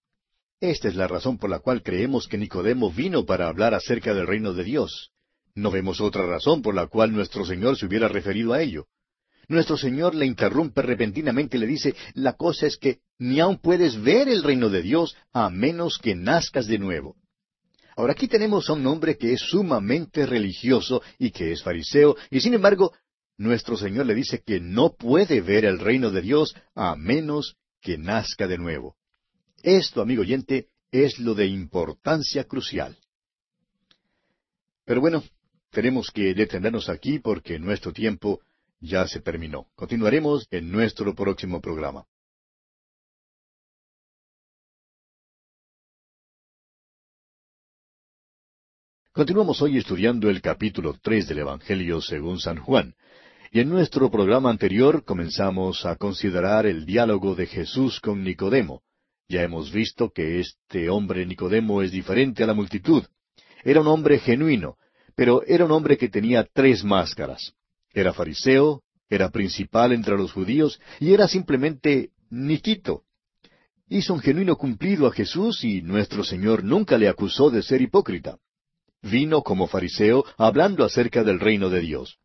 Esta 0.61 0.89
es 0.89 0.97
la 0.97 1.09
razón 1.09 1.39
por 1.39 1.49
la 1.49 1.61
cual 1.61 1.83
creemos 1.83 2.29
que 2.29 2.39
Nicodemo 2.39 2.91
vino 2.91 3.25
para 3.25 3.49
hablar 3.49 3.73
acerca 3.75 4.13
del 4.13 4.27
reino 4.27 4.53
de 4.53 4.65
Dios. 4.65 5.13
No 5.55 5.71
vemos 5.71 6.01
otra 6.01 6.27
razón 6.27 6.61
por 6.63 6.75
la 6.75 6.87
cual 6.87 7.13
nuestro 7.13 7.47
Señor 7.47 7.79
se 7.79 7.87
hubiera 7.87 8.09
referido 8.09 8.53
a 8.53 8.61
ello. 8.61 8.87
Nuestro 9.49 9.77
Señor 9.77 10.15
le 10.15 10.27
interrumpe 10.27 10.83
repentinamente 10.83 11.57
y 11.57 11.61
le 11.61 11.67
dice, 11.67 11.95
la 12.15 12.35
cosa 12.35 12.67
es 12.67 12.77
que 12.77 13.01
ni 13.19 13.41
aun 13.41 13.59
puedes 13.59 14.01
ver 14.03 14.29
el 14.29 14.43
reino 14.43 14.69
de 14.69 14.83
Dios 14.83 15.17
a 15.33 15.49
menos 15.51 15.99
que 15.99 16.15
nazcas 16.15 16.67
de 16.67 16.79
nuevo. 16.79 17.17
Ahora 17.97 18.13
aquí 18.13 18.29
tenemos 18.29 18.69
a 18.69 18.73
un 18.73 18.87
hombre 18.87 19.17
que 19.17 19.33
es 19.33 19.41
sumamente 19.41 20.27
religioso 20.27 21.03
y 21.19 21.31
que 21.31 21.53
es 21.53 21.63
fariseo, 21.63 22.17
y 22.31 22.41
sin 22.41 22.55
embargo, 22.55 22.93
nuestro 23.37 23.77
Señor 23.77 24.07
le 24.07 24.15
dice 24.15 24.43
que 24.45 24.61
no 24.61 24.95
puede 24.95 25.41
ver 25.41 25.65
el 25.65 25.79
reino 25.79 26.11
de 26.11 26.23
Dios 26.23 26.55
a 26.75 26.97
menos 26.97 27.57
que 27.81 27.99
nazca 27.99 28.47
de 28.47 28.59
nuevo. 28.59 28.97
Esto, 29.63 30.03
amigo 30.03 30.23
oyente, 30.23 30.69
es 30.91 31.19
lo 31.19 31.35
de 31.35 31.47
importancia 31.47 32.45
crucial. 32.45 32.97
Pero 34.85 35.01
bueno, 35.01 35.25
tenemos 35.71 36.11
que 36.11 36.35
detenernos 36.35 36.89
aquí 36.89 37.19
porque 37.19 37.59
nuestro 37.59 37.93
tiempo 37.93 38.41
ya 38.81 39.09
se 39.09 39.21
terminó. 39.21 39.67
Continuaremos 39.75 40.47
en 40.51 40.71
nuestro 40.71 41.15
próximo 41.15 41.61
programa. 41.61 42.05
Continuamos 49.17 49.63
hoy 49.63 49.79
estudiando 49.79 50.29
el 50.29 50.43
capítulo 50.43 50.99
tres 51.01 51.29
del 51.29 51.39
Evangelio 51.39 52.01
según 52.01 52.41
San 52.41 52.57
Juan. 52.59 52.97
Y 53.53 53.61
en 53.61 53.69
nuestro 53.69 54.11
programa 54.11 54.51
anterior 54.51 55.05
comenzamos 55.05 55.87
a 55.87 55.95
considerar 55.95 56.67
el 56.67 56.85
diálogo 56.85 57.37
de 57.37 57.47
Jesús 57.47 58.01
con 58.01 58.25
Nicodemo. 58.25 58.83
Ya 59.29 59.43
hemos 59.45 59.71
visto 59.71 60.11
que 60.11 60.41
este 60.41 60.91
hombre 60.91 61.25
Nicodemo 61.27 61.81
es 61.81 61.93
diferente 61.93 62.43
a 62.43 62.49
la 62.49 62.55
multitud. 62.55 63.05
Era 63.63 63.83
un 63.83 63.87
hombre 63.87 64.19
genuino, 64.19 64.79
pero 65.15 65.45
era 65.47 65.65
un 65.65 65.71
hombre 65.71 65.97
que 65.97 66.09
tenía 66.09 66.45
tres 66.53 66.83
máscaras. 66.83 67.53
Era 67.93 68.13
fariseo, 68.13 68.83
era 69.09 69.31
principal 69.31 69.93
entre 69.93 70.17
los 70.17 70.33
judíos 70.33 70.81
y 70.99 71.13
era 71.13 71.29
simplemente 71.29 72.11
Niquito. 72.31 73.05
Hizo 73.89 74.13
un 74.13 74.19
genuino 74.19 74.57
cumplido 74.57 75.07
a 75.07 75.13
Jesús 75.13 75.63
y 75.63 75.83
nuestro 75.83 76.25
Señor 76.25 76.65
nunca 76.65 76.99
le 76.99 77.09
acusó 77.09 77.49
de 77.49 77.63
ser 77.63 77.81
hipócrita. 77.81 78.39
Vino 79.05 79.43
como 79.43 79.67
fariseo 79.67 80.25
hablando 80.37 80.85
acerca 80.85 81.23
del 81.23 81.39
reino 81.39 81.71
de 81.71 81.81
Dios. 81.81 82.19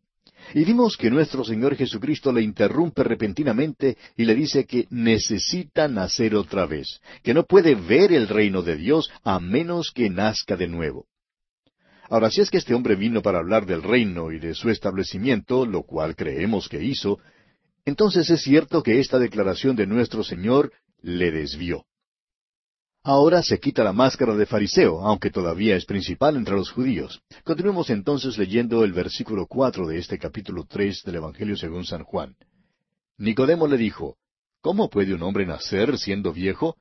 Y 0.53 0.63
vimos 0.63 0.97
que 0.97 1.11
nuestro 1.11 1.43
Señor 1.43 1.75
Jesucristo 1.75 2.31
le 2.31 2.41
interrumpe 2.41 3.03
repentinamente 3.03 3.97
y 4.17 4.25
le 4.25 4.33
dice 4.33 4.65
que 4.65 4.87
necesita 4.89 5.87
nacer 5.87 6.33
otra 6.35 6.65
vez, 6.65 7.01
que 7.21 7.33
no 7.33 7.43
puede 7.43 7.75
ver 7.75 8.13
el 8.13 8.27
reino 8.27 8.61
de 8.61 8.77
Dios 8.77 9.11
a 9.23 9.39
menos 9.39 9.91
que 9.91 10.09
nazca 10.09 10.55
de 10.55 10.67
nuevo. 10.67 11.05
Ahora, 12.09 12.31
si 12.31 12.41
es 12.41 12.49
que 12.49 12.57
este 12.57 12.73
hombre 12.73 12.95
vino 12.95 13.21
para 13.21 13.37
hablar 13.37 13.67
del 13.67 13.83
reino 13.83 14.31
y 14.31 14.39
de 14.39 14.55
su 14.55 14.69
establecimiento, 14.69 15.65
lo 15.65 15.83
cual 15.83 16.15
creemos 16.15 16.67
que 16.67 16.83
hizo, 16.83 17.19
entonces 17.85 18.29
es 18.29 18.41
cierto 18.41 18.81
que 18.81 18.99
esta 18.99 19.19
declaración 19.19 19.75
de 19.75 19.85
nuestro 19.85 20.23
Señor 20.23 20.71
le 21.01 21.31
desvió. 21.31 21.85
Ahora 23.03 23.41
se 23.41 23.59
quita 23.59 23.83
la 23.83 23.93
máscara 23.93 24.35
de 24.35 24.45
fariseo, 24.45 24.99
aunque 24.99 25.31
todavía 25.31 25.75
es 25.77 25.85
principal 25.85 26.35
entre 26.35 26.55
los 26.55 26.69
judíos. 26.71 27.21
Continuemos 27.45 27.89
entonces 27.89 28.37
leyendo 28.37 28.83
el 28.83 28.91
versículo 28.91 29.47
cuatro 29.47 29.87
de 29.87 29.97
este 29.97 30.19
capítulo 30.19 30.65
tres 30.67 31.03
del 31.03 31.15
Evangelio 31.15 31.55
según 31.55 31.85
San 31.85 32.03
Juan. 32.03 32.35
Nicodemo 33.17 33.67
le 33.67 33.77
dijo, 33.77 34.17
¿Cómo 34.61 34.89
puede 34.89 35.13
un 35.13 35.23
hombre 35.23 35.45
nacer 35.45 35.97
siendo 35.97 36.33
viejo? 36.33 36.75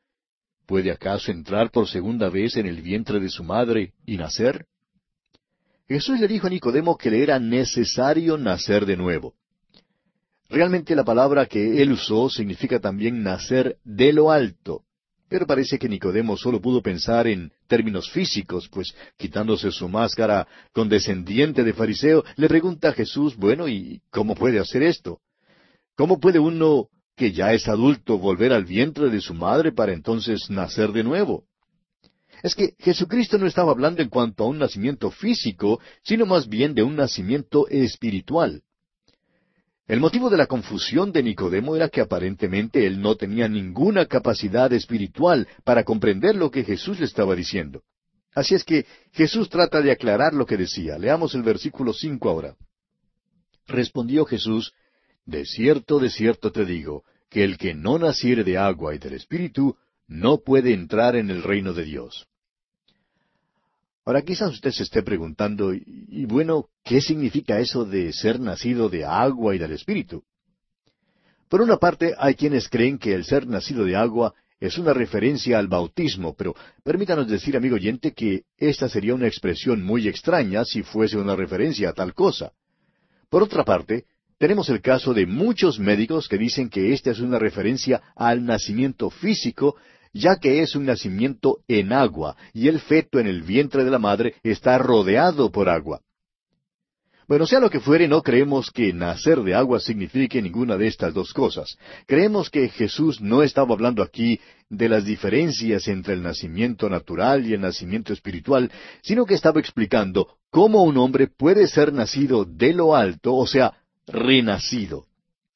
¿Puede 0.66 0.90
acaso 0.90 1.30
entrar 1.30 1.70
por 1.70 1.88
segunda 1.88 2.28
vez 2.28 2.56
en 2.56 2.66
el 2.66 2.82
vientre 2.82 3.20
de 3.20 3.28
su 3.28 3.44
madre 3.44 3.92
y 4.04 4.16
nacer? 4.16 4.66
Jesús 5.86 6.18
le 6.18 6.26
dijo 6.26 6.48
a 6.48 6.50
Nicodemo 6.50 6.98
que 6.98 7.10
le 7.10 7.22
era 7.22 7.38
necesario 7.38 8.36
nacer 8.36 8.84
de 8.84 8.96
nuevo. 8.96 9.34
Realmente 10.50 10.96
la 10.96 11.04
palabra 11.04 11.46
que 11.46 11.80
él 11.80 11.92
usó 11.92 12.28
significa 12.28 12.80
también 12.80 13.22
nacer 13.22 13.78
de 13.84 14.12
lo 14.12 14.32
alto. 14.32 14.82
Pero 15.28 15.46
parece 15.46 15.78
que 15.78 15.88
Nicodemo 15.88 16.36
solo 16.36 16.60
pudo 16.60 16.82
pensar 16.82 17.26
en 17.26 17.52
términos 17.66 18.10
físicos, 18.10 18.68
pues 18.68 18.94
quitándose 19.16 19.70
su 19.70 19.88
máscara 19.88 20.48
condescendiente 20.72 21.64
de 21.64 21.74
fariseo, 21.74 22.24
le 22.36 22.48
pregunta 22.48 22.88
a 22.88 22.92
Jesús, 22.92 23.36
bueno, 23.36 23.68
¿y 23.68 24.00
cómo 24.10 24.34
puede 24.34 24.58
hacer 24.58 24.82
esto? 24.82 25.20
¿Cómo 25.96 26.18
puede 26.18 26.38
uno 26.38 26.88
que 27.16 27.32
ya 27.32 27.52
es 27.52 27.68
adulto 27.68 28.18
volver 28.18 28.52
al 28.52 28.64
vientre 28.64 29.10
de 29.10 29.20
su 29.20 29.34
madre 29.34 29.72
para 29.72 29.92
entonces 29.92 30.48
nacer 30.48 30.92
de 30.92 31.04
nuevo? 31.04 31.44
es 32.42 32.54
que 32.54 32.74
Jesucristo 32.78 33.38
no 33.38 33.46
estaba 33.46 33.72
hablando 33.72 34.02
en 34.02 34.08
cuanto 34.08 34.44
a 34.44 34.46
un 34.46 34.58
nacimiento 34.58 35.10
físico, 35.10 35.80
sino 36.02 36.26
más 36.26 36.48
bien 36.48 36.74
de 36.74 36.82
un 36.82 36.96
nacimiento 36.96 37.68
espiritual. 37.68 38.62
El 39.88 40.00
motivo 40.00 40.28
de 40.28 40.36
la 40.36 40.46
confusión 40.46 41.12
de 41.12 41.22
Nicodemo 41.22 41.74
era 41.74 41.88
que 41.88 42.02
aparentemente 42.02 42.86
él 42.86 43.00
no 43.00 43.16
tenía 43.16 43.48
ninguna 43.48 44.04
capacidad 44.04 44.70
espiritual 44.74 45.48
para 45.64 45.82
comprender 45.82 46.36
lo 46.36 46.50
que 46.50 46.62
Jesús 46.62 47.00
le 47.00 47.06
estaba 47.06 47.34
diciendo. 47.34 47.82
Así 48.34 48.54
es 48.54 48.64
que 48.64 48.84
Jesús 49.12 49.48
trata 49.48 49.80
de 49.80 49.90
aclarar 49.90 50.34
lo 50.34 50.44
que 50.44 50.58
decía. 50.58 50.98
Leamos 50.98 51.34
el 51.34 51.42
versículo 51.42 51.94
cinco 51.94 52.28
ahora. 52.28 52.54
Respondió 53.66 54.26
Jesús, 54.26 54.74
De 55.24 55.46
cierto, 55.46 55.98
de 55.98 56.10
cierto 56.10 56.52
te 56.52 56.66
digo, 56.66 57.04
que 57.30 57.42
el 57.42 57.56
que 57.56 57.72
no 57.72 57.98
naciere 57.98 58.44
de 58.44 58.58
agua 58.58 58.94
y 58.94 58.98
del 58.98 59.14
Espíritu, 59.14 59.74
no 60.06 60.38
puede 60.38 60.74
entrar 60.74 61.16
en 61.16 61.30
el 61.30 61.42
reino 61.42 61.72
de 61.72 61.84
Dios. 61.84 62.28
Ahora 64.08 64.22
quizás 64.22 64.54
usted 64.54 64.70
se 64.70 64.84
esté 64.84 65.02
preguntando, 65.02 65.74
y, 65.74 66.24
bueno, 66.24 66.70
¿qué 66.82 67.02
significa 67.02 67.60
eso 67.60 67.84
de 67.84 68.10
ser 68.14 68.40
nacido 68.40 68.88
de 68.88 69.04
agua 69.04 69.54
y 69.54 69.58
del 69.58 69.72
Espíritu? 69.72 70.24
Por 71.46 71.60
una 71.60 71.76
parte, 71.76 72.14
hay 72.16 72.34
quienes 72.34 72.70
creen 72.70 72.96
que 72.96 73.12
el 73.12 73.26
ser 73.26 73.46
nacido 73.46 73.84
de 73.84 73.96
agua 73.96 74.32
es 74.60 74.78
una 74.78 74.94
referencia 74.94 75.58
al 75.58 75.68
bautismo, 75.68 76.34
pero 76.34 76.54
permítanos 76.82 77.28
decir, 77.28 77.54
amigo 77.54 77.74
oyente, 77.74 78.14
que 78.14 78.44
esta 78.56 78.88
sería 78.88 79.14
una 79.14 79.26
expresión 79.26 79.82
muy 79.82 80.08
extraña 80.08 80.64
si 80.64 80.82
fuese 80.82 81.18
una 81.18 81.36
referencia 81.36 81.90
a 81.90 81.92
tal 81.92 82.14
cosa. 82.14 82.52
Por 83.28 83.42
otra 83.42 83.62
parte, 83.62 84.06
tenemos 84.38 84.70
el 84.70 84.80
caso 84.80 85.12
de 85.12 85.26
muchos 85.26 85.78
médicos 85.78 86.28
que 86.28 86.38
dicen 86.38 86.70
que 86.70 86.94
esta 86.94 87.10
es 87.10 87.20
una 87.20 87.38
referencia 87.38 88.00
al 88.16 88.46
nacimiento 88.46 89.10
físico 89.10 89.76
ya 90.12 90.36
que 90.36 90.60
es 90.62 90.74
un 90.74 90.86
nacimiento 90.86 91.58
en 91.68 91.92
agua, 91.92 92.36
y 92.52 92.68
el 92.68 92.80
feto 92.80 93.18
en 93.18 93.26
el 93.26 93.42
vientre 93.42 93.84
de 93.84 93.90
la 93.90 93.98
madre 93.98 94.34
está 94.42 94.78
rodeado 94.78 95.50
por 95.50 95.68
agua. 95.68 96.00
Bueno, 97.28 97.46
sea 97.46 97.60
lo 97.60 97.68
que 97.68 97.80
fuere, 97.80 98.08
no 98.08 98.22
creemos 98.22 98.70
que 98.70 98.90
nacer 98.94 99.42
de 99.42 99.54
agua 99.54 99.80
signifique 99.80 100.40
ninguna 100.40 100.78
de 100.78 100.86
estas 100.86 101.12
dos 101.12 101.34
cosas. 101.34 101.76
Creemos 102.06 102.48
que 102.48 102.70
Jesús 102.70 103.20
no 103.20 103.42
estaba 103.42 103.74
hablando 103.74 104.02
aquí 104.02 104.40
de 104.70 104.88
las 104.88 105.04
diferencias 105.04 105.88
entre 105.88 106.14
el 106.14 106.22
nacimiento 106.22 106.88
natural 106.88 107.44
y 107.44 107.52
el 107.52 107.60
nacimiento 107.60 108.14
espiritual, 108.14 108.72
sino 109.02 109.26
que 109.26 109.34
estaba 109.34 109.60
explicando 109.60 110.38
cómo 110.50 110.84
un 110.84 110.96
hombre 110.96 111.26
puede 111.26 111.66
ser 111.66 111.92
nacido 111.92 112.46
de 112.46 112.72
lo 112.72 112.96
alto, 112.96 113.34
o 113.34 113.46
sea, 113.46 113.74
renacido. 114.06 115.07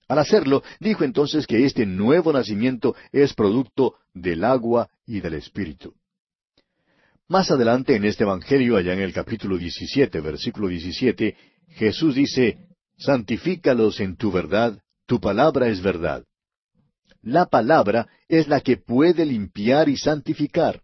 Al 0.08 0.18
hacerlo, 0.18 0.62
dijo 0.80 1.04
entonces 1.04 1.46
que 1.46 1.64
este 1.64 1.86
nuevo 1.86 2.32
nacimiento 2.32 2.94
es 3.12 3.34
producto 3.34 3.94
del 4.12 4.44
agua 4.44 4.88
y 5.06 5.20
del 5.20 5.34
Espíritu. 5.34 5.94
Más 7.28 7.50
adelante 7.50 7.96
en 7.96 8.04
este 8.04 8.24
Evangelio, 8.24 8.76
allá 8.76 8.92
en 8.92 9.00
el 9.00 9.12
capítulo 9.12 9.56
17, 9.56 10.20
versículo 10.20 10.68
17, 10.68 11.36
Jesús 11.68 12.14
dice, 12.14 12.58
Santifícalos 12.98 14.00
en 14.00 14.16
tu 14.16 14.30
verdad, 14.30 14.78
tu 15.06 15.20
palabra 15.20 15.68
es 15.68 15.80
verdad. 15.80 16.24
La 17.22 17.46
palabra 17.46 18.08
es 18.28 18.48
la 18.48 18.60
que 18.60 18.76
puede 18.76 19.24
limpiar 19.24 19.88
y 19.88 19.96
santificar. 19.96 20.82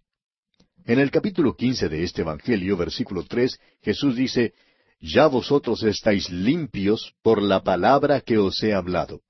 En 0.85 0.99
el 0.99 1.11
capítulo 1.11 1.55
15 1.55 1.89
de 1.89 2.03
este 2.03 2.23
Evangelio, 2.23 2.77
versículo 2.77 3.25
3, 3.25 3.61
Jesús 3.83 4.17
dice, 4.17 4.55
ya 5.01 5.27
vosotros 5.27 5.83
estáis 5.83 6.31
limpios 6.31 7.15
por 7.23 7.43
la 7.43 7.63
palabra 7.63 8.21
que 8.21 8.39
os 8.39 8.63
he 8.63 8.75
hablado. 8.75 9.21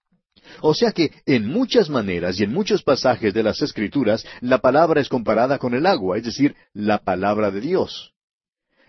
O 0.61 0.75
sea 0.75 0.93
que 0.93 1.13
en 1.27 1.47
muchas 1.47 1.91
maneras 1.91 2.41
y 2.41 2.45
en 2.45 2.53
muchos 2.53 2.83
pasajes 2.83 3.35
de 3.35 3.43
las 3.43 3.61
Escrituras 3.61 4.25
la 4.41 4.59
palabra 4.59 5.01
es 5.01 5.09
comparada 5.09 5.59
con 5.59 5.75
el 5.75 5.87
agua, 5.87 6.17
es 6.17 6.25
decir, 6.25 6.57
la 6.73 6.99
palabra 6.99 7.51
de 7.51 7.61
Dios. 7.61 8.13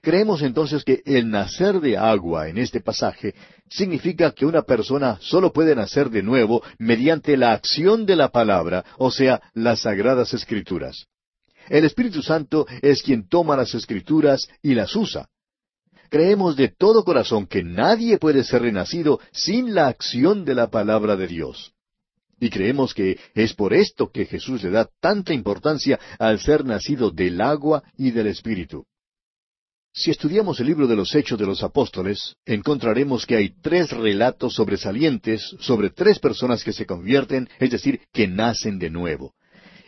Creemos 0.02 0.42
entonces 0.42 0.86
que 0.86 1.02
el 1.06 1.30
nacer 1.30 1.82
de 1.82 1.98
agua 1.98 2.48
en 2.48 2.58
este 2.58 2.80
pasaje 2.80 3.36
significa 3.70 4.32
que 4.32 4.46
una 4.46 4.62
persona 4.62 5.18
solo 5.20 5.52
puede 5.52 5.76
nacer 5.76 6.10
de 6.10 6.24
nuevo 6.24 6.64
mediante 6.78 7.36
la 7.36 7.52
acción 7.52 8.06
de 8.06 8.16
la 8.16 8.30
palabra, 8.30 8.86
o 8.98 9.12
sea, 9.12 9.42
las 9.54 9.82
sagradas 9.82 10.34
escrituras. 10.34 11.08
El 11.68 11.84
Espíritu 11.84 12.22
Santo 12.22 12.66
es 12.82 13.04
quien 13.04 13.28
toma 13.28 13.58
las 13.58 13.76
escrituras 13.76 14.48
y 14.62 14.74
las 14.74 14.96
usa. 14.96 15.28
Creemos 16.10 16.56
de 16.56 16.70
todo 16.70 17.04
corazón 17.04 17.46
que 17.46 17.64
nadie 17.64 18.18
puede 18.18 18.44
ser 18.44 18.64
renacido 18.64 19.20
sin 19.32 19.76
la 19.76 19.88
acción 19.88 20.44
de 20.44 20.56
la 20.56 20.70
palabra 20.70 21.16
de 21.16 21.28
Dios. 21.28 21.74
Y 22.40 22.50
creemos 22.50 22.94
que 22.94 23.20
es 23.36 23.54
por 23.54 23.74
esto 23.74 24.10
que 24.12 24.26
Jesús 24.26 24.64
le 24.64 24.72
da 24.72 24.90
tanta 25.02 25.34
importancia 25.34 26.00
al 26.18 26.40
ser 26.40 26.66
nacido 26.66 27.12
del 27.12 27.42
agua 27.42 27.84
y 27.98 28.12
del 28.12 28.28
Espíritu. 28.28 28.86
Si 29.94 30.12
estudiamos 30.12 30.60
el 30.60 30.68
libro 30.68 30.88
de 30.88 30.96
los 30.96 31.14
Hechos 31.14 31.38
de 31.38 31.46
los 31.46 31.62
Apóstoles, 31.64 32.36
encontraremos 32.46 33.26
que 33.26 33.36
hay 33.36 33.50
tres 33.62 33.92
relatos 33.92 34.54
sobresalientes 34.54 35.56
sobre 35.60 35.90
tres 35.90 36.20
personas 36.20 36.64
que 36.64 36.74
se 36.74 36.86
convierten, 36.86 37.50
es 37.60 37.72
decir, 37.72 38.00
que 38.14 38.28
nacen 38.28 38.80
de 38.80 38.90
nuevo. 38.90 39.34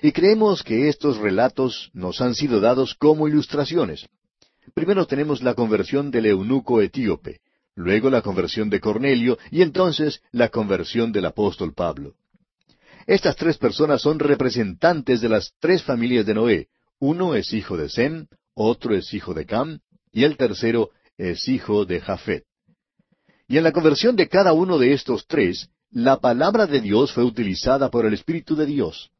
Y 0.01 0.11
creemos 0.11 0.63
que 0.63 0.89
estos 0.89 1.17
relatos 1.17 1.89
nos 1.93 2.19
han 2.19 2.35
sido 2.35 2.59
dados 2.59 2.95
como 2.95 3.27
ilustraciones. 3.27 4.05
Primero 4.73 5.05
tenemos 5.05 5.41
la 5.41 5.53
conversión 5.53 6.11
del 6.11 6.27
eunuco 6.27 6.81
etíope, 6.81 7.39
luego 7.75 8.09
la 8.09 8.21
conversión 8.21 8.69
de 8.69 8.79
Cornelio 8.79 9.37
y 9.49 9.61
entonces 9.61 10.21
la 10.31 10.49
conversión 10.49 11.11
del 11.11 11.25
apóstol 11.25 11.73
Pablo. 11.73 12.15
Estas 13.07 13.35
tres 13.35 13.57
personas 13.57 14.01
son 14.01 14.19
representantes 14.19 15.21
de 15.21 15.29
las 15.29 15.53
tres 15.59 15.83
familias 15.83 16.25
de 16.25 16.33
Noé. 16.33 16.67
Uno 16.99 17.35
es 17.35 17.51
hijo 17.53 17.75
de 17.75 17.89
Sem, 17.89 18.27
otro 18.53 18.95
es 18.95 19.13
hijo 19.13 19.33
de 19.33 19.45
Cam 19.45 19.79
y 20.11 20.23
el 20.23 20.37
tercero 20.37 20.91
es 21.17 21.47
hijo 21.47 21.85
de 21.85 21.99
Jafet. 21.99 22.45
Y 23.47 23.57
en 23.57 23.63
la 23.63 23.71
conversión 23.71 24.15
de 24.15 24.29
cada 24.29 24.53
uno 24.53 24.77
de 24.77 24.93
estos 24.93 25.25
tres, 25.27 25.69
la 25.89 26.19
palabra 26.19 26.67
de 26.67 26.79
Dios 26.79 27.11
fue 27.11 27.23
utilizada 27.23 27.89
por 27.89 28.05
el 28.05 28.13
Espíritu 28.13 28.55
de 28.55 28.65
Dios. 28.65 29.11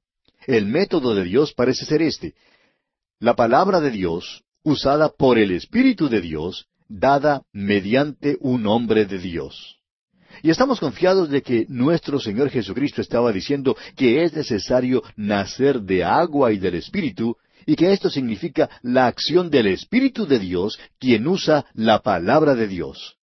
El 0.47 0.67
método 0.67 1.13
de 1.15 1.23
Dios 1.23 1.53
parece 1.53 1.85
ser 1.85 2.01
este. 2.01 2.33
La 3.19 3.35
palabra 3.35 3.81
de 3.81 3.91
Dios, 3.91 4.43
usada 4.63 5.09
por 5.09 5.37
el 5.37 5.51
Espíritu 5.51 6.09
de 6.09 6.21
Dios, 6.21 6.67
dada 6.87 7.43
mediante 7.53 8.37
un 8.39 8.67
hombre 8.67 9.05
de 9.05 9.17
Dios. 9.17 9.77
Y 10.43 10.49
estamos 10.49 10.79
confiados 10.79 11.29
de 11.29 11.41
que 11.41 11.65
nuestro 11.69 12.19
Señor 12.19 12.49
Jesucristo 12.49 13.01
estaba 13.01 13.31
diciendo 13.31 13.75
que 13.95 14.23
es 14.23 14.33
necesario 14.33 15.03
nacer 15.15 15.81
de 15.81 16.03
agua 16.03 16.51
y 16.51 16.57
del 16.57 16.75
Espíritu, 16.75 17.37
y 17.65 17.75
que 17.75 17.91
esto 17.91 18.09
significa 18.09 18.69
la 18.81 19.07
acción 19.07 19.49
del 19.49 19.67
Espíritu 19.67 20.25
de 20.25 20.39
Dios, 20.39 20.79
quien 20.99 21.27
usa 21.27 21.65
la 21.73 22.01
palabra 22.01 22.55
de 22.55 22.67
Dios. 22.67 23.17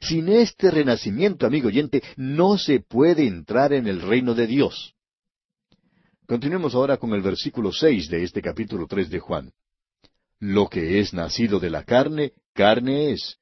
Sin 0.00 0.28
este 0.28 0.70
renacimiento, 0.70 1.46
amigo 1.46 1.68
oyente, 1.68 2.02
no 2.16 2.58
se 2.58 2.80
puede 2.80 3.26
entrar 3.26 3.72
en 3.72 3.86
el 3.86 4.00
reino 4.00 4.34
de 4.34 4.46
Dios. 4.46 4.94
Continuemos 6.26 6.74
ahora 6.74 6.96
con 6.96 7.12
el 7.12 7.20
versículo 7.20 7.70
seis 7.70 8.08
de 8.08 8.24
este 8.24 8.40
capítulo 8.40 8.86
tres 8.86 9.10
de 9.10 9.20
Juan. 9.20 9.52
Lo 10.46 10.68
que 10.68 11.00
es 11.00 11.14
nacido 11.14 11.58
de 11.58 11.70
la 11.70 11.84
carne, 11.84 12.32
carne 12.52 13.12
es, 13.12 13.38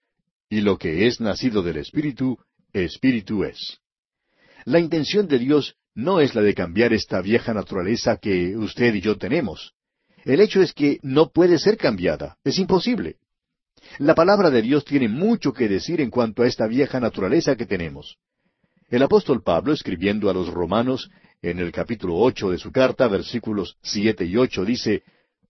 y 0.48 0.60
lo 0.60 0.78
que 0.78 1.08
es 1.08 1.20
nacido 1.20 1.60
del 1.60 1.78
Espíritu, 1.78 2.38
Espíritu 2.72 3.42
es. 3.42 3.80
La 4.66 4.78
intención 4.78 5.26
de 5.26 5.40
Dios 5.40 5.74
no 5.96 6.20
es 6.20 6.36
la 6.36 6.42
de 6.42 6.54
cambiar 6.54 6.92
esta 6.92 7.20
vieja 7.20 7.52
naturaleza 7.52 8.18
que 8.18 8.56
usted 8.56 8.94
y 8.94 9.00
yo 9.00 9.18
tenemos. 9.18 9.72
El 10.24 10.40
hecho 10.40 10.62
es 10.62 10.72
que 10.72 11.00
no 11.02 11.32
puede 11.32 11.58
ser 11.58 11.76
cambiada. 11.76 12.36
Es 12.44 12.60
imposible. 12.60 13.16
La 13.98 14.14
palabra 14.14 14.50
de 14.50 14.62
Dios 14.62 14.84
tiene 14.84 15.08
mucho 15.08 15.52
que 15.52 15.66
decir 15.66 16.00
en 16.00 16.08
cuanto 16.08 16.44
a 16.44 16.46
esta 16.46 16.68
vieja 16.68 17.00
naturaleza 17.00 17.56
que 17.56 17.66
tenemos. 17.66 18.18
El 18.90 19.02
apóstol 19.02 19.42
Pablo, 19.42 19.72
escribiendo 19.72 20.30
a 20.30 20.34
los 20.34 20.46
romanos, 20.46 21.10
en 21.42 21.58
el 21.58 21.72
capítulo 21.72 22.14
ocho 22.18 22.48
de 22.50 22.58
su 22.58 22.70
carta, 22.70 23.08
versículos 23.08 23.76
siete 23.82 24.24
y 24.24 24.36
ocho, 24.36 24.64
dice, 24.64 25.02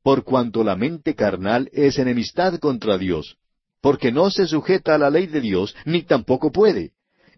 Por 0.02 0.24
cuanto 0.24 0.64
la 0.64 0.74
mente 0.74 1.14
carnal 1.14 1.70
es 1.72 1.98
enemistad 1.98 2.58
contra 2.58 2.98
Dios, 2.98 3.36
porque 3.80 4.10
no 4.10 4.30
se 4.30 4.46
sujeta 4.46 4.94
a 4.94 4.98
la 4.98 5.10
ley 5.10 5.26
de 5.26 5.40
Dios, 5.40 5.74
ni 5.84 6.02
tampoco 6.02 6.50
puede. 6.50 6.92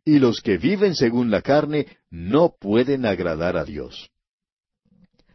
Y 0.04 0.18
los 0.18 0.40
que 0.40 0.58
viven 0.58 0.94
según 0.94 1.30
la 1.30 1.42
carne 1.42 1.86
no 2.10 2.54
pueden 2.58 3.06
agradar 3.06 3.56
a 3.56 3.64
Dios. 3.64 4.10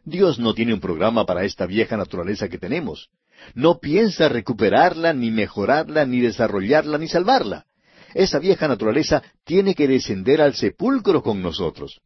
Dios 0.06 0.40
no 0.40 0.54
tiene 0.54 0.74
un 0.74 0.80
programa 0.80 1.26
para 1.26 1.44
esta 1.44 1.66
vieja 1.66 1.98
naturaleza 1.98 2.50
que 2.50 2.58
tenemos. 2.58 3.10
No 3.54 3.80
piensa 3.80 4.28
recuperarla, 4.30 5.14
ni 5.14 5.32
mejorarla, 5.32 6.06
ni 6.06 6.20
desarrollarla, 6.20 6.98
ni 6.98 7.08
salvarla. 7.08 7.66
Esa 8.14 8.40
vieja 8.40 8.68
naturaleza 8.68 9.22
tiene 9.44 9.76
que 9.76 9.88
descender 9.88 10.42
al 10.42 10.56
sepulcro 10.56 11.22
con 11.22 11.42
nosotros. 11.42 12.02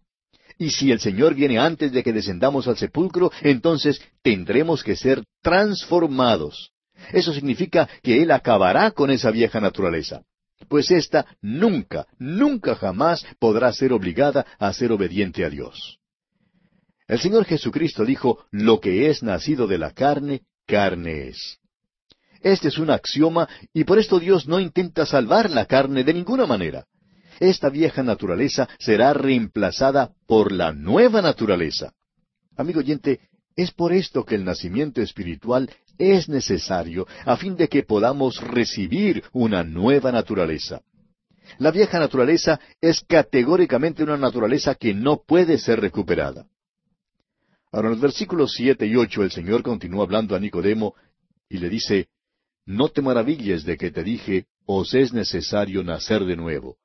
Y 0.57 0.69
si 0.71 0.91
el 0.91 0.99
Señor 0.99 1.33
viene 1.35 1.59
antes 1.59 1.91
de 1.91 2.03
que 2.03 2.13
descendamos 2.13 2.67
al 2.67 2.77
sepulcro, 2.77 3.31
entonces 3.41 4.01
tendremos 4.21 4.83
que 4.83 4.95
ser 4.95 5.23
transformados. 5.41 6.71
Eso 7.11 7.33
significa 7.33 7.89
que 8.01 8.21
Él 8.21 8.31
acabará 8.31 8.91
con 8.91 9.11
esa 9.11 9.31
vieja 9.31 9.59
naturaleza. 9.59 10.21
Pues 10.69 10.91
ésta 10.91 11.25
nunca, 11.41 12.07
nunca 12.19 12.75
jamás 12.75 13.25
podrá 13.39 13.73
ser 13.73 13.91
obligada 13.91 14.45
a 14.59 14.71
ser 14.73 14.91
obediente 14.91 15.43
a 15.43 15.49
Dios. 15.49 15.99
El 17.07 17.19
Señor 17.19 17.45
Jesucristo 17.45 18.05
dijo, 18.05 18.45
lo 18.51 18.79
que 18.79 19.09
es 19.09 19.23
nacido 19.23 19.67
de 19.67 19.77
la 19.77 19.91
carne, 19.91 20.43
carne 20.65 21.27
es. 21.27 21.59
Este 22.41 22.69
es 22.69 22.77
un 22.77 22.89
axioma 22.89 23.47
y 23.73 23.83
por 23.83 23.99
esto 23.99 24.19
Dios 24.19 24.47
no 24.47 24.59
intenta 24.59 25.05
salvar 25.05 25.49
la 25.49 25.65
carne 25.65 26.03
de 26.03 26.13
ninguna 26.13 26.45
manera. 26.45 26.85
Esta 27.39 27.69
vieja 27.69 28.03
naturaleza 28.03 28.67
será 28.79 29.13
reemplazada 29.13 30.11
por 30.27 30.51
la 30.51 30.71
nueva 30.73 31.21
naturaleza. 31.21 31.93
Amigo 32.55 32.79
oyente, 32.79 33.19
es 33.55 33.71
por 33.71 33.93
esto 33.93 34.25
que 34.25 34.36
el 34.36 34.45
nacimiento 34.45 35.01
espiritual 35.01 35.69
es 35.97 36.27
necesario 36.27 37.07
a 37.25 37.38
fin 37.38 37.55
de 37.55 37.67
que 37.67 37.84
podamos 37.84 38.41
recibir 38.41 39.23
una 39.31 39.63
nueva 39.63 40.11
naturaleza. 40.11 40.81
La 41.59 41.71
vieja 41.71 41.99
naturaleza 41.99 42.59
es 42.81 43.01
categóricamente 43.01 44.03
una 44.03 44.17
naturaleza 44.17 44.75
que 44.75 44.93
no 44.93 45.21
puede 45.25 45.57
ser 45.57 45.79
recuperada. 45.81 46.47
Ahora, 47.71 47.88
en 47.88 47.93
los 47.93 48.01
versículos 48.01 48.53
siete 48.53 48.86
y 48.86 48.95
ocho 48.95 49.23
el 49.23 49.31
Señor 49.31 49.63
continúa 49.63 50.03
hablando 50.03 50.36
a 50.36 50.39
Nicodemo 50.39 50.95
y 51.49 51.57
le 51.57 51.69
dice, 51.69 52.07
No 52.65 52.89
te 52.89 53.01
maravilles 53.01 53.65
de 53.65 53.77
que 53.77 53.91
te 53.91 54.03
dije, 54.03 54.45
os 54.65 54.93
es 54.93 55.11
necesario 55.11 55.84
nacer 55.84 56.23
de 56.25 56.36
nuevo. 56.36 56.77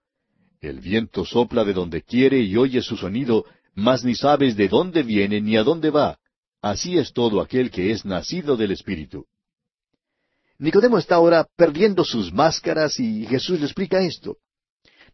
El 0.61 0.81
viento 0.81 1.25
sopla 1.25 1.65
de 1.65 1.73
donde 1.73 2.03
quiere 2.03 2.41
y 2.41 2.57
oye 2.57 2.83
su 2.83 2.97
sonido, 2.97 3.45
mas 3.75 4.05
ni 4.05 4.15
sabes 4.15 4.57
de 4.57 4.69
dónde 4.69 5.05
viene 5.05 5.41
ni 5.41 5.57
a 5.57 5.63
dónde 5.63 5.91
va. 5.91 6.19
Así 6.61 6.99
es 6.99 7.13
todo 7.13 7.41
aquel 7.41 7.71
que 7.71 7.93
es 7.93 8.05
nacido 8.05 8.57
del 8.57 8.73
Espíritu. 8.73 9.27
Nicodemo 10.59 10.99
está 10.99 11.15
ahora 11.15 11.47
perdiendo 11.57 12.05
sus 12.05 12.33
máscaras 12.33 12.99
y 12.99 13.25
Jesús 13.27 13.61
le 13.61 13.67
explica 13.67 14.01
esto. 14.01 14.39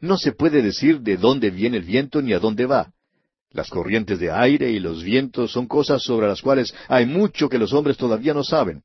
No 0.01 0.17
se 0.17 0.33
puede 0.33 0.63
decir 0.63 1.01
de 1.01 1.19
dónde 1.19 1.51
viene 1.51 1.77
el 1.77 1.85
viento 1.85 2.23
ni 2.23 2.33
a 2.33 2.39
dónde 2.39 2.65
va. 2.65 2.93
Las 3.51 3.69
corrientes 3.69 4.19
de 4.19 4.31
aire 4.31 4.71
y 4.71 4.81
los 4.81 5.03
vientos 5.03 5.53
son 5.53 5.67
cosas 5.67 6.03
sobre 6.03 6.27
las 6.27 6.41
cuales 6.41 6.75
hay 6.89 7.05
mucho 7.05 7.51
que 7.51 7.59
los 7.59 7.75
hombres 7.75 7.99
todavía 7.99 8.33
no 8.33 8.43
saben. 8.43 8.83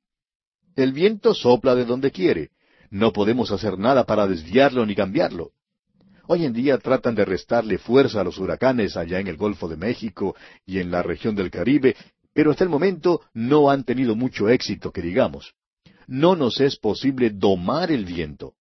El 0.75 0.91
viento 0.91 1.33
sopla 1.33 1.73
de 1.75 1.85
donde 1.85 2.11
quiere. 2.11 2.49
No 2.91 3.13
podemos 3.13 3.51
hacer 3.51 3.79
nada 3.79 4.03
para 4.03 4.27
desviarlo 4.27 4.85
ni 4.85 4.95
cambiarlo. 4.95 5.51
Hoy 6.31 6.45
en 6.45 6.53
día 6.53 6.77
tratan 6.77 7.15
de 7.15 7.25
restarle 7.25 7.79
fuerza 7.79 8.21
a 8.21 8.23
los 8.23 8.37
huracanes 8.37 8.95
allá 8.95 9.19
en 9.19 9.25
el 9.25 9.35
Golfo 9.35 9.67
de 9.67 9.77
México 9.77 10.35
y 10.63 10.77
en 10.77 10.91
la 10.91 11.01
región 11.01 11.33
del 11.33 11.49
Caribe, 11.49 11.95
pero 12.33 12.51
hasta 12.51 12.63
el 12.63 12.69
momento 12.69 13.21
no 13.33 13.71
han 13.71 13.83
tenido 13.83 14.15
mucho 14.15 14.47
éxito, 14.47 14.91
que 14.91 15.01
digamos. 15.01 15.55
No 16.05 16.35
nos 16.35 16.59
es 16.61 16.77
posible 16.77 17.31
domar 17.31 17.91
el 17.91 18.05
viento. 18.05 18.53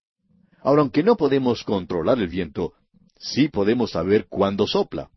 Ahora, 0.62 0.81
aunque 0.81 1.03
no 1.03 1.19
podemos 1.19 1.62
controlar 1.62 2.19
el 2.21 2.29
viento, 2.29 2.73
sí 3.19 3.49
podemos 3.49 3.91
saber 3.91 4.29
cuándo 4.31 4.66
sopla. 4.66 5.11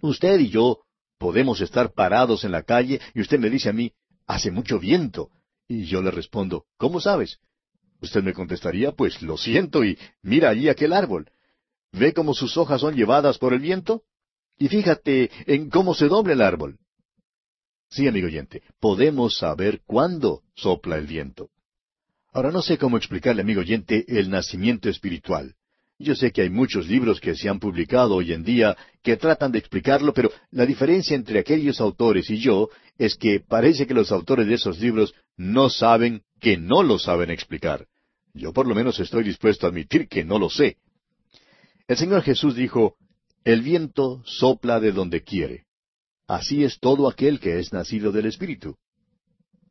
Usted 0.00 0.40
y 0.40 0.48
yo 0.48 0.80
podemos 1.18 1.60
estar 1.60 1.92
parados 1.92 2.42
en 2.42 2.50
la 2.50 2.64
calle 2.64 3.00
y 3.14 3.20
usted 3.20 3.38
me 3.38 3.48
dice 3.48 3.68
a 3.68 3.72
mí, 3.72 3.92
hace 4.26 4.50
mucho 4.50 4.80
viento. 4.80 5.30
Y 5.68 5.84
yo 5.84 6.02
le 6.02 6.10
respondo, 6.10 6.64
¿cómo 6.78 6.98
sabes? 6.98 7.38
Usted 8.00 8.22
me 8.22 8.32
contestaría, 8.32 8.92
pues 8.92 9.22
lo 9.22 9.36
siento 9.36 9.84
y 9.84 9.98
mira 10.22 10.50
allí 10.50 10.68
aquel 10.68 10.92
árbol. 10.92 11.30
¿Ve 11.92 12.12
cómo 12.12 12.34
sus 12.34 12.56
hojas 12.56 12.80
son 12.80 12.94
llevadas 12.94 13.38
por 13.38 13.52
el 13.52 13.60
viento? 13.60 14.02
Y 14.58 14.68
fíjate 14.68 15.30
en 15.46 15.70
cómo 15.70 15.94
se 15.94 16.06
dobla 16.06 16.32
el 16.32 16.42
árbol. 16.42 16.78
Sí, 17.90 18.06
amigo 18.06 18.26
oyente, 18.26 18.62
podemos 18.80 19.38
saber 19.38 19.80
cuándo 19.86 20.42
sopla 20.54 20.96
el 20.96 21.06
viento. 21.06 21.48
Ahora 22.32 22.50
no 22.50 22.60
sé 22.60 22.76
cómo 22.76 22.98
explicarle, 22.98 23.42
amigo 23.42 23.60
oyente, 23.60 24.04
el 24.06 24.28
nacimiento 24.28 24.88
espiritual. 24.90 25.54
Yo 26.00 26.14
sé 26.14 26.30
que 26.30 26.42
hay 26.42 26.50
muchos 26.50 26.86
libros 26.86 27.20
que 27.20 27.34
se 27.34 27.48
han 27.48 27.58
publicado 27.58 28.14
hoy 28.14 28.32
en 28.32 28.44
día 28.44 28.76
que 29.02 29.16
tratan 29.16 29.50
de 29.50 29.58
explicarlo, 29.58 30.12
pero 30.14 30.30
la 30.52 30.64
diferencia 30.64 31.16
entre 31.16 31.40
aquellos 31.40 31.80
autores 31.80 32.30
y 32.30 32.38
yo 32.38 32.68
es 32.98 33.16
que 33.16 33.40
parece 33.40 33.84
que 33.86 33.94
los 33.94 34.12
autores 34.12 34.46
de 34.46 34.54
esos 34.54 34.78
libros 34.78 35.12
no 35.36 35.68
saben 35.68 36.22
que 36.40 36.56
no 36.56 36.84
lo 36.84 37.00
saben 37.00 37.30
explicar. 37.30 37.86
Yo 38.32 38.52
por 38.52 38.68
lo 38.68 38.76
menos 38.76 39.00
estoy 39.00 39.24
dispuesto 39.24 39.66
a 39.66 39.70
admitir 39.70 40.06
que 40.06 40.24
no 40.24 40.38
lo 40.38 40.48
sé. 40.48 40.76
El 41.88 41.96
Señor 41.96 42.22
Jesús 42.22 42.54
dijo, 42.54 42.96
El 43.44 43.62
viento 43.62 44.22
sopla 44.24 44.78
de 44.78 44.92
donde 44.92 45.24
quiere. 45.24 45.64
Así 46.28 46.62
es 46.62 46.78
todo 46.78 47.08
aquel 47.08 47.40
que 47.40 47.58
es 47.58 47.72
nacido 47.72 48.12
del 48.12 48.26
Espíritu. 48.26 48.76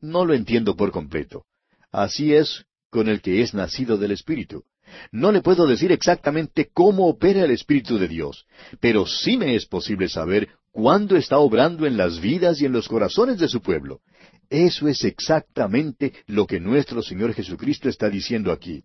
No 0.02 0.26
lo 0.26 0.34
entiendo 0.34 0.76
por 0.76 0.92
completo. 0.92 1.46
Así 1.90 2.34
es 2.34 2.66
con 2.90 3.08
el 3.08 3.22
que 3.22 3.42
es 3.42 3.54
nacido 3.54 3.98
del 3.98 4.12
Espíritu. 4.12 4.66
No 5.12 5.32
le 5.32 5.42
puedo 5.42 5.68
decir 5.68 5.92
exactamente 5.92 6.70
cómo 6.74 7.08
opera 7.08 7.44
el 7.44 7.52
Espíritu 7.52 7.98
de 7.98 8.08
Dios, 8.08 8.46
pero 8.80 9.06
sí 9.06 9.38
me 9.38 9.56
es 9.56 9.66
posible 9.66 10.10
saber 10.10 10.50
cuándo 10.72 11.16
está 11.16 11.38
obrando 11.40 11.86
en 11.86 11.98
las 11.98 12.20
vidas 12.20 12.62
y 12.62 12.66
en 12.66 12.74
los 12.74 12.88
corazones 12.88 13.40
de 13.40 13.48
su 13.48 13.62
pueblo. 13.62 14.02
Eso 14.50 14.88
es 14.88 15.04
exactamente 15.04 16.14
lo 16.28 16.48
que 16.48 16.60
nuestro 16.60 17.02
Señor 17.02 17.34
Jesucristo 17.34 17.90
está 17.90 18.10
diciendo 18.10 18.52
aquí. 18.52 18.84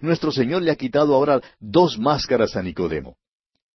Nuestro 0.00 0.32
Señor 0.32 0.62
le 0.62 0.70
ha 0.70 0.76
quitado 0.76 1.14
ahora 1.14 1.40
dos 1.60 1.98
máscaras 1.98 2.56
a 2.56 2.62
Nicodemo. 2.62 3.16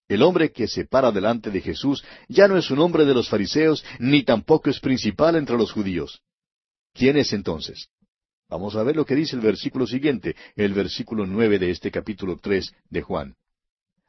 El 0.08 0.24
hombre 0.24 0.52
que 0.52 0.68
se 0.68 0.86
para 0.86 1.12
delante 1.12 1.52
de 1.52 1.62
Jesús 1.62 2.04
ya 2.30 2.48
no 2.48 2.58
es 2.58 2.72
un 2.72 2.80
hombre 2.80 3.06
de 3.06 3.14
los 3.14 3.28
fariseos, 3.30 3.84
ni 4.00 4.24
tampoco 4.24 4.70
es 4.70 4.80
principal 4.80 5.36
entre 5.36 5.58
los 5.58 5.72
judíos. 5.72 6.22
¿Quién 6.93 7.18
es 7.18 7.34
entonces? 7.34 7.89
Vamos 8.50 8.78
a 8.78 8.84
ver 8.84 8.95
lo 8.95 9.06
que 9.06 9.16
dice 9.16 9.36
el 9.36 9.41
versículo 9.41 9.86
siguiente, 9.86 10.36
el 10.56 10.74
versículo 10.74 11.26
nueve 11.26 11.60
de 11.60 11.70
este 11.70 11.91
capítulo 11.91 12.39
tres 12.41 12.72
de 12.89 13.02
Juan. 13.02 13.36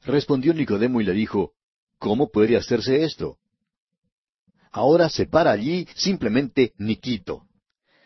Respondió 0.05 0.55
Nicodemo 0.55 1.01
y 1.01 1.05
le 1.05 1.13
dijo, 1.13 1.55
¿Cómo 1.99 2.31
puede 2.31 2.57
hacerse 2.57 3.03
esto? 3.03 3.39
Ahora 4.71 5.09
se 5.09 5.27
para 5.27 5.51
allí 5.51 5.89
simplemente 5.97 6.73
Niquito. 6.79 7.43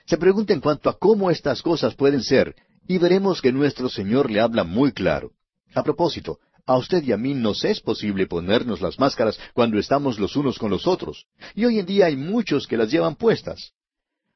Se 0.07 0.17
pregunta 0.17 0.55
en 0.55 0.61
cuanto 0.61 0.89
a 0.89 0.99
cómo 0.99 1.31
estas 1.31 1.61
cosas 1.61 1.95
pueden 1.95 2.23
ser, 2.23 2.55
y 2.89 2.97
veremos 2.97 3.43
que 3.43 3.53
nuestro 3.53 3.91
Señor 3.91 4.31
le 4.31 4.41
habla 4.41 4.65
muy 4.65 4.93
claro. 4.93 5.33
A 5.75 5.83
propósito, 5.83 6.39
a 6.65 6.79
usted 6.79 7.03
y 7.05 7.13
a 7.13 7.19
mí 7.19 7.35
nos 7.35 7.63
es 7.65 7.81
posible 7.81 8.27
ponernos 8.27 8.81
las 8.81 8.99
máscaras 8.99 9.39
cuando 9.53 9.79
estamos 9.79 10.19
los 10.19 10.35
unos 10.35 10.59
con 10.59 10.71
los 10.71 10.87
otros, 10.87 11.27
y 11.55 11.67
hoy 11.67 11.79
en 11.79 11.87
día 11.87 12.07
hay 12.07 12.17
muchos 12.17 12.67
que 12.67 12.79
las 12.79 12.91
llevan 12.91 13.17
puestas. 13.17 13.73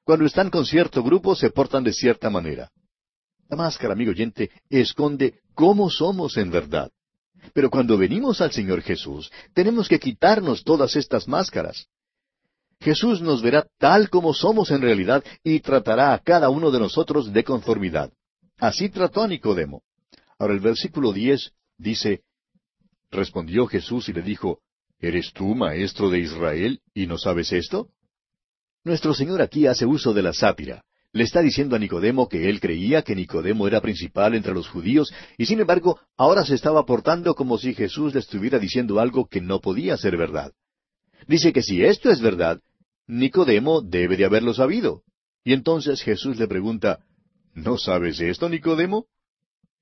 Cuando 0.06 0.24
están 0.24 0.50
con 0.50 0.64
cierto 0.64 1.02
grupo 1.02 1.34
se 1.34 1.50
portan 1.50 1.82
de 1.82 1.92
cierta 1.92 2.30
manera. 2.30 2.70
La 3.48 3.56
máscara, 3.56 3.92
amigo 3.92 4.12
oyente, 4.12 4.52
esconde 4.70 5.40
cómo 5.52 5.90
somos 5.90 6.36
en 6.36 6.48
verdad. 6.48 6.92
Pero 7.52 7.70
cuando 7.70 7.98
venimos 7.98 8.40
al 8.40 8.52
Señor 8.52 8.82
Jesús, 8.82 9.32
tenemos 9.52 9.88
que 9.88 9.98
quitarnos 9.98 10.62
todas 10.62 10.94
estas 10.94 11.26
máscaras. 11.26 11.88
Jesús 12.78 13.20
nos 13.20 13.42
verá 13.42 13.66
tal 13.78 14.08
como 14.08 14.32
somos 14.32 14.70
en 14.70 14.80
realidad 14.80 15.24
y 15.42 15.58
tratará 15.58 16.14
a 16.14 16.20
cada 16.20 16.50
uno 16.50 16.70
de 16.70 16.78
nosotros 16.78 17.32
de 17.32 17.42
conformidad. 17.42 18.12
Así 18.58 18.88
trató 18.88 19.24
a 19.24 19.26
Nicodemo. 19.26 19.82
Ahora 20.38 20.54
el 20.54 20.60
versículo 20.60 21.12
diez 21.12 21.50
dice, 21.78 22.22
Respondió 23.10 23.66
Jesús 23.66 24.08
y 24.08 24.12
le 24.12 24.22
dijo, 24.22 24.60
¿Eres 25.00 25.32
tú 25.32 25.56
maestro 25.56 26.10
de 26.10 26.20
Israel 26.20 26.80
y 26.94 27.08
no 27.08 27.18
sabes 27.18 27.50
esto? 27.50 27.88
Nuestro 28.86 29.14
Señor 29.14 29.42
aquí 29.42 29.66
hace 29.66 29.84
uso 29.84 30.14
de 30.14 30.22
la 30.22 30.32
sátira. 30.32 30.84
Le 31.10 31.24
está 31.24 31.42
diciendo 31.42 31.74
a 31.74 31.78
Nicodemo 31.80 32.28
que 32.28 32.48
él 32.48 32.60
creía 32.60 33.02
que 33.02 33.16
Nicodemo 33.16 33.66
era 33.66 33.80
principal 33.80 34.32
entre 34.36 34.54
los 34.54 34.68
judíos, 34.68 35.12
y 35.36 35.46
sin 35.46 35.58
embargo 35.58 35.98
ahora 36.16 36.44
se 36.44 36.54
estaba 36.54 36.86
portando 36.86 37.34
como 37.34 37.58
si 37.58 37.74
Jesús 37.74 38.14
le 38.14 38.20
estuviera 38.20 38.60
diciendo 38.60 39.00
algo 39.00 39.26
que 39.26 39.40
no 39.40 39.60
podía 39.60 39.96
ser 39.96 40.16
verdad. 40.16 40.52
Dice 41.26 41.52
que 41.52 41.62
si 41.62 41.84
esto 41.84 42.12
es 42.12 42.20
verdad, 42.20 42.60
Nicodemo 43.08 43.80
debe 43.80 44.16
de 44.16 44.24
haberlo 44.24 44.54
sabido. 44.54 45.02
Y 45.42 45.52
entonces 45.52 46.00
Jesús 46.02 46.38
le 46.38 46.46
pregunta, 46.46 47.00
¿No 47.54 47.78
sabes 47.78 48.20
esto, 48.20 48.48
Nicodemo? 48.48 49.06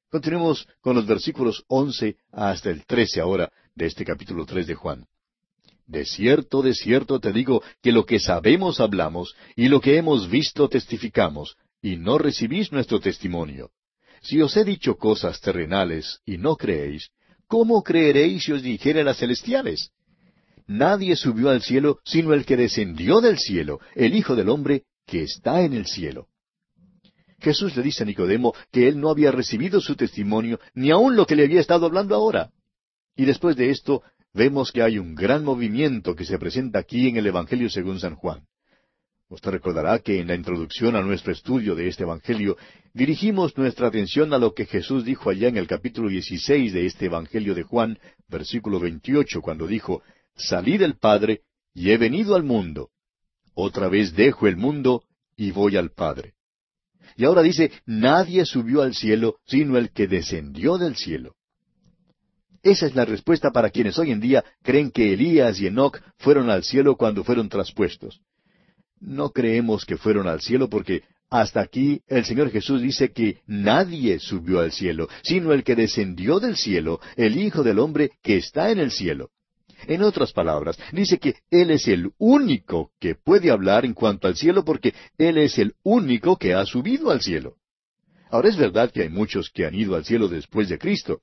Continuemos 0.08 0.66
con 0.80 0.96
los 0.96 1.06
versículos 1.06 1.62
once 1.68 2.16
hasta 2.32 2.70
el 2.70 2.86
trece 2.86 3.20
ahora 3.20 3.52
de 3.74 3.84
este 3.84 4.02
capítulo 4.02 4.46
tres 4.46 4.66
de 4.66 4.74
Juan. 4.76 5.04
De 5.86 6.04
cierto, 6.04 6.62
de 6.62 6.74
cierto 6.74 7.20
te 7.20 7.32
digo 7.32 7.62
que 7.82 7.92
lo 7.92 8.06
que 8.06 8.18
sabemos 8.18 8.80
hablamos, 8.80 9.34
y 9.54 9.68
lo 9.68 9.80
que 9.80 9.96
hemos 9.98 10.30
visto 10.30 10.68
testificamos, 10.68 11.56
y 11.82 11.96
no 11.96 12.18
recibís 12.18 12.72
nuestro 12.72 13.00
testimonio. 13.00 13.70
Si 14.22 14.40
os 14.40 14.56
he 14.56 14.64
dicho 14.64 14.96
cosas 14.96 15.40
terrenales 15.40 16.20
y 16.24 16.38
no 16.38 16.56
creéis, 16.56 17.10
¿cómo 17.46 17.82
creeréis 17.82 18.44
si 18.44 18.52
os 18.52 18.62
dijere 18.62 19.04
las 19.04 19.18
celestiales? 19.18 19.90
Nadie 20.66 21.14
subió 21.14 21.50
al 21.50 21.60
cielo 21.60 21.98
sino 22.04 22.32
el 22.32 22.46
que 22.46 22.56
descendió 22.56 23.20
del 23.20 23.38
cielo, 23.38 23.80
el 23.94 24.16
Hijo 24.16 24.34
del 24.34 24.48
Hombre 24.48 24.84
que 25.06 25.22
está 25.22 25.60
en 25.60 25.74
el 25.74 25.86
cielo. 25.86 26.28
Jesús 27.40 27.76
le 27.76 27.82
dice 27.82 28.04
a 28.04 28.06
Nicodemo 28.06 28.54
que 28.72 28.88
él 28.88 28.98
no 28.98 29.10
había 29.10 29.30
recibido 29.30 29.82
su 29.82 29.94
testimonio, 29.96 30.58
ni 30.72 30.90
aun 30.90 31.14
lo 31.14 31.26
que 31.26 31.36
le 31.36 31.44
había 31.44 31.60
estado 31.60 31.84
hablando 31.84 32.14
ahora. 32.14 32.50
Y 33.16 33.26
después 33.26 33.56
de 33.56 33.68
esto, 33.68 34.02
vemos 34.34 34.72
que 34.72 34.82
hay 34.82 34.98
un 34.98 35.14
gran 35.14 35.44
movimiento 35.44 36.14
que 36.14 36.24
se 36.24 36.38
presenta 36.38 36.80
aquí 36.80 37.08
en 37.08 37.16
el 37.16 37.26
Evangelio 37.26 37.70
según 37.70 38.00
San 38.00 38.16
Juan. 38.16 38.44
Usted 39.30 39.52
recordará 39.52 40.00
que 40.00 40.20
en 40.20 40.28
la 40.28 40.34
introducción 40.34 40.96
a 40.96 41.02
nuestro 41.02 41.32
estudio 41.32 41.74
de 41.74 41.88
este 41.88 42.02
Evangelio 42.02 42.56
dirigimos 42.92 43.56
nuestra 43.56 43.88
atención 43.88 44.34
a 44.34 44.38
lo 44.38 44.52
que 44.52 44.66
Jesús 44.66 45.04
dijo 45.04 45.30
allá 45.30 45.48
en 45.48 45.56
el 45.56 45.66
capítulo 45.66 46.08
16 46.08 46.72
de 46.72 46.86
este 46.86 47.06
Evangelio 47.06 47.54
de 47.54 47.62
Juan, 47.62 47.98
versículo 48.28 48.78
28, 48.80 49.40
cuando 49.40 49.66
dijo, 49.66 50.02
Salí 50.36 50.76
del 50.76 50.96
Padre 50.98 51.42
y 51.72 51.90
he 51.90 51.96
venido 51.96 52.34
al 52.34 52.42
mundo. 52.42 52.90
Otra 53.54 53.88
vez 53.88 54.14
dejo 54.14 54.46
el 54.46 54.56
mundo 54.56 55.04
y 55.36 55.52
voy 55.52 55.76
al 55.76 55.90
Padre. 55.90 56.34
Y 57.16 57.24
ahora 57.24 57.42
dice, 57.42 57.70
nadie 57.86 58.44
subió 58.44 58.82
al 58.82 58.94
cielo 58.94 59.36
sino 59.46 59.78
el 59.78 59.90
que 59.90 60.08
descendió 60.08 60.76
del 60.76 60.96
cielo. 60.96 61.36
Esa 62.64 62.86
es 62.86 62.94
la 62.94 63.04
respuesta 63.04 63.50
para 63.50 63.68
quienes 63.68 63.98
hoy 63.98 64.10
en 64.10 64.20
día 64.20 64.42
creen 64.62 64.90
que 64.90 65.12
Elías 65.12 65.60
y 65.60 65.66
Enoch 65.66 66.00
fueron 66.16 66.48
al 66.48 66.64
cielo 66.64 66.96
cuando 66.96 67.22
fueron 67.22 67.50
traspuestos. 67.50 68.22
No 68.98 69.32
creemos 69.32 69.84
que 69.84 69.98
fueron 69.98 70.26
al 70.26 70.40
cielo 70.40 70.70
porque 70.70 71.02
hasta 71.28 71.60
aquí 71.60 72.00
el 72.06 72.24
Señor 72.24 72.50
Jesús 72.50 72.80
dice 72.80 73.12
que 73.12 73.42
nadie 73.46 74.18
subió 74.18 74.60
al 74.60 74.72
cielo, 74.72 75.08
sino 75.22 75.52
el 75.52 75.62
que 75.62 75.74
descendió 75.74 76.40
del 76.40 76.56
cielo, 76.56 77.00
el 77.16 77.36
Hijo 77.36 77.62
del 77.62 77.78
Hombre 77.78 78.12
que 78.22 78.38
está 78.38 78.70
en 78.70 78.78
el 78.78 78.90
cielo. 78.90 79.28
En 79.86 80.02
otras 80.02 80.32
palabras, 80.32 80.78
dice 80.90 81.18
que 81.18 81.34
Él 81.50 81.70
es 81.70 81.86
el 81.86 82.12
único 82.16 82.92
que 82.98 83.14
puede 83.14 83.50
hablar 83.50 83.84
en 83.84 83.92
cuanto 83.92 84.26
al 84.26 84.36
cielo 84.36 84.64
porque 84.64 84.94
Él 85.18 85.36
es 85.36 85.58
el 85.58 85.74
único 85.82 86.38
que 86.38 86.54
ha 86.54 86.64
subido 86.64 87.10
al 87.10 87.20
cielo. 87.20 87.56
Ahora 88.30 88.48
es 88.48 88.56
verdad 88.56 88.90
que 88.90 89.02
hay 89.02 89.10
muchos 89.10 89.50
que 89.50 89.66
han 89.66 89.74
ido 89.74 89.96
al 89.96 90.06
cielo 90.06 90.28
después 90.28 90.70
de 90.70 90.78
Cristo, 90.78 91.20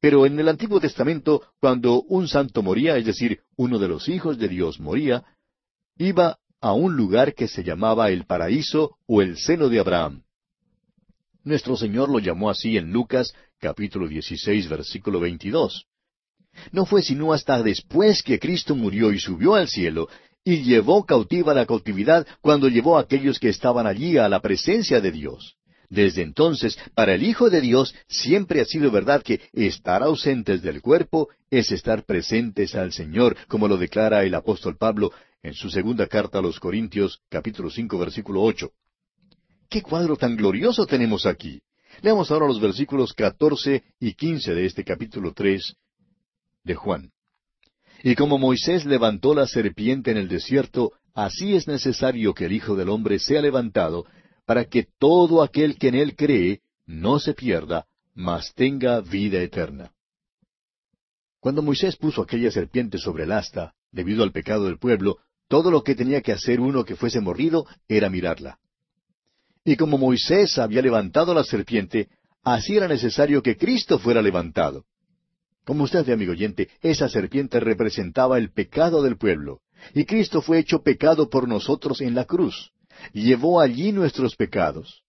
pero 0.00 0.26
en 0.26 0.38
el 0.38 0.48
Antiguo 0.48 0.80
Testamento, 0.80 1.42
cuando 1.60 2.02
un 2.02 2.28
santo 2.28 2.62
moría, 2.62 2.96
es 2.96 3.06
decir, 3.06 3.40
uno 3.56 3.78
de 3.78 3.88
los 3.88 4.08
hijos 4.08 4.38
de 4.38 4.48
Dios 4.48 4.80
moría, 4.80 5.24
iba 5.96 6.38
a 6.60 6.72
un 6.72 6.96
lugar 6.96 7.34
que 7.34 7.48
se 7.48 7.62
llamaba 7.62 8.10
el 8.10 8.24
paraíso 8.24 8.96
o 9.06 9.22
el 9.22 9.36
seno 9.36 9.68
de 9.68 9.80
Abraham. 9.80 10.22
Nuestro 11.42 11.76
Señor 11.76 12.08
lo 12.08 12.18
llamó 12.18 12.48
así 12.48 12.78
en 12.78 12.90
Lucas 12.90 13.34
capítulo 13.60 14.08
16 14.08 14.68
versículo 14.68 15.20
22. 15.20 15.86
No 16.72 16.86
fue 16.86 17.02
sino 17.02 17.32
hasta 17.32 17.62
después 17.62 18.22
que 18.22 18.38
Cristo 18.38 18.74
murió 18.74 19.12
y 19.12 19.18
subió 19.18 19.54
al 19.54 19.68
cielo 19.68 20.08
y 20.44 20.62
llevó 20.62 21.04
cautiva 21.04 21.54
la 21.54 21.66
cautividad 21.66 22.26
cuando 22.40 22.68
llevó 22.68 22.96
a 22.96 23.02
aquellos 23.02 23.38
que 23.38 23.48
estaban 23.48 23.86
allí 23.86 24.18
a 24.18 24.28
la 24.28 24.40
presencia 24.40 25.00
de 25.00 25.10
Dios. 25.10 25.56
Desde 25.94 26.22
entonces, 26.22 26.76
para 26.96 27.14
el 27.14 27.22
Hijo 27.22 27.50
de 27.50 27.60
Dios 27.60 27.94
siempre 28.08 28.60
ha 28.60 28.64
sido 28.64 28.90
verdad 28.90 29.22
que 29.22 29.40
estar 29.52 30.02
ausentes 30.02 30.60
del 30.60 30.82
cuerpo 30.82 31.28
es 31.50 31.70
estar 31.70 32.04
presentes 32.04 32.74
al 32.74 32.92
Señor, 32.92 33.36
como 33.46 33.68
lo 33.68 33.76
declara 33.76 34.24
el 34.24 34.34
apóstol 34.34 34.76
Pablo 34.76 35.12
en 35.40 35.54
su 35.54 35.70
segunda 35.70 36.08
carta 36.08 36.40
a 36.40 36.42
los 36.42 36.58
Corintios, 36.58 37.20
capítulo 37.28 37.70
cinco, 37.70 37.96
versículo 37.96 38.42
ocho. 38.42 38.72
¿Qué 39.70 39.82
cuadro 39.82 40.16
tan 40.16 40.34
glorioso 40.34 40.84
tenemos 40.84 41.26
aquí? 41.26 41.62
Leamos 42.02 42.28
ahora 42.32 42.48
los 42.48 42.60
versículos 42.60 43.12
catorce 43.12 43.84
y 44.00 44.14
quince 44.14 44.52
de 44.52 44.66
este 44.66 44.82
capítulo 44.82 45.32
tres 45.32 45.76
de 46.64 46.74
Juan. 46.74 47.12
Y 48.02 48.16
como 48.16 48.36
Moisés 48.36 48.84
levantó 48.84 49.32
la 49.32 49.46
serpiente 49.46 50.10
en 50.10 50.16
el 50.16 50.28
desierto, 50.28 50.90
así 51.14 51.54
es 51.54 51.68
necesario 51.68 52.34
que 52.34 52.46
el 52.46 52.52
Hijo 52.52 52.74
del 52.74 52.88
Hombre 52.88 53.20
sea 53.20 53.40
levantado, 53.40 54.06
para 54.46 54.66
que 54.66 54.86
todo 54.98 55.42
aquel 55.42 55.78
que 55.78 55.88
en 55.88 55.94
él 55.94 56.16
cree 56.16 56.60
no 56.86 57.18
se 57.18 57.34
pierda, 57.34 57.86
mas 58.14 58.52
tenga 58.54 59.00
vida 59.00 59.40
eterna. 59.40 59.92
Cuando 61.40 61.62
Moisés 61.62 61.96
puso 61.96 62.22
aquella 62.22 62.50
serpiente 62.50 62.98
sobre 62.98 63.24
el 63.24 63.32
asta, 63.32 63.74
debido 63.90 64.22
al 64.22 64.32
pecado 64.32 64.64
del 64.64 64.78
pueblo, 64.78 65.18
todo 65.48 65.70
lo 65.70 65.82
que 65.82 65.94
tenía 65.94 66.22
que 66.22 66.32
hacer 66.32 66.60
uno 66.60 66.84
que 66.84 66.96
fuese 66.96 67.20
morrido 67.20 67.66
era 67.88 68.08
mirarla. 68.08 68.58
Y 69.64 69.76
como 69.76 69.98
Moisés 69.98 70.58
había 70.58 70.82
levantado 70.82 71.34
la 71.34 71.44
serpiente, 71.44 72.08
así 72.42 72.76
era 72.76 72.88
necesario 72.88 73.42
que 73.42 73.56
Cristo 73.56 73.98
fuera 73.98 74.22
levantado. 74.22 74.84
Como 75.64 75.84
usted 75.84 76.04
ve, 76.04 76.12
amigo 76.12 76.32
oyente, 76.32 76.68
esa 76.82 77.08
serpiente 77.08 77.60
representaba 77.60 78.36
el 78.36 78.50
pecado 78.50 79.02
del 79.02 79.16
pueblo, 79.16 79.60
y 79.94 80.04
Cristo 80.04 80.42
fue 80.42 80.58
hecho 80.58 80.82
pecado 80.82 81.30
por 81.30 81.48
nosotros 81.48 82.00
en 82.02 82.14
la 82.14 82.26
cruz 82.26 82.73
llevó 83.12 83.60
allí 83.60 83.92
nuestros 83.92 84.36
pecados. 84.36 85.02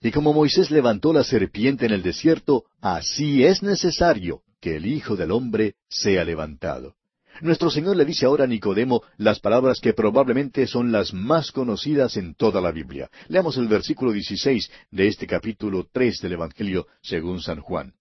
Y 0.00 0.10
como 0.10 0.32
Moisés 0.32 0.70
levantó 0.70 1.12
la 1.12 1.24
serpiente 1.24 1.86
en 1.86 1.92
el 1.92 2.02
desierto, 2.02 2.64
así 2.80 3.44
es 3.44 3.62
necesario 3.62 4.42
que 4.60 4.76
el 4.76 4.86
Hijo 4.86 5.16
del 5.16 5.32
Hombre 5.32 5.74
sea 5.88 6.24
levantado. 6.24 6.94
Nuestro 7.42 7.70
Señor 7.70 7.96
le 7.96 8.04
dice 8.04 8.24
ahora 8.24 8.44
a 8.44 8.46
Nicodemo 8.46 9.02
las 9.18 9.40
palabras 9.40 9.80
que 9.80 9.92
probablemente 9.92 10.66
son 10.66 10.90
las 10.90 11.12
más 11.12 11.52
conocidas 11.52 12.16
en 12.16 12.34
toda 12.34 12.60
la 12.60 12.72
Biblia. 12.72 13.10
Leamos 13.28 13.58
el 13.58 13.68
versículo 13.68 14.12
16 14.12 14.70
de 14.90 15.06
este 15.08 15.26
capítulo 15.26 15.86
3 15.92 16.20
del 16.20 16.32
Evangelio 16.32 16.86
según 17.02 17.42
San 17.42 17.60
Juan. 17.60 17.92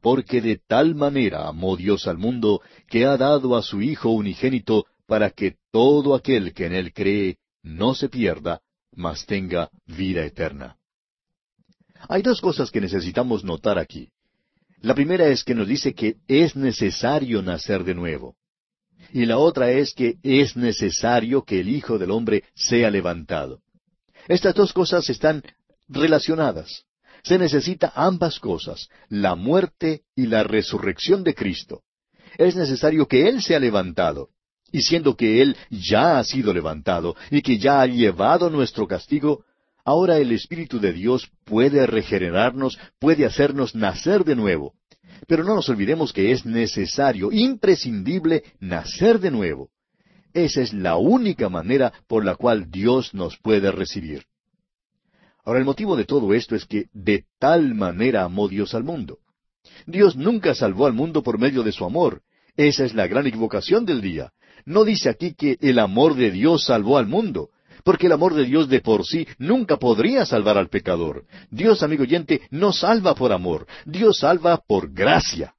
Porque 0.00 0.42
de 0.42 0.60
tal 0.66 0.94
manera 0.94 1.48
amó 1.48 1.76
Dios 1.76 2.06
al 2.06 2.18
mundo 2.18 2.60
que 2.88 3.06
ha 3.06 3.16
dado 3.16 3.56
a 3.56 3.62
su 3.62 3.80
Hijo 3.80 4.10
unigénito 4.10 4.84
para 5.06 5.30
que 5.30 5.56
todo 5.70 6.14
aquel 6.14 6.52
que 6.52 6.66
en 6.66 6.74
él 6.74 6.92
cree 6.92 7.38
no 7.62 7.94
se 7.94 8.08
pierda, 8.08 8.60
mas 8.94 9.26
tenga 9.26 9.70
vida 9.86 10.24
eterna. 10.24 10.76
Hay 12.08 12.22
dos 12.22 12.40
cosas 12.40 12.70
que 12.70 12.80
necesitamos 12.80 13.44
notar 13.44 13.78
aquí. 13.78 14.10
La 14.80 14.94
primera 14.94 15.28
es 15.28 15.44
que 15.44 15.54
nos 15.54 15.68
dice 15.68 15.94
que 15.94 16.16
es 16.26 16.56
necesario 16.56 17.40
nacer 17.42 17.84
de 17.84 17.94
nuevo. 17.94 18.36
Y 19.12 19.26
la 19.26 19.38
otra 19.38 19.70
es 19.70 19.94
que 19.94 20.16
es 20.22 20.56
necesario 20.56 21.44
que 21.44 21.60
el 21.60 21.68
Hijo 21.68 21.98
del 21.98 22.10
Hombre 22.10 22.44
sea 22.54 22.90
levantado. 22.90 23.60
Estas 24.28 24.54
dos 24.54 24.72
cosas 24.72 25.08
están 25.10 25.42
relacionadas. 25.88 26.84
Se 27.22 27.38
necesita 27.38 27.92
ambas 27.94 28.40
cosas, 28.40 28.88
la 29.08 29.36
muerte 29.36 30.02
y 30.16 30.26
la 30.26 30.42
resurrección 30.42 31.22
de 31.22 31.34
Cristo. 31.34 31.82
Es 32.36 32.56
necesario 32.56 33.06
que 33.06 33.28
Él 33.28 33.42
sea 33.42 33.60
levantado. 33.60 34.30
Y 34.72 34.82
siendo 34.82 35.16
que 35.16 35.42
Él 35.42 35.56
ya 35.70 36.18
ha 36.18 36.24
sido 36.24 36.52
levantado 36.52 37.14
y 37.30 37.42
que 37.42 37.58
ya 37.58 37.82
ha 37.82 37.86
llevado 37.86 38.50
nuestro 38.50 38.88
castigo, 38.88 39.44
ahora 39.84 40.18
el 40.18 40.32
Espíritu 40.32 40.80
de 40.80 40.92
Dios 40.92 41.30
puede 41.44 41.86
regenerarnos, 41.86 42.78
puede 42.98 43.26
hacernos 43.26 43.74
nacer 43.74 44.24
de 44.24 44.34
nuevo. 44.34 44.74
Pero 45.28 45.44
no 45.44 45.54
nos 45.54 45.68
olvidemos 45.68 46.12
que 46.12 46.32
es 46.32 46.44
necesario, 46.44 47.30
imprescindible, 47.30 48.42
nacer 48.58 49.20
de 49.20 49.30
nuevo. 49.30 49.70
Esa 50.32 50.62
es 50.62 50.72
la 50.72 50.96
única 50.96 51.48
manera 51.48 51.92
por 52.08 52.24
la 52.24 52.34
cual 52.34 52.70
Dios 52.70 53.12
nos 53.14 53.36
puede 53.36 53.70
recibir. 53.70 54.24
Ahora 55.44 55.58
el 55.58 55.64
motivo 55.64 55.96
de 55.96 56.04
todo 56.04 56.34
esto 56.34 56.56
es 56.56 56.64
que 56.64 56.86
de 56.92 57.26
tal 57.38 57.74
manera 57.74 58.24
amó 58.24 58.48
Dios 58.48 58.74
al 58.74 58.84
mundo. 58.84 59.18
Dios 59.86 60.16
nunca 60.16 60.54
salvó 60.54 60.86
al 60.86 60.92
mundo 60.92 61.22
por 61.22 61.38
medio 61.38 61.62
de 61.62 61.72
su 61.72 61.84
amor. 61.84 62.22
Esa 62.56 62.84
es 62.84 62.94
la 62.94 63.06
gran 63.06 63.26
equivocación 63.26 63.84
del 63.84 64.00
día. 64.00 64.32
No 64.64 64.84
dice 64.84 65.08
aquí 65.08 65.34
que 65.34 65.56
el 65.60 65.78
amor 65.78 66.14
de 66.14 66.30
Dios 66.30 66.64
salvó 66.64 66.98
al 66.98 67.06
mundo, 67.06 67.50
porque 67.84 68.06
el 68.06 68.12
amor 68.12 68.34
de 68.34 68.44
Dios 68.44 68.68
de 68.68 68.80
por 68.80 69.04
sí 69.04 69.26
nunca 69.38 69.76
podría 69.76 70.24
salvar 70.26 70.56
al 70.56 70.68
pecador. 70.68 71.24
Dios, 71.50 71.82
amigo 71.82 72.02
oyente, 72.02 72.42
no 72.50 72.72
salva 72.72 73.14
por 73.14 73.32
amor, 73.32 73.66
Dios 73.84 74.18
salva 74.18 74.58
por 74.58 74.92
gracia. 74.92 75.54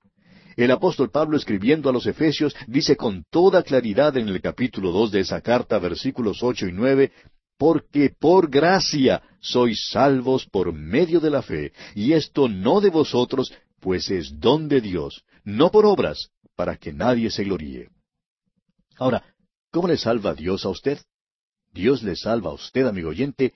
El 0.56 0.72
apóstol 0.72 1.10
Pablo 1.10 1.36
escribiendo 1.36 1.90
a 1.90 1.94
los 1.94 2.06
Efesios 2.06 2.56
dice 2.68 2.96
con 2.96 3.24
toda 3.30 3.64
claridad 3.64 4.16
en 4.18 4.30
el 4.30 4.40
capítulo 4.40 4.92
dos 4.92 5.12
de 5.12 5.22
esa 5.22 5.42
carta, 5.42 5.80
versículos 5.80 6.44
ocho 6.44 6.68
y 6.68 6.72
nueve, 6.72 7.12
porque 7.58 8.12
por 8.20 8.50
gracia 8.50 9.22
sois 9.40 9.90
salvos 9.90 10.46
por 10.46 10.74
medio 10.74 11.20
de 11.20 11.30
la 11.30 11.42
fe, 11.42 11.72
y 11.96 12.14
esto 12.14 12.48
no 12.48 12.82
de 12.82 12.90
vosotros, 12.90 13.54
pues 13.80 14.10
es 14.12 14.40
don 14.40 14.68
de 14.68 14.82
Dios, 14.82 15.24
no 15.44 15.72
por 15.72 15.86
obras, 15.86 16.30
para 16.56 16.78
que 16.78 16.94
nadie 16.94 17.30
se 17.30 17.44
gloríe. 17.44 17.90
Ahora, 18.98 19.24
¿cómo 19.72 19.88
le 19.88 19.98
salva 19.98 20.34
Dios 20.34 20.66
a 20.66 20.70
usted? 20.70 21.00
Dios 21.74 22.04
le 22.04 22.16
salva 22.16 22.52
a 22.52 22.54
usted, 22.54 22.86
amigo 22.86 23.10
oyente, 23.10 23.54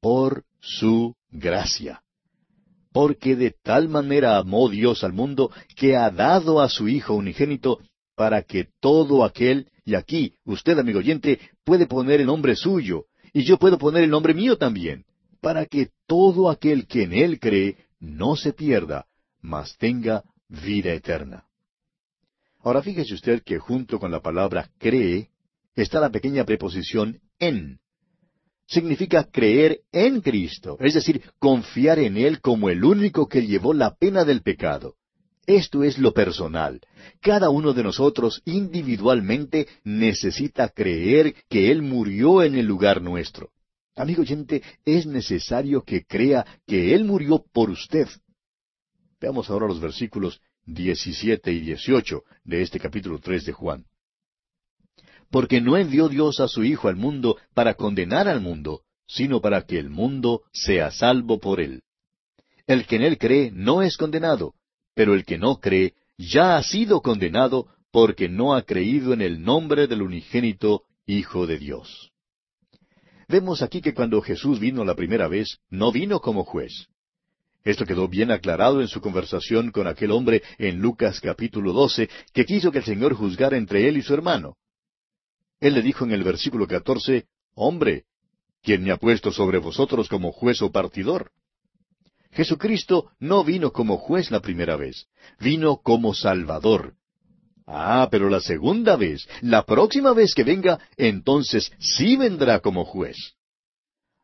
por 0.00 0.44
su 0.60 1.14
gracia. 1.30 2.02
Porque 2.92 3.36
de 3.36 3.54
tal 3.62 3.88
manera 3.88 4.38
amó 4.38 4.68
Dios 4.68 5.04
al 5.04 5.12
mundo 5.12 5.50
que 5.74 5.96
ha 5.96 6.10
dado 6.10 6.60
a 6.60 6.68
su 6.68 6.88
Hijo 6.88 7.14
unigénito 7.14 7.78
para 8.14 8.42
que 8.42 8.68
todo 8.80 9.24
aquel, 9.24 9.70
y 9.84 9.94
aquí 9.94 10.34
usted, 10.44 10.78
amigo 10.78 10.98
oyente, 10.98 11.38
puede 11.64 11.86
poner 11.86 12.20
el 12.20 12.26
nombre 12.26 12.56
suyo, 12.56 13.04
y 13.32 13.44
yo 13.44 13.58
puedo 13.58 13.78
poner 13.78 14.04
el 14.04 14.10
nombre 14.10 14.32
mío 14.32 14.56
también, 14.56 15.04
para 15.40 15.66
que 15.66 15.90
todo 16.06 16.50
aquel 16.50 16.86
que 16.86 17.02
en 17.02 17.12
Él 17.12 17.38
cree 17.38 17.76
no 18.00 18.36
se 18.36 18.52
pierda, 18.52 19.06
mas 19.42 19.76
tenga 19.76 20.24
vida 20.48 20.92
eterna. 20.92 21.45
Ahora 22.66 22.82
fíjese 22.82 23.14
usted 23.14 23.44
que 23.44 23.60
junto 23.60 24.00
con 24.00 24.10
la 24.10 24.18
palabra 24.18 24.68
cree 24.76 25.28
está 25.76 26.00
la 26.00 26.10
pequeña 26.10 26.44
preposición 26.44 27.20
en. 27.38 27.78
Significa 28.66 29.22
creer 29.22 29.82
en 29.92 30.20
Cristo, 30.20 30.76
es 30.80 30.94
decir, 30.94 31.22
confiar 31.38 32.00
en 32.00 32.16
Él 32.16 32.40
como 32.40 32.68
el 32.68 32.82
único 32.82 33.28
que 33.28 33.46
llevó 33.46 33.72
la 33.72 33.94
pena 33.94 34.24
del 34.24 34.42
pecado. 34.42 34.96
Esto 35.46 35.84
es 35.84 35.98
lo 35.98 36.12
personal. 36.12 36.80
Cada 37.20 37.50
uno 37.50 37.72
de 37.72 37.84
nosotros 37.84 38.42
individualmente 38.44 39.68
necesita 39.84 40.68
creer 40.68 41.36
que 41.48 41.70
Él 41.70 41.82
murió 41.82 42.42
en 42.42 42.56
el 42.56 42.66
lugar 42.66 43.00
nuestro. 43.00 43.50
Amigo 43.94 44.22
oyente, 44.22 44.60
es 44.84 45.06
necesario 45.06 45.84
que 45.84 46.04
crea 46.04 46.44
que 46.66 46.96
Él 46.96 47.04
murió 47.04 47.44
por 47.52 47.70
usted. 47.70 48.08
Veamos 49.20 49.50
ahora 49.50 49.68
los 49.68 49.78
versículos 49.78 50.40
17 50.66 51.52
y 51.52 51.60
18 51.60 52.22
de 52.44 52.62
este 52.62 52.78
capítulo 52.78 53.18
3 53.18 53.46
de 53.46 53.52
Juan. 53.52 53.84
Porque 55.30 55.60
no 55.60 55.76
envió 55.76 56.08
Dios 56.08 56.40
a 56.40 56.48
su 56.48 56.64
Hijo 56.64 56.88
al 56.88 56.96
mundo 56.96 57.36
para 57.54 57.74
condenar 57.74 58.28
al 58.28 58.40
mundo, 58.40 58.82
sino 59.06 59.40
para 59.40 59.62
que 59.62 59.78
el 59.78 59.90
mundo 59.90 60.42
sea 60.52 60.90
salvo 60.90 61.38
por 61.38 61.60
él. 61.60 61.82
El 62.66 62.86
que 62.86 62.96
en 62.96 63.02
él 63.02 63.18
cree 63.18 63.50
no 63.52 63.82
es 63.82 63.96
condenado, 63.96 64.54
pero 64.94 65.14
el 65.14 65.24
que 65.24 65.38
no 65.38 65.60
cree 65.60 65.94
ya 66.18 66.56
ha 66.56 66.62
sido 66.62 67.00
condenado 67.00 67.68
porque 67.92 68.28
no 68.28 68.54
ha 68.54 68.62
creído 68.62 69.12
en 69.12 69.22
el 69.22 69.42
nombre 69.42 69.86
del 69.86 70.02
unigénito 70.02 70.82
Hijo 71.06 71.46
de 71.46 71.58
Dios. 71.58 72.10
Vemos 73.28 73.62
aquí 73.62 73.80
que 73.80 73.94
cuando 73.94 74.20
Jesús 74.20 74.58
vino 74.58 74.84
la 74.84 74.96
primera 74.96 75.28
vez, 75.28 75.58
no 75.70 75.92
vino 75.92 76.20
como 76.20 76.44
juez. 76.44 76.88
Esto 77.66 77.84
quedó 77.84 78.06
bien 78.06 78.30
aclarado 78.30 78.80
en 78.80 78.86
su 78.86 79.00
conversación 79.00 79.72
con 79.72 79.88
aquel 79.88 80.12
hombre 80.12 80.40
en 80.56 80.78
Lucas 80.78 81.20
capítulo 81.20 81.72
12, 81.72 82.08
que 82.32 82.44
quiso 82.44 82.70
que 82.70 82.78
el 82.78 82.84
Señor 82.84 83.14
juzgara 83.14 83.56
entre 83.56 83.88
él 83.88 83.96
y 83.96 84.02
su 84.02 84.14
hermano. 84.14 84.56
Él 85.58 85.74
le 85.74 85.82
dijo 85.82 86.04
en 86.04 86.12
el 86.12 86.22
versículo 86.22 86.68
14, 86.68 87.26
Hombre, 87.56 88.04
¿quién 88.62 88.84
me 88.84 88.92
ha 88.92 88.98
puesto 88.98 89.32
sobre 89.32 89.58
vosotros 89.58 90.08
como 90.08 90.30
juez 90.30 90.62
o 90.62 90.70
partidor? 90.70 91.32
Jesucristo 92.30 93.10
no 93.18 93.42
vino 93.42 93.72
como 93.72 93.96
juez 93.96 94.30
la 94.30 94.38
primera 94.38 94.76
vez, 94.76 95.08
vino 95.40 95.78
como 95.78 96.14
Salvador. 96.14 96.94
Ah, 97.66 98.06
pero 98.12 98.30
la 98.30 98.40
segunda 98.40 98.94
vez, 98.94 99.28
la 99.40 99.64
próxima 99.64 100.12
vez 100.12 100.36
que 100.36 100.44
venga, 100.44 100.78
entonces 100.96 101.72
sí 101.80 102.16
vendrá 102.16 102.60
como 102.60 102.84
juez. 102.84 103.16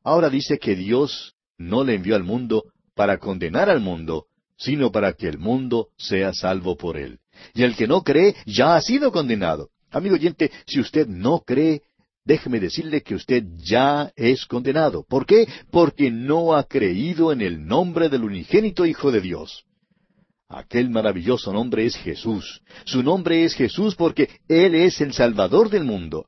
Ahora 0.05 0.31
dice 0.31 0.61
que 0.61 0.77
Dios 0.77 1.35
no 1.59 1.83
le 1.83 1.97
envió 1.97 2.15
al 2.15 2.23
mundo 2.23 2.67
para 2.95 3.19
condenar 3.19 3.71
al 3.71 3.81
mundo, 3.81 4.27
sino 4.57 4.93
para 4.93 5.13
que 5.15 5.29
el 5.29 5.39
mundo 5.39 5.89
sea 5.97 6.33
salvo 6.33 6.77
por 6.77 6.97
él. 6.97 7.19
Y 7.55 7.63
el 7.63 7.75
que 7.75 7.87
no 7.87 8.03
cree 8.03 8.35
ya 8.47 8.77
ha 8.77 8.81
sido 8.81 9.13
condenado. 9.13 9.71
Amigo 9.91 10.15
oyente, 10.15 10.51
si 10.67 10.81
usted 10.81 11.07
no 11.07 11.41
cree, 11.41 11.83
déjeme 12.25 12.61
decirle 12.61 13.03
que 13.03 13.15
usted 13.15 13.45
ya 13.57 14.13
es 14.17 14.47
condenado. 14.47 15.05
¿Por 15.09 15.27
qué? 15.27 15.49
Porque 15.71 16.11
no 16.11 16.55
ha 16.55 16.65
creído 16.65 17.33
en 17.33 17.41
el 17.41 17.67
nombre 17.67 18.09
del 18.09 18.25
unigénito 18.25 18.87
Hijo 18.87 19.11
de 19.11 19.21
Dios. 19.21 19.65
Aquel 20.49 20.91
maravilloso 20.91 21.53
nombre 21.53 21.87
es 21.87 21.97
Jesús. 21.97 22.61
Su 22.85 23.03
nombre 23.03 23.45
es 23.45 23.55
Jesús 23.55 23.97
porque 23.97 24.29
Él 24.49 24.75
es 24.75 25.01
el 25.01 25.13
Salvador 25.15 25.71
del 25.71 25.85
mundo. 25.85 26.27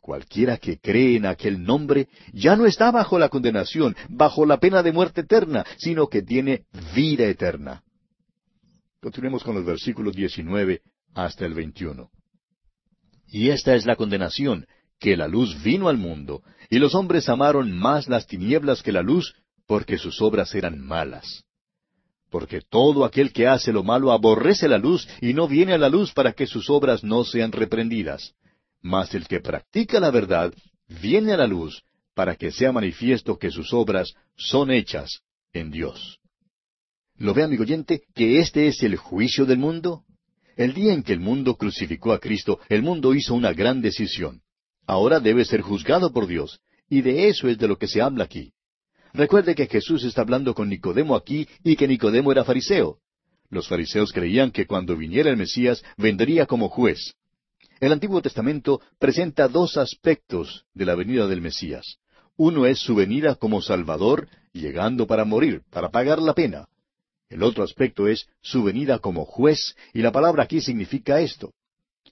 Cualquiera 0.00 0.56
que 0.56 0.78
cree 0.78 1.16
en 1.16 1.26
aquel 1.26 1.62
nombre 1.62 2.08
ya 2.32 2.56
no 2.56 2.66
está 2.66 2.90
bajo 2.90 3.18
la 3.18 3.28
condenación, 3.28 3.94
bajo 4.08 4.46
la 4.46 4.58
pena 4.58 4.82
de 4.82 4.92
muerte 4.92 5.20
eterna, 5.20 5.64
sino 5.76 6.08
que 6.08 6.22
tiene 6.22 6.64
vida 6.94 7.26
eterna. 7.26 7.82
Continuemos 9.00 9.44
con 9.44 9.54
los 9.54 9.64
versículos 9.64 10.14
19 10.16 10.80
hasta 11.14 11.44
el 11.44 11.54
21. 11.54 12.10
Y 13.28 13.50
esta 13.50 13.74
es 13.74 13.84
la 13.84 13.96
condenación, 13.96 14.66
que 14.98 15.16
la 15.16 15.28
luz 15.28 15.62
vino 15.62 15.88
al 15.88 15.98
mundo, 15.98 16.42
y 16.70 16.78
los 16.78 16.94
hombres 16.94 17.28
amaron 17.28 17.70
más 17.70 18.08
las 18.08 18.26
tinieblas 18.26 18.82
que 18.82 18.92
la 18.92 19.02
luz, 19.02 19.34
porque 19.66 19.98
sus 19.98 20.20
obras 20.22 20.54
eran 20.54 20.80
malas. 20.80 21.44
Porque 22.30 22.60
todo 22.60 23.04
aquel 23.04 23.32
que 23.32 23.46
hace 23.48 23.72
lo 23.72 23.82
malo 23.82 24.12
aborrece 24.12 24.68
la 24.68 24.78
luz 24.78 25.06
y 25.20 25.34
no 25.34 25.46
viene 25.46 25.74
a 25.74 25.78
la 25.78 25.88
luz 25.88 26.12
para 26.12 26.32
que 26.32 26.46
sus 26.46 26.70
obras 26.70 27.04
no 27.04 27.24
sean 27.24 27.52
reprendidas 27.52 28.34
mas 28.82 29.14
el 29.14 29.26
que 29.26 29.40
practica 29.40 30.00
la 30.00 30.10
verdad 30.10 30.52
viene 31.00 31.32
a 31.32 31.36
la 31.36 31.46
luz 31.46 31.82
para 32.14 32.36
que 32.36 32.50
sea 32.50 32.72
manifiesto 32.72 33.38
que 33.38 33.50
sus 33.50 33.72
obras 33.72 34.14
son 34.36 34.70
hechas 34.70 35.20
en 35.52 35.70
Dios. 35.70 36.18
¿Lo 37.16 37.34
ve, 37.34 37.42
amigo 37.42 37.62
oyente, 37.62 38.02
que 38.14 38.40
este 38.40 38.68
es 38.68 38.82
el 38.82 38.96
juicio 38.96 39.44
del 39.44 39.58
mundo? 39.58 40.04
El 40.56 40.74
día 40.74 40.92
en 40.92 41.02
que 41.02 41.12
el 41.12 41.20
mundo 41.20 41.56
crucificó 41.56 42.12
a 42.12 42.18
Cristo, 42.18 42.60
el 42.68 42.82
mundo 42.82 43.14
hizo 43.14 43.34
una 43.34 43.52
gran 43.52 43.80
decisión. 43.80 44.42
Ahora 44.86 45.20
debe 45.20 45.44
ser 45.44 45.60
juzgado 45.60 46.12
por 46.12 46.26
Dios, 46.26 46.60
y 46.88 47.02
de 47.02 47.28
eso 47.28 47.48
es 47.48 47.58
de 47.58 47.68
lo 47.68 47.78
que 47.78 47.86
se 47.86 48.02
habla 48.02 48.24
aquí. 48.24 48.52
Recuerde 49.12 49.54
que 49.54 49.66
Jesús 49.66 50.04
está 50.04 50.22
hablando 50.22 50.54
con 50.54 50.68
Nicodemo 50.68 51.14
aquí 51.14 51.46
y 51.64 51.76
que 51.76 51.88
Nicodemo 51.88 52.32
era 52.32 52.44
fariseo. 52.44 52.98
Los 53.48 53.68
fariseos 53.68 54.12
creían 54.12 54.50
que 54.50 54.66
cuando 54.66 54.96
viniera 54.96 55.30
el 55.30 55.36
Mesías 55.36 55.82
vendría 55.96 56.46
como 56.46 56.68
juez. 56.68 57.14
El 57.80 57.92
Antiguo 57.92 58.20
Testamento 58.20 58.82
presenta 58.98 59.48
dos 59.48 59.78
aspectos 59.78 60.66
de 60.74 60.84
la 60.84 60.94
venida 60.94 61.26
del 61.26 61.40
Mesías. 61.40 61.96
Uno 62.36 62.66
es 62.66 62.78
su 62.78 62.94
venida 62.94 63.36
como 63.36 63.62
Salvador, 63.62 64.28
llegando 64.52 65.06
para 65.06 65.24
morir, 65.24 65.62
para 65.70 65.88
pagar 65.90 66.20
la 66.20 66.34
pena. 66.34 66.68
El 67.30 67.42
otro 67.42 67.64
aspecto 67.64 68.06
es 68.06 68.26
su 68.42 68.62
venida 68.62 68.98
como 68.98 69.24
juez, 69.24 69.76
y 69.94 70.02
la 70.02 70.12
palabra 70.12 70.42
aquí 70.42 70.60
significa 70.60 71.22
esto. 71.22 71.54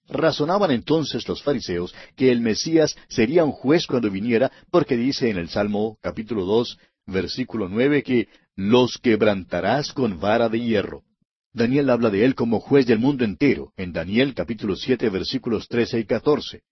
Razonaban 0.08 0.70
entonces 0.70 1.28
los 1.28 1.42
fariseos 1.42 1.94
que 2.16 2.32
el 2.32 2.40
Mesías 2.40 2.96
sería 3.08 3.44
un 3.44 3.52
juez 3.52 3.86
cuando 3.86 4.10
viniera, 4.10 4.50
porque 4.70 4.96
dice 4.96 5.28
en 5.28 5.36
el 5.36 5.50
Salmo 5.50 5.98
capítulo 6.00 6.46
dos, 6.46 6.78
versículo 7.04 7.68
nueve, 7.68 8.02
que 8.02 8.28
los 8.56 8.96
quebrantarás 8.96 9.92
con 9.92 10.18
vara 10.18 10.48
de 10.48 10.60
hierro. 10.60 11.02
Daniel 11.58 11.90
habla 11.90 12.08
de 12.08 12.24
él 12.24 12.34
como 12.34 12.60
juez 12.60 12.86
del 12.86 12.98
mundo 12.98 13.24
entero, 13.24 13.72
en 13.76 13.92
Daniel 13.92 14.32
capítulo 14.34 14.76
siete, 14.76 15.10
versículos 15.10 15.68
trece 15.68 15.98
y 15.98 16.04
catorce. 16.04 16.62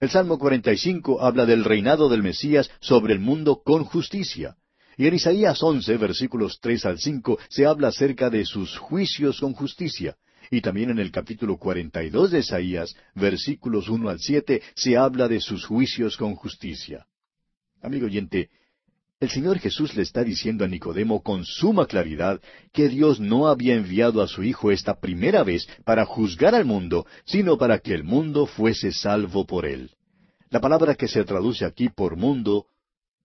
El 0.00 0.10
Salmo 0.10 0.38
45 0.38 1.22
habla 1.22 1.46
del 1.46 1.64
reinado 1.64 2.08
del 2.08 2.22
Mesías 2.22 2.70
sobre 2.80 3.14
el 3.14 3.20
mundo 3.20 3.62
con 3.64 3.84
justicia. 3.84 4.56
Y 4.96 5.06
en 5.06 5.14
Isaías 5.14 5.62
11, 5.62 5.96
versículos 5.96 6.58
3 6.60 6.86
al 6.86 6.98
5, 6.98 7.38
se 7.48 7.66
habla 7.66 7.88
acerca 7.88 8.30
de 8.30 8.44
sus 8.44 8.76
juicios 8.76 9.40
con 9.40 9.54
justicia. 9.54 10.16
Y 10.50 10.60
también 10.60 10.90
en 10.90 10.98
el 10.98 11.10
capítulo 11.10 11.56
42 11.56 12.30
de 12.30 12.40
Isaías, 12.40 12.94
versículos 13.14 13.88
1 13.88 14.08
al 14.08 14.20
7, 14.20 14.62
se 14.74 14.96
habla 14.96 15.26
de 15.26 15.40
sus 15.40 15.64
juicios 15.64 16.16
con 16.16 16.34
justicia. 16.34 17.06
Amigo 17.82 18.06
oyente, 18.06 18.50
el 19.24 19.30
Señor 19.30 19.58
Jesús 19.58 19.94
le 19.96 20.02
está 20.02 20.22
diciendo 20.22 20.64
a 20.64 20.68
Nicodemo 20.68 21.22
con 21.22 21.44
suma 21.44 21.86
claridad 21.86 22.40
que 22.72 22.88
Dios 22.88 23.20
no 23.20 23.48
había 23.48 23.74
enviado 23.74 24.22
a 24.22 24.28
su 24.28 24.42
Hijo 24.42 24.70
esta 24.70 25.00
primera 25.00 25.42
vez 25.42 25.66
para 25.84 26.04
juzgar 26.04 26.54
al 26.54 26.64
mundo, 26.64 27.06
sino 27.24 27.58
para 27.58 27.78
que 27.78 27.94
el 27.94 28.04
mundo 28.04 28.46
fuese 28.46 28.92
salvo 28.92 29.46
por 29.46 29.66
él. 29.66 29.90
La 30.50 30.60
palabra 30.60 30.94
que 30.94 31.08
se 31.08 31.24
traduce 31.24 31.64
aquí 31.64 31.88
por 31.88 32.16
mundo 32.16 32.66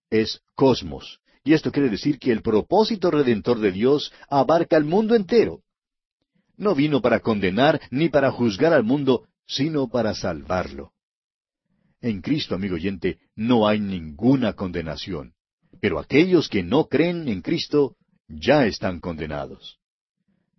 es 0.09 0.41
cosmos, 0.55 1.19
y 1.43 1.53
esto 1.53 1.71
quiere 1.71 1.89
decir 1.89 2.17
que 2.17 2.31
el 2.31 2.41
propósito 2.41 3.11
redentor 3.11 3.59
de 3.59 3.71
Dios 3.71 4.11
abarca 4.29 4.77
el 4.77 4.85
mundo 4.85 5.15
entero. 5.15 5.61
No 6.57 6.75
vino 6.75 7.01
para 7.01 7.19
condenar 7.19 7.79
ni 7.91 8.09
para 8.09 8.31
juzgar 8.31 8.73
al 8.73 8.83
mundo, 8.83 9.27
sino 9.45 9.89
para 9.89 10.13
salvarlo. 10.13 10.91
En 12.01 12.21
Cristo, 12.21 12.55
amigo 12.55 12.75
oyente, 12.75 13.19
no 13.35 13.67
hay 13.67 13.79
ninguna 13.79 14.53
condenación. 14.53 15.33
Pero 15.79 15.99
aquellos 15.99 16.49
que 16.49 16.63
no 16.63 16.87
creen 16.87 17.27
en 17.27 17.41
Cristo 17.41 17.95
ya 18.27 18.65
están 18.65 18.99
condenados. 18.99 19.79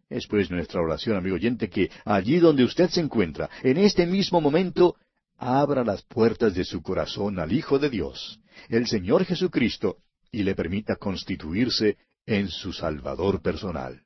Es 0.08 0.26
pues 0.26 0.50
nuestra 0.50 0.80
oración, 0.80 1.16
amigo 1.16 1.36
oyente, 1.36 1.68
que 1.70 1.90
allí 2.04 2.40
donde 2.40 2.64
usted 2.64 2.90
se 2.90 3.00
encuentra, 3.00 3.48
en 3.62 3.76
este 3.76 4.06
mismo 4.06 4.40
momento, 4.40 4.96
abra 5.36 5.84
las 5.84 6.02
puertas 6.02 6.54
de 6.54 6.64
su 6.64 6.82
corazón 6.82 7.38
al 7.38 7.52
Hijo 7.52 7.78
de 7.78 7.90
Dios, 7.90 8.40
el 8.68 8.88
Señor 8.88 9.24
Jesucristo, 9.24 9.98
y 10.32 10.42
le 10.42 10.54
permita 10.54 10.96
constituirse 10.96 11.96
en 12.26 12.48
su 12.48 12.72
Salvador 12.72 13.40
personal. 13.40 14.02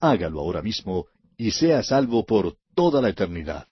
Hágalo 0.00 0.40
ahora 0.40 0.62
mismo 0.62 1.06
y 1.36 1.50
sea 1.50 1.82
salvo 1.82 2.24
por 2.24 2.56
toda 2.74 3.02
la 3.02 3.08
eternidad. 3.08 3.66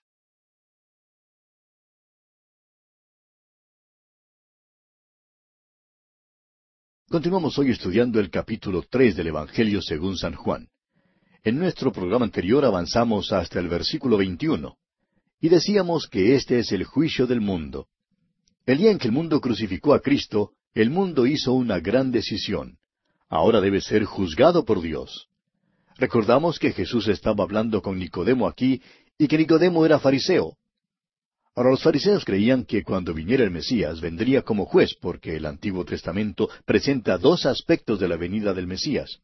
Continuamos 7.07 7.59
hoy 7.59 7.69
estudiando 7.69 8.19
el 8.19 8.31
capítulo 8.31 8.83
tres 8.89 9.15
del 9.15 9.27
Evangelio 9.27 9.79
según 9.79 10.17
San 10.17 10.33
Juan. 10.33 10.69
En 11.43 11.59
nuestro 11.59 11.91
programa 11.91 12.25
anterior 12.25 12.65
avanzamos 12.65 13.31
hasta 13.31 13.59
el 13.59 13.69
versículo 13.69 14.17
21 14.17 14.75
y 15.39 15.49
decíamos 15.49 16.07
que 16.07 16.33
este 16.33 16.57
es 16.57 16.71
el 16.71 16.83
juicio 16.83 17.27
del 17.27 17.41
mundo. 17.41 17.87
El 18.65 18.79
día 18.79 18.89
en 18.89 18.97
que 18.97 19.07
el 19.07 19.13
mundo 19.13 19.39
crucificó 19.39 19.93
a 19.93 19.99
Cristo, 19.99 20.53
el 20.73 20.89
mundo 20.89 21.27
hizo 21.27 21.53
una 21.53 21.79
gran 21.79 22.11
decisión. 22.11 22.79
Ahora 23.29 23.61
debe 23.61 23.81
ser 23.81 24.03
juzgado 24.05 24.65
por 24.65 24.81
Dios. 24.81 25.27
Recordamos 25.97 26.57
que 26.57 26.73
Jesús 26.73 27.07
estaba 27.07 27.43
hablando 27.43 27.83
con 27.83 27.99
Nicodemo 27.99 28.47
aquí 28.47 28.81
y 29.19 29.27
que 29.27 29.37
Nicodemo 29.37 29.85
era 29.85 29.99
fariseo. 29.99 30.57
Ahora 31.55 31.71
los 31.71 31.83
fariseos 31.83 32.25
creían 32.25 32.65
que 32.65 32.83
cuando 32.83 33.13
viniera 33.13 33.43
el 33.43 33.51
Mesías 33.51 34.01
vendría 34.01 34.41
como 34.41 34.65
juez 34.65 34.93
porque 34.99 35.37
el 35.37 35.45
Antiguo 35.45 35.85
Testamento 35.85 36.49
presenta 36.65 37.17
dos 37.17 37.45
aspectos 37.45 37.97
de 37.99 38.09
la 38.09 38.17
venida 38.17 38.53
del 38.53 38.67
Mesías. 38.67 39.19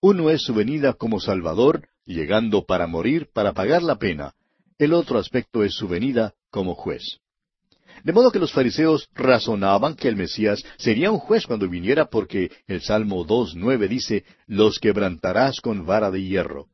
Uno 0.00 0.30
es 0.30 0.42
su 0.42 0.54
venida 0.54 0.92
como 0.92 1.18
Salvador, 1.18 1.88
llegando 2.04 2.64
para 2.66 2.86
morir, 2.86 3.28
para 3.32 3.52
pagar 3.52 3.82
la 3.82 3.96
pena. 3.96 4.34
El 4.78 4.92
otro 4.92 5.18
aspecto 5.18 5.64
es 5.64 5.74
su 5.74 5.88
venida 5.88 6.34
como 6.50 6.76
juez. 6.76 7.18
De 8.04 8.12
modo 8.12 8.30
que 8.30 8.38
los 8.38 8.52
fariseos 8.52 9.08
razonaban 9.14 9.96
que 9.96 10.06
el 10.06 10.14
Mesías 10.14 10.62
sería 10.76 11.10
un 11.10 11.18
juez 11.18 11.46
cuando 11.46 11.68
viniera 11.68 12.06
porque 12.06 12.52
el 12.68 12.82
Salmo 12.82 13.26
2.9 13.26 13.88
dice, 13.88 14.24
los 14.46 14.78
quebrantarás 14.78 15.60
con 15.60 15.84
vara 15.84 16.12
de 16.12 16.22
hierro. 16.22 16.68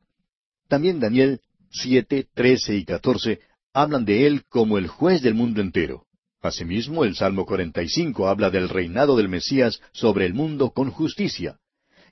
También 0.67 0.99
Daniel 0.99 1.39
7, 1.71 2.27
13 2.35 2.75
y 2.75 2.85
14 2.85 3.39
hablan 3.73 4.05
de 4.05 4.27
él 4.27 4.43
como 4.49 4.77
el 4.77 4.87
juez 4.87 5.21
del 5.21 5.33
mundo 5.33 5.61
entero. 5.61 6.05
Asimismo, 6.41 7.05
el 7.05 7.15
Salmo 7.15 7.45
45 7.45 8.27
habla 8.27 8.49
del 8.49 8.69
reinado 8.69 9.15
del 9.15 9.29
Mesías 9.29 9.81
sobre 9.93 10.25
el 10.25 10.33
mundo 10.33 10.71
con 10.71 10.91
justicia. 10.91 11.57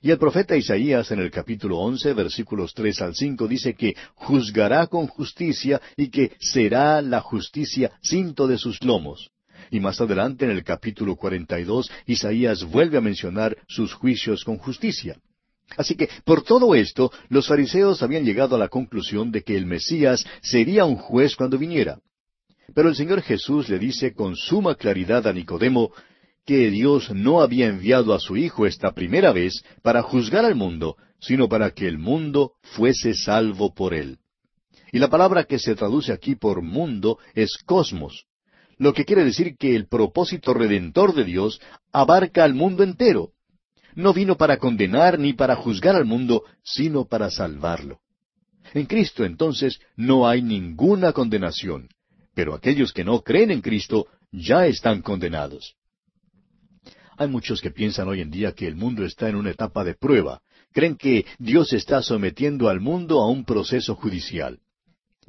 Y 0.00 0.10
el 0.10 0.18
profeta 0.18 0.56
Isaías 0.56 1.12
en 1.12 1.20
el 1.20 1.30
capítulo 1.30 1.78
once, 1.78 2.12
versículos 2.12 2.74
tres 2.74 3.00
al 3.00 3.14
cinco, 3.14 3.46
dice 3.46 3.74
que 3.74 3.94
juzgará 4.14 4.88
con 4.88 5.06
justicia 5.06 5.80
y 5.96 6.08
que 6.08 6.32
será 6.40 7.00
la 7.02 7.20
justicia 7.20 7.92
cinto 8.02 8.48
de 8.48 8.58
sus 8.58 8.82
lomos. 8.82 9.30
Y 9.70 9.78
más 9.78 10.00
adelante 10.00 10.44
en 10.44 10.50
el 10.50 10.64
capítulo 10.64 11.14
cuarenta 11.14 11.60
y 11.60 11.64
dos, 11.64 11.88
Isaías 12.06 12.64
vuelve 12.64 12.98
a 12.98 13.00
mencionar 13.00 13.56
sus 13.68 13.92
juicios 13.94 14.44
con 14.44 14.56
justicia. 14.58 15.20
Así 15.76 15.94
que, 15.94 16.08
por 16.24 16.42
todo 16.42 16.74
esto, 16.74 17.10
los 17.28 17.46
fariseos 17.46 18.02
habían 18.02 18.24
llegado 18.24 18.56
a 18.56 18.58
la 18.58 18.68
conclusión 18.68 19.30
de 19.30 19.42
que 19.42 19.56
el 19.56 19.66
Mesías 19.66 20.24
sería 20.42 20.84
un 20.84 20.96
juez 20.96 21.36
cuando 21.36 21.58
viniera. 21.58 21.98
Pero 22.74 22.88
el 22.88 22.96
Señor 22.96 23.22
Jesús 23.22 23.68
le 23.68 23.78
dice 23.78 24.14
con 24.14 24.36
suma 24.36 24.74
claridad 24.74 25.26
a 25.26 25.32
Nicodemo 25.32 25.92
que 26.46 26.70
Dios 26.70 27.10
no 27.10 27.40
había 27.40 27.68
enviado 27.68 28.14
a 28.14 28.20
su 28.20 28.36
Hijo 28.36 28.66
esta 28.66 28.92
primera 28.92 29.32
vez 29.32 29.62
para 29.82 30.02
juzgar 30.02 30.44
al 30.44 30.54
mundo, 30.54 30.96
sino 31.20 31.48
para 31.48 31.70
que 31.70 31.86
el 31.86 31.98
mundo 31.98 32.52
fuese 32.62 33.14
salvo 33.14 33.74
por 33.74 33.94
él. 33.94 34.18
Y 34.90 34.98
la 34.98 35.08
palabra 35.08 35.44
que 35.44 35.58
se 35.58 35.74
traduce 35.74 36.12
aquí 36.12 36.34
por 36.34 36.62
mundo 36.62 37.18
es 37.34 37.56
cosmos, 37.64 38.26
lo 38.82 38.92
que 38.92 39.04
quiere 39.04 39.24
decir 39.24 39.56
que 39.56 39.76
el 39.76 39.86
propósito 39.86 40.54
redentor 40.54 41.14
de 41.14 41.24
Dios 41.24 41.60
abarca 41.92 42.42
al 42.42 42.54
mundo 42.54 42.82
entero. 42.82 43.30
No 43.94 44.12
vino 44.12 44.36
para 44.36 44.56
condenar 44.56 45.18
ni 45.18 45.32
para 45.32 45.56
juzgar 45.56 45.96
al 45.96 46.04
mundo, 46.04 46.44
sino 46.62 47.04
para 47.04 47.30
salvarlo. 47.30 48.00
En 48.74 48.86
Cristo 48.86 49.24
entonces 49.24 49.80
no 49.96 50.26
hay 50.26 50.40
ninguna 50.42 51.12
condenación, 51.12 51.88
pero 52.34 52.54
aquellos 52.54 52.92
que 52.92 53.04
no 53.04 53.20
creen 53.20 53.50
en 53.50 53.60
Cristo 53.60 54.06
ya 54.30 54.66
están 54.66 55.02
condenados. 55.02 55.76
Hay 57.18 57.28
muchos 57.28 57.60
que 57.60 57.70
piensan 57.70 58.08
hoy 58.08 58.20
en 58.20 58.30
día 58.30 58.52
que 58.52 58.66
el 58.66 58.74
mundo 58.74 59.04
está 59.04 59.28
en 59.28 59.36
una 59.36 59.50
etapa 59.50 59.84
de 59.84 59.94
prueba. 59.94 60.40
Creen 60.72 60.96
que 60.96 61.26
Dios 61.38 61.72
está 61.74 62.02
sometiendo 62.02 62.68
al 62.68 62.80
mundo 62.80 63.20
a 63.20 63.28
un 63.28 63.44
proceso 63.44 63.94
judicial. 63.94 64.60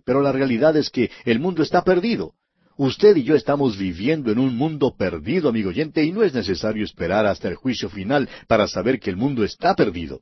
Pero 0.05 0.21
la 0.21 0.31
realidad 0.31 0.75
es 0.77 0.89
que 0.89 1.11
el 1.25 1.39
mundo 1.39 1.61
está 1.61 1.83
perdido. 1.83 2.33
Usted 2.77 3.15
y 3.17 3.23
yo 3.23 3.35
estamos 3.35 3.77
viviendo 3.77 4.31
en 4.31 4.39
un 4.39 4.57
mundo 4.57 4.95
perdido, 4.97 5.49
amigo 5.49 5.69
oyente, 5.69 6.03
y 6.03 6.11
no 6.11 6.23
es 6.23 6.33
necesario 6.33 6.83
esperar 6.83 7.25
hasta 7.25 7.47
el 7.47 7.55
juicio 7.55 7.89
final 7.89 8.27
para 8.47 8.67
saber 8.67 8.99
que 8.99 9.11
el 9.11 9.17
mundo 9.17 9.43
está 9.43 9.75
perdido. 9.75 10.21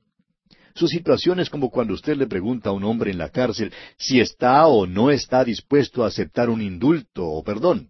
Su 0.75 0.87
situación 0.87 1.39
es 1.39 1.49
como 1.49 1.69
cuando 1.69 1.93
usted 1.93 2.15
le 2.15 2.27
pregunta 2.27 2.69
a 2.69 2.73
un 2.73 2.83
hombre 2.83 3.11
en 3.11 3.17
la 3.17 3.29
cárcel 3.29 3.73
si 3.97 4.19
está 4.19 4.65
o 4.67 4.85
no 4.85 5.11
está 5.11 5.43
dispuesto 5.43 6.03
a 6.03 6.07
aceptar 6.07 6.49
un 6.49 6.61
indulto 6.61 7.25
o 7.25 7.43
perdón. 7.43 7.89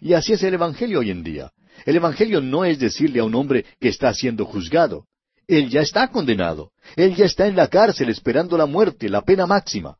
Y 0.00 0.12
así 0.12 0.32
es 0.32 0.42
el 0.42 0.54
Evangelio 0.54 1.00
hoy 1.00 1.10
en 1.10 1.22
día. 1.22 1.52
El 1.86 1.96
Evangelio 1.96 2.40
no 2.40 2.64
es 2.64 2.78
decirle 2.78 3.20
a 3.20 3.24
un 3.24 3.34
hombre 3.34 3.64
que 3.80 3.88
está 3.88 4.12
siendo 4.12 4.44
juzgado. 4.44 5.06
Él 5.46 5.70
ya 5.70 5.80
está 5.80 6.08
condenado. 6.08 6.72
Él 6.96 7.14
ya 7.14 7.24
está 7.24 7.46
en 7.46 7.56
la 7.56 7.68
cárcel 7.68 8.10
esperando 8.10 8.58
la 8.58 8.66
muerte, 8.66 9.08
la 9.08 9.22
pena 9.22 9.46
máxima. 9.46 9.96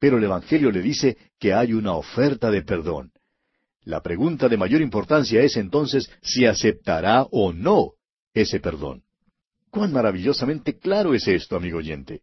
Pero 0.00 0.18
el 0.18 0.24
Evangelio 0.24 0.70
le 0.70 0.82
dice 0.82 1.16
que 1.38 1.52
hay 1.52 1.72
una 1.72 1.94
oferta 1.94 2.50
de 2.50 2.62
perdón. 2.62 3.12
La 3.84 4.02
pregunta 4.02 4.48
de 4.48 4.56
mayor 4.56 4.82
importancia 4.82 5.42
es 5.42 5.56
entonces 5.56 6.10
si 6.22 6.46
aceptará 6.46 7.26
o 7.30 7.52
no 7.52 7.92
ese 8.34 8.60
perdón. 8.60 9.02
Cuán 9.70 9.92
maravillosamente 9.92 10.78
claro 10.78 11.14
es 11.14 11.26
esto, 11.28 11.56
amigo 11.56 11.78
oyente. 11.78 12.22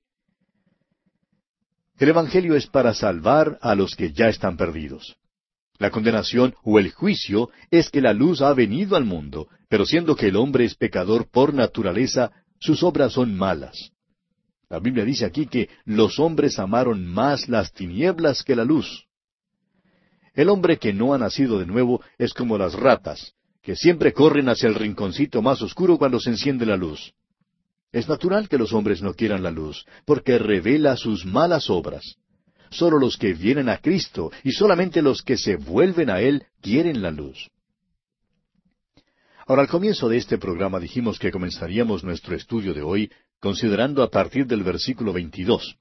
El 1.97 2.09
Evangelio 2.09 2.55
es 2.55 2.67
para 2.67 2.93
salvar 2.93 3.57
a 3.61 3.73
los 3.73 3.95
que 3.95 4.11
ya 4.11 4.27
están 4.27 4.55
perdidos. 4.55 5.17
La 5.79 5.89
condenación 5.89 6.55
o 6.63 6.79
el 6.79 6.91
juicio 6.91 7.49
es 7.71 7.89
que 7.89 8.01
la 8.01 8.13
luz 8.13 8.41
ha 8.41 8.53
venido 8.53 8.95
al 8.95 9.05
mundo, 9.05 9.47
pero 9.69 9.85
siendo 9.85 10.15
que 10.15 10.27
el 10.27 10.35
hombre 10.35 10.65
es 10.65 10.75
pecador 10.75 11.29
por 11.29 11.53
naturaleza, 11.53 12.31
sus 12.59 12.83
obras 12.83 13.13
son 13.13 13.35
malas. 13.35 13.91
La 14.69 14.79
Biblia 14.79 15.05
dice 15.05 15.25
aquí 15.25 15.47
que 15.47 15.69
los 15.85 16.19
hombres 16.19 16.59
amaron 16.59 17.07
más 17.07 17.47
las 17.47 17.71
tinieblas 17.71 18.43
que 18.43 18.55
la 18.55 18.65
luz. 18.65 19.06
El 20.37 20.49
hombre 20.49 20.77
que 20.77 20.93
no 20.93 21.15
ha 21.15 21.17
nacido 21.17 21.57
de 21.57 21.65
nuevo 21.65 21.99
es 22.19 22.31
como 22.31 22.59
las 22.59 22.75
ratas, 22.75 23.33
que 23.63 23.75
siempre 23.75 24.13
corren 24.13 24.49
hacia 24.49 24.69
el 24.69 24.75
rinconcito 24.75 25.41
más 25.41 25.63
oscuro 25.63 25.97
cuando 25.97 26.19
se 26.19 26.29
enciende 26.29 26.63
la 26.63 26.77
luz. 26.77 27.11
Es 27.91 28.07
natural 28.07 28.47
que 28.47 28.59
los 28.59 28.71
hombres 28.71 29.01
no 29.01 29.15
quieran 29.15 29.41
la 29.41 29.49
luz, 29.49 29.83
porque 30.05 30.37
revela 30.37 30.95
sus 30.95 31.25
malas 31.25 31.71
obras. 31.71 32.17
Solo 32.69 32.99
los 32.99 33.17
que 33.17 33.33
vienen 33.33 33.67
a 33.67 33.79
Cristo 33.79 34.31
y 34.43 34.51
solamente 34.51 35.01
los 35.01 35.23
que 35.23 35.37
se 35.37 35.55
vuelven 35.55 36.11
a 36.11 36.21
Él 36.21 36.45
quieren 36.61 37.01
la 37.01 37.09
luz. 37.09 37.49
Ahora, 39.47 39.63
al 39.63 39.67
comienzo 39.67 40.07
de 40.07 40.17
este 40.17 40.37
programa 40.37 40.79
dijimos 40.79 41.17
que 41.17 41.31
comenzaríamos 41.31 42.03
nuestro 42.03 42.35
estudio 42.35 42.75
de 42.75 42.83
hoy 42.83 43.11
considerando 43.39 44.03
a 44.03 44.11
partir 44.11 44.45
del 44.45 44.61
versículo 44.61 45.13
22. 45.13 45.77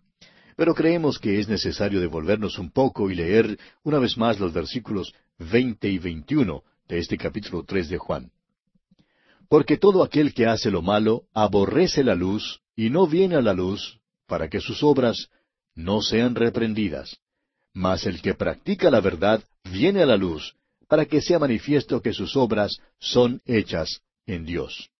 Pero 0.56 0.74
creemos 0.74 1.18
que 1.18 1.38
es 1.38 1.48
necesario 1.48 2.00
devolvernos 2.00 2.58
un 2.58 2.70
poco 2.70 3.10
y 3.10 3.14
leer 3.14 3.58
una 3.84 3.98
vez 3.98 4.16
más 4.16 4.40
los 4.40 4.52
versículos 4.52 5.12
20 5.38 5.88
y 5.88 5.98
21 5.98 6.62
de 6.88 6.98
este 6.98 7.18
capítulo 7.18 7.64
3 7.64 7.90
de 7.90 7.98
Juan. 7.98 8.30
Porque 9.48 9.76
todo 9.76 10.02
aquel 10.02 10.32
que 10.32 10.46
hace 10.46 10.70
lo 10.70 10.82
malo 10.82 11.24
aborrece 11.34 12.02
la 12.02 12.14
luz 12.14 12.60
y 12.74 12.90
no 12.90 13.06
viene 13.06 13.36
a 13.36 13.42
la 13.42 13.52
luz 13.52 14.00
para 14.26 14.48
que 14.48 14.60
sus 14.60 14.82
obras 14.82 15.28
no 15.74 16.00
sean 16.00 16.34
reprendidas. 16.34 17.18
Mas 17.74 18.06
el 18.06 18.22
que 18.22 18.34
practica 18.34 18.90
la 18.90 19.00
verdad 19.00 19.44
viene 19.70 20.02
a 20.02 20.06
la 20.06 20.16
luz 20.16 20.56
para 20.88 21.04
que 21.04 21.20
sea 21.20 21.38
manifiesto 21.38 22.00
que 22.00 22.14
sus 22.14 22.34
obras 22.34 22.80
son 22.98 23.42
hechas 23.44 24.00
en 24.26 24.46
Dios. 24.46 24.90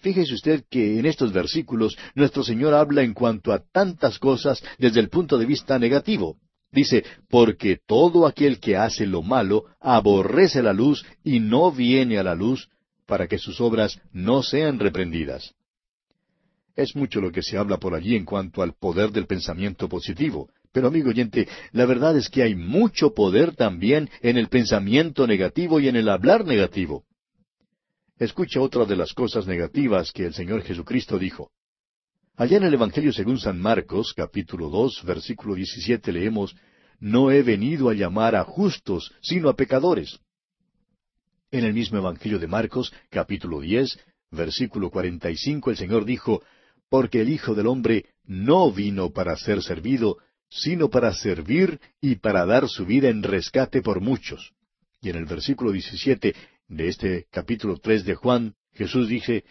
Fíjese 0.00 0.34
usted 0.34 0.64
que 0.70 0.98
en 0.98 1.06
estos 1.06 1.32
versículos 1.32 1.96
nuestro 2.14 2.42
Señor 2.42 2.74
habla 2.74 3.02
en 3.02 3.12
cuanto 3.12 3.52
a 3.52 3.62
tantas 3.72 4.18
cosas 4.18 4.62
desde 4.78 5.00
el 5.00 5.10
punto 5.10 5.36
de 5.36 5.46
vista 5.46 5.78
negativo. 5.78 6.36
Dice, 6.72 7.04
porque 7.28 7.78
todo 7.86 8.26
aquel 8.26 8.60
que 8.60 8.76
hace 8.76 9.06
lo 9.06 9.22
malo 9.22 9.64
aborrece 9.80 10.62
la 10.62 10.72
luz 10.72 11.04
y 11.22 11.40
no 11.40 11.70
viene 11.72 12.18
a 12.18 12.22
la 12.22 12.34
luz 12.34 12.68
para 13.06 13.26
que 13.26 13.38
sus 13.38 13.60
obras 13.60 14.00
no 14.12 14.42
sean 14.42 14.78
reprendidas. 14.78 15.52
Es 16.76 16.94
mucho 16.96 17.20
lo 17.20 17.32
que 17.32 17.42
se 17.42 17.58
habla 17.58 17.78
por 17.78 17.94
allí 17.94 18.14
en 18.16 18.24
cuanto 18.24 18.62
al 18.62 18.74
poder 18.74 19.10
del 19.10 19.26
pensamiento 19.26 19.88
positivo, 19.88 20.48
pero 20.72 20.86
amigo 20.86 21.10
oyente, 21.10 21.48
la 21.72 21.84
verdad 21.84 22.16
es 22.16 22.30
que 22.30 22.42
hay 22.42 22.54
mucho 22.54 23.12
poder 23.12 23.56
también 23.56 24.08
en 24.22 24.38
el 24.38 24.48
pensamiento 24.48 25.26
negativo 25.26 25.80
y 25.80 25.88
en 25.88 25.96
el 25.96 26.08
hablar 26.08 26.46
negativo. 26.46 27.04
Escucha 28.20 28.60
otra 28.60 28.84
de 28.84 28.96
las 28.96 29.14
cosas 29.14 29.46
negativas 29.46 30.12
que 30.12 30.26
el 30.26 30.34
Señor 30.34 30.60
Jesucristo 30.62 31.18
dijo. 31.18 31.52
Allá 32.36 32.58
en 32.58 32.64
el 32.64 32.74
Evangelio 32.74 33.14
según 33.14 33.38
San 33.38 33.58
Marcos, 33.58 34.12
capítulo 34.14 34.68
dos, 34.68 35.02
versículo 35.04 35.54
diecisiete, 35.54 36.12
leemos, 36.12 36.54
No 36.98 37.30
he 37.30 37.42
venido 37.42 37.88
a 37.88 37.94
llamar 37.94 38.36
a 38.36 38.44
justos, 38.44 39.10
sino 39.22 39.48
a 39.48 39.56
pecadores. 39.56 40.20
En 41.50 41.64
el 41.64 41.72
mismo 41.72 41.96
Evangelio 41.96 42.38
de 42.38 42.46
Marcos, 42.46 42.92
capítulo 43.08 43.58
diez, 43.60 43.98
versículo 44.30 44.90
cuarenta 44.90 45.30
y 45.30 45.38
cinco, 45.38 45.70
el 45.70 45.78
Señor 45.78 46.04
dijo, 46.04 46.42
Porque 46.90 47.22
el 47.22 47.30
Hijo 47.30 47.54
del 47.54 47.68
Hombre 47.68 48.04
no 48.24 48.70
vino 48.70 49.08
para 49.08 49.34
ser 49.38 49.62
servido, 49.62 50.18
sino 50.50 50.90
para 50.90 51.14
servir 51.14 51.80
y 52.02 52.16
para 52.16 52.44
dar 52.44 52.68
su 52.68 52.84
vida 52.84 53.08
en 53.08 53.22
rescate 53.22 53.80
por 53.80 54.02
muchos. 54.02 54.52
Y 55.00 55.08
en 55.08 55.16
el 55.16 55.24
versículo 55.24 55.72
17 55.72 56.34
de 56.70 56.88
este 56.88 57.26
capítulo 57.30 57.78
3 57.78 58.04
de 58.04 58.14
Juan, 58.14 58.54
Jesús 58.72 59.08
dice, 59.08 59.44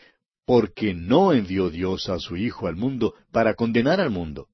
porque 0.45 0.93
no 0.93 1.33
envió 1.33 1.69
Dios 1.69 2.09
a 2.09 2.17
su 2.17 2.37
Hijo 2.37 2.67
al 2.67 2.77
mundo 2.77 3.13
para 3.31 3.53
condenar 3.53 3.99
al 3.99 4.09
mundo. 4.09 4.47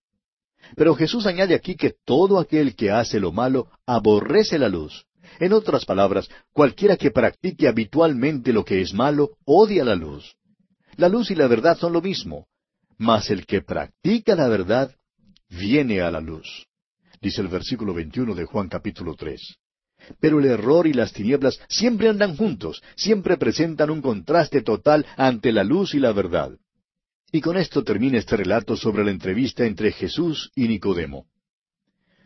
Pero 0.76 0.95
Jesús 0.95 1.28
añade 1.28 1.53
aquí 1.53 1.76
que 1.76 1.93
todo 2.03 2.39
aquel 2.39 2.76
que 2.76 2.89
hace 2.89 3.20
lo 3.20 3.32
malo 3.32 3.70
aborrece 3.86 4.57
la 4.57 4.68
luz. 4.68 5.05
En 5.39 5.53
otras 5.53 5.86
palabras, 5.86 6.28
cualquiera 6.53 6.97
que 6.97 7.11
practique 7.11 7.68
habitualmente 7.68 8.51
lo 8.51 8.66
que 8.66 8.82
es 8.82 8.93
malo 8.93 9.38
odia 9.45 9.86
la 9.86 9.95
luz. 9.95 10.36
La 10.97 11.07
luz 11.07 11.30
y 11.30 11.36
la 11.36 11.47
verdad 11.47 11.78
son 11.78 11.93
lo 11.93 12.01
mismo, 12.01 12.47
mas 12.97 13.30
el 13.30 13.45
que 13.45 13.61
practica 13.61 14.36
la 14.36 14.47
verdad 14.47 14.95
viene 15.49 16.01
a 16.01 16.09
la 16.09 16.20
luz. 16.20 16.66
Dice 17.22 17.41
el 17.41 17.47
versículo 17.47 17.93
21 17.93 18.34
de 18.34 18.45
Juan 18.45 18.70
capítulo 18.70 19.13
3. 19.13 19.39
Pero 20.19 20.39
el 20.39 20.45
error 20.45 20.87
y 20.87 20.93
las 20.93 21.13
tinieblas 21.13 21.59
siempre 21.67 22.09
andan 22.09 22.35
juntos, 22.35 22.81
siempre 22.95 23.37
presentan 23.37 23.89
un 23.89 24.01
contraste 24.01 24.61
total 24.61 25.05
ante 25.17 25.51
la 25.51 25.63
luz 25.63 25.93
y 25.93 25.99
la 25.99 26.11
verdad. 26.11 26.51
Y 27.31 27.41
con 27.41 27.57
esto 27.57 27.83
termina 27.83 28.17
este 28.17 28.37
relato 28.37 28.77
sobre 28.77 29.03
la 29.03 29.11
entrevista 29.11 29.65
entre 29.65 29.91
Jesús 29.91 30.51
y 30.55 30.67
Nicodemo. 30.67 31.25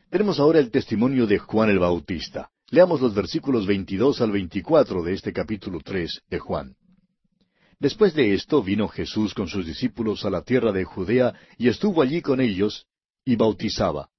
Tenemos 0.10 0.40
ahora 0.40 0.60
el 0.60 0.72
testimonio 0.72 1.28
de 1.28 1.38
Juan 1.38 1.70
el 1.70 1.80
Bautista. 1.80 2.50
Leamos 2.72 3.02
los 3.02 3.16
versículos 3.16 3.66
22 3.66 4.22
al 4.22 4.32
24 4.32 5.04
de 5.04 5.14
este 5.14 5.34
capítulo 5.34 5.80
3 5.84 6.22
de 6.30 6.40
Juan. 6.40 6.76
Después 7.80 8.14
de 8.14 8.34
esto 8.34 8.62
vino 8.62 8.88
Jesús 8.88 9.34
con 9.34 9.48
sus 9.48 9.66
discípulos 9.66 10.26
a 10.26 10.30
la 10.30 10.42
tierra 10.42 10.72
de 10.72 10.84
Judea 10.84 11.34
y 11.58 11.70
estuvo 11.70 12.02
allí 12.02 12.22
con 12.22 12.42
ellos 12.42 12.86
y 13.24 13.36
bautizaba. 13.36 14.10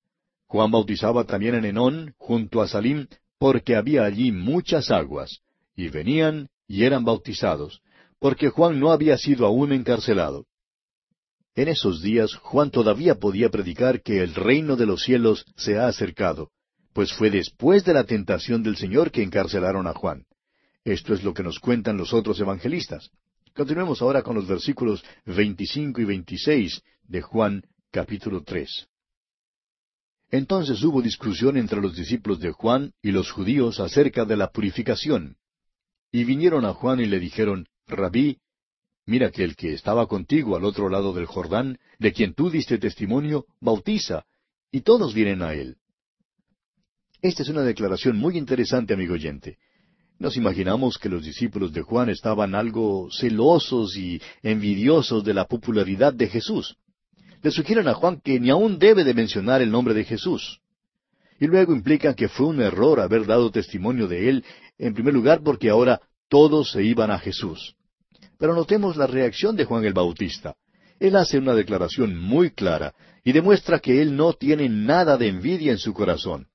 Juan 0.47 0.71
bautizaba 0.71 1.25
también 1.25 1.55
en 1.55 1.65
Enón, 1.65 2.15
junto 2.19 2.63
a 2.63 2.67
Salim, 2.67 3.07
porque 3.41 3.75
había 3.75 4.05
allí 4.05 4.33
muchas 4.33 4.91
aguas, 4.91 5.41
y 5.75 5.89
venían 5.89 6.51
y 6.69 6.85
eran 6.85 7.07
bautizados, 7.07 7.81
porque 8.19 8.51
Juan 8.51 8.79
no 8.79 8.93
había 8.93 9.17
sido 9.17 9.47
aún 9.47 9.73
encarcelado. 9.73 10.45
En 11.55 11.69
esos 11.69 12.03
días 12.03 12.35
Juan 12.35 12.71
todavía 12.71 13.15
podía 13.15 13.49
predicar 13.49 14.03
que 14.03 14.23
el 14.23 14.35
reino 14.35 14.77
de 14.77 14.85
los 14.85 15.03
cielos 15.03 15.47
se 15.57 15.79
ha 15.79 15.89
acercado, 15.89 16.51
pues 16.93 17.15
fue 17.15 17.31
después 17.31 17.83
de 17.83 17.95
la 17.95 18.05
tentación 18.05 18.63
del 18.63 18.77
Señor 18.77 19.11
que 19.11 19.23
encarcelaron 19.23 19.87
a 19.87 19.95
Juan. 19.95 20.27
Esto 20.85 21.15
es 21.15 21.25
lo 21.25 21.33
que 21.33 21.43
nos 21.43 21.59
cuentan 21.61 21.97
los 21.97 22.13
otros 22.13 22.39
evangelistas. 22.41 23.11
Continuemos 23.55 24.03
ahora 24.03 24.23
con 24.23 24.37
los 24.37 24.47
versículos 24.47 25.03
25 25.25 25.99
y 26.03 26.05
26 26.05 26.83
de 27.09 27.23
Juan 27.23 27.63
capítulo 27.91 28.43
3. 28.43 28.90
Entonces 30.31 30.83
hubo 30.85 31.03
discusión 31.03 31.57
entre 31.57 31.81
los 31.81 31.97
discípulos 31.97 32.39
de 32.39 32.53
Juan 32.53 32.93
y 33.03 33.11
los 33.11 33.31
judíos 33.33 33.81
acerca 33.81 34.25
de 34.25 34.37
la 34.37 34.51
purificación. 34.51 35.37
Y 36.13 36.25
vinieron 36.25 36.65
a 36.65 36.73
Juan 36.73 37.01
y 37.01 37.07
le 37.07 37.19
dijeron, 37.19 37.67
Rabí, 37.87 38.39
mira 39.07 39.31
que 39.33 39.43
el 39.43 39.57
que 39.57 39.73
estaba 39.73 40.07
contigo 40.07 40.57
al 40.57 40.65
otro 40.65 40.89
lado 40.89 41.13
del 41.13 41.27
Jordán, 41.27 41.79
de 41.99 42.13
quien 42.13 42.35
tú 42.35 42.49
diste 42.49 42.79
testimonio, 42.79 43.47
bautiza, 43.61 44.25
y 44.71 44.83
todos 44.83 45.15
vienen 45.15 45.43
a 45.43 45.55
él. 45.55 45.77
Esta 47.23 47.43
es 47.43 47.49
una 47.49 47.63
declaración 47.63 48.17
muy 48.17 48.39
interesante, 48.39 48.95
amigo 48.95 49.15
oyente. 49.15 49.59
Nos 50.21 50.37
imaginamos 50.37 50.97
que 50.97 51.09
los 51.09 51.25
discípulos 51.25 51.73
de 51.73 51.83
Juan 51.83 52.09
estaban 52.09 52.55
algo 52.55 53.09
celosos 53.11 53.97
y 53.97 54.21
envidiosos 54.43 55.25
de 55.25 55.35
la 55.35 55.47
popularidad 55.47 56.15
de 56.15 56.29
Jesús 56.29 56.77
le 57.43 57.51
sugieren 57.51 57.89
a 57.89 57.95
Juan 57.95 58.21
que 58.21 58.39
ni 58.39 58.51
aún 58.51 58.79
debe 58.79 59.05
de 59.05 59.15
mencionar 59.15 59.63
el 59.63 59.71
nombre 59.71 59.95
de 59.95 60.05
Jesús. 60.05 60.61
Y 61.39 61.47
luego 61.47 61.73
implican 61.73 62.15
que 62.15 62.29
fue 62.29 62.47
un 62.47 62.61
error 62.61 63.01
haber 63.01 63.27
dado 63.27 63.51
testimonio 63.51 64.07
de 64.07 64.29
él, 64.29 64.45
en 64.79 64.95
primer 64.95 65.15
lugar 65.15 65.41
porque 65.43 65.71
ahora 65.71 66.01
todos 66.29 66.73
se 66.73 66.83
iban 66.83 67.11
a 67.11 67.19
Jesús. 67.19 67.77
Pero 68.39 68.55
notemos 68.55 68.97
la 68.97 69.07
reacción 69.07 69.57
de 69.57 69.65
Juan 69.65 69.85
el 69.85 69.95
Bautista. 69.95 70.57
Él 70.99 71.17
hace 71.17 71.39
una 71.39 71.55
declaración 71.55 72.19
muy 72.19 72.51
clara 72.51 72.95
y 73.25 73.33
demuestra 73.33 73.79
que 73.79 74.03
él 74.03 74.17
no 74.17 74.35
tiene 74.35 74.69
nada 74.69 75.17
de 75.17 75.29
envidia 75.29 75.73
en 75.73 75.79
su 75.79 75.95
corazón. 75.95 76.49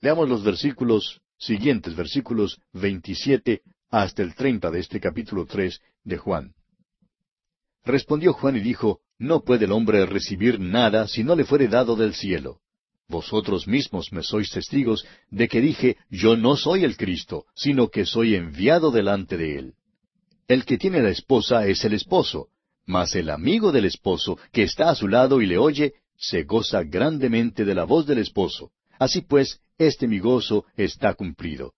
Leamos 0.00 0.28
los 0.28 0.44
versículos 0.44 1.22
siguientes, 1.38 1.96
versículos 1.96 2.60
27 2.74 3.62
hasta 3.90 4.22
el 4.22 4.34
30 4.34 4.70
de 4.70 4.80
este 4.80 5.00
capítulo 5.00 5.46
3 5.46 5.80
de 6.04 6.18
Juan. 6.18 6.54
Respondió 7.84 8.32
Juan 8.34 8.56
y 8.56 8.60
dijo, 8.60 9.00
no 9.18 9.42
puede 9.42 9.64
el 9.64 9.72
hombre 9.72 10.04
recibir 10.06 10.60
nada 10.60 11.08
si 11.08 11.24
no 11.24 11.34
le 11.34 11.44
fuere 11.44 11.68
dado 11.68 11.96
del 11.96 12.14
cielo. 12.14 12.60
Vosotros 13.08 13.68
mismos 13.68 14.12
me 14.12 14.22
sois 14.22 14.50
testigos 14.50 15.06
de 15.30 15.48
que 15.48 15.60
dije, 15.60 15.96
yo 16.10 16.36
no 16.36 16.56
soy 16.56 16.84
el 16.84 16.96
Cristo, 16.96 17.46
sino 17.54 17.88
que 17.88 18.04
soy 18.04 18.34
enviado 18.34 18.90
delante 18.90 19.36
de 19.36 19.58
él. 19.58 19.74
El 20.48 20.64
que 20.64 20.76
tiene 20.76 21.00
la 21.02 21.10
esposa 21.10 21.66
es 21.66 21.84
el 21.84 21.92
esposo, 21.92 22.48
mas 22.84 23.14
el 23.14 23.30
amigo 23.30 23.72
del 23.72 23.84
esposo, 23.84 24.38
que 24.52 24.62
está 24.62 24.90
a 24.90 24.94
su 24.94 25.08
lado 25.08 25.40
y 25.40 25.46
le 25.46 25.58
oye, 25.58 25.94
se 26.16 26.42
goza 26.44 26.82
grandemente 26.82 27.64
de 27.64 27.74
la 27.74 27.84
voz 27.84 28.06
del 28.06 28.18
esposo. 28.18 28.70
Así 28.98 29.20
pues, 29.20 29.60
este 29.78 30.08
mi 30.08 30.18
gozo 30.18 30.64
está 30.76 31.14
cumplido. 31.14 31.74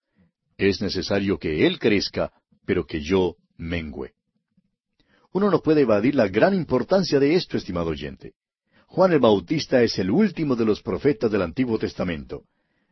Es 0.56 0.80
necesario 0.80 1.38
que 1.38 1.66
él 1.66 1.78
crezca, 1.78 2.32
pero 2.64 2.86
que 2.86 3.00
yo 3.00 3.36
mengüe. 3.56 4.12
Uno 5.32 5.50
no 5.50 5.60
puede 5.60 5.82
evadir 5.82 6.14
la 6.14 6.28
gran 6.28 6.54
importancia 6.54 7.20
de 7.20 7.34
esto, 7.34 7.56
estimado 7.56 7.90
oyente. 7.90 8.34
Juan 8.86 9.12
el 9.12 9.20
Bautista 9.20 9.82
es 9.82 9.98
el 9.98 10.10
último 10.10 10.56
de 10.56 10.64
los 10.64 10.82
profetas 10.82 11.30
del 11.30 11.42
Antiguo 11.42 11.78
Testamento. 11.78 12.44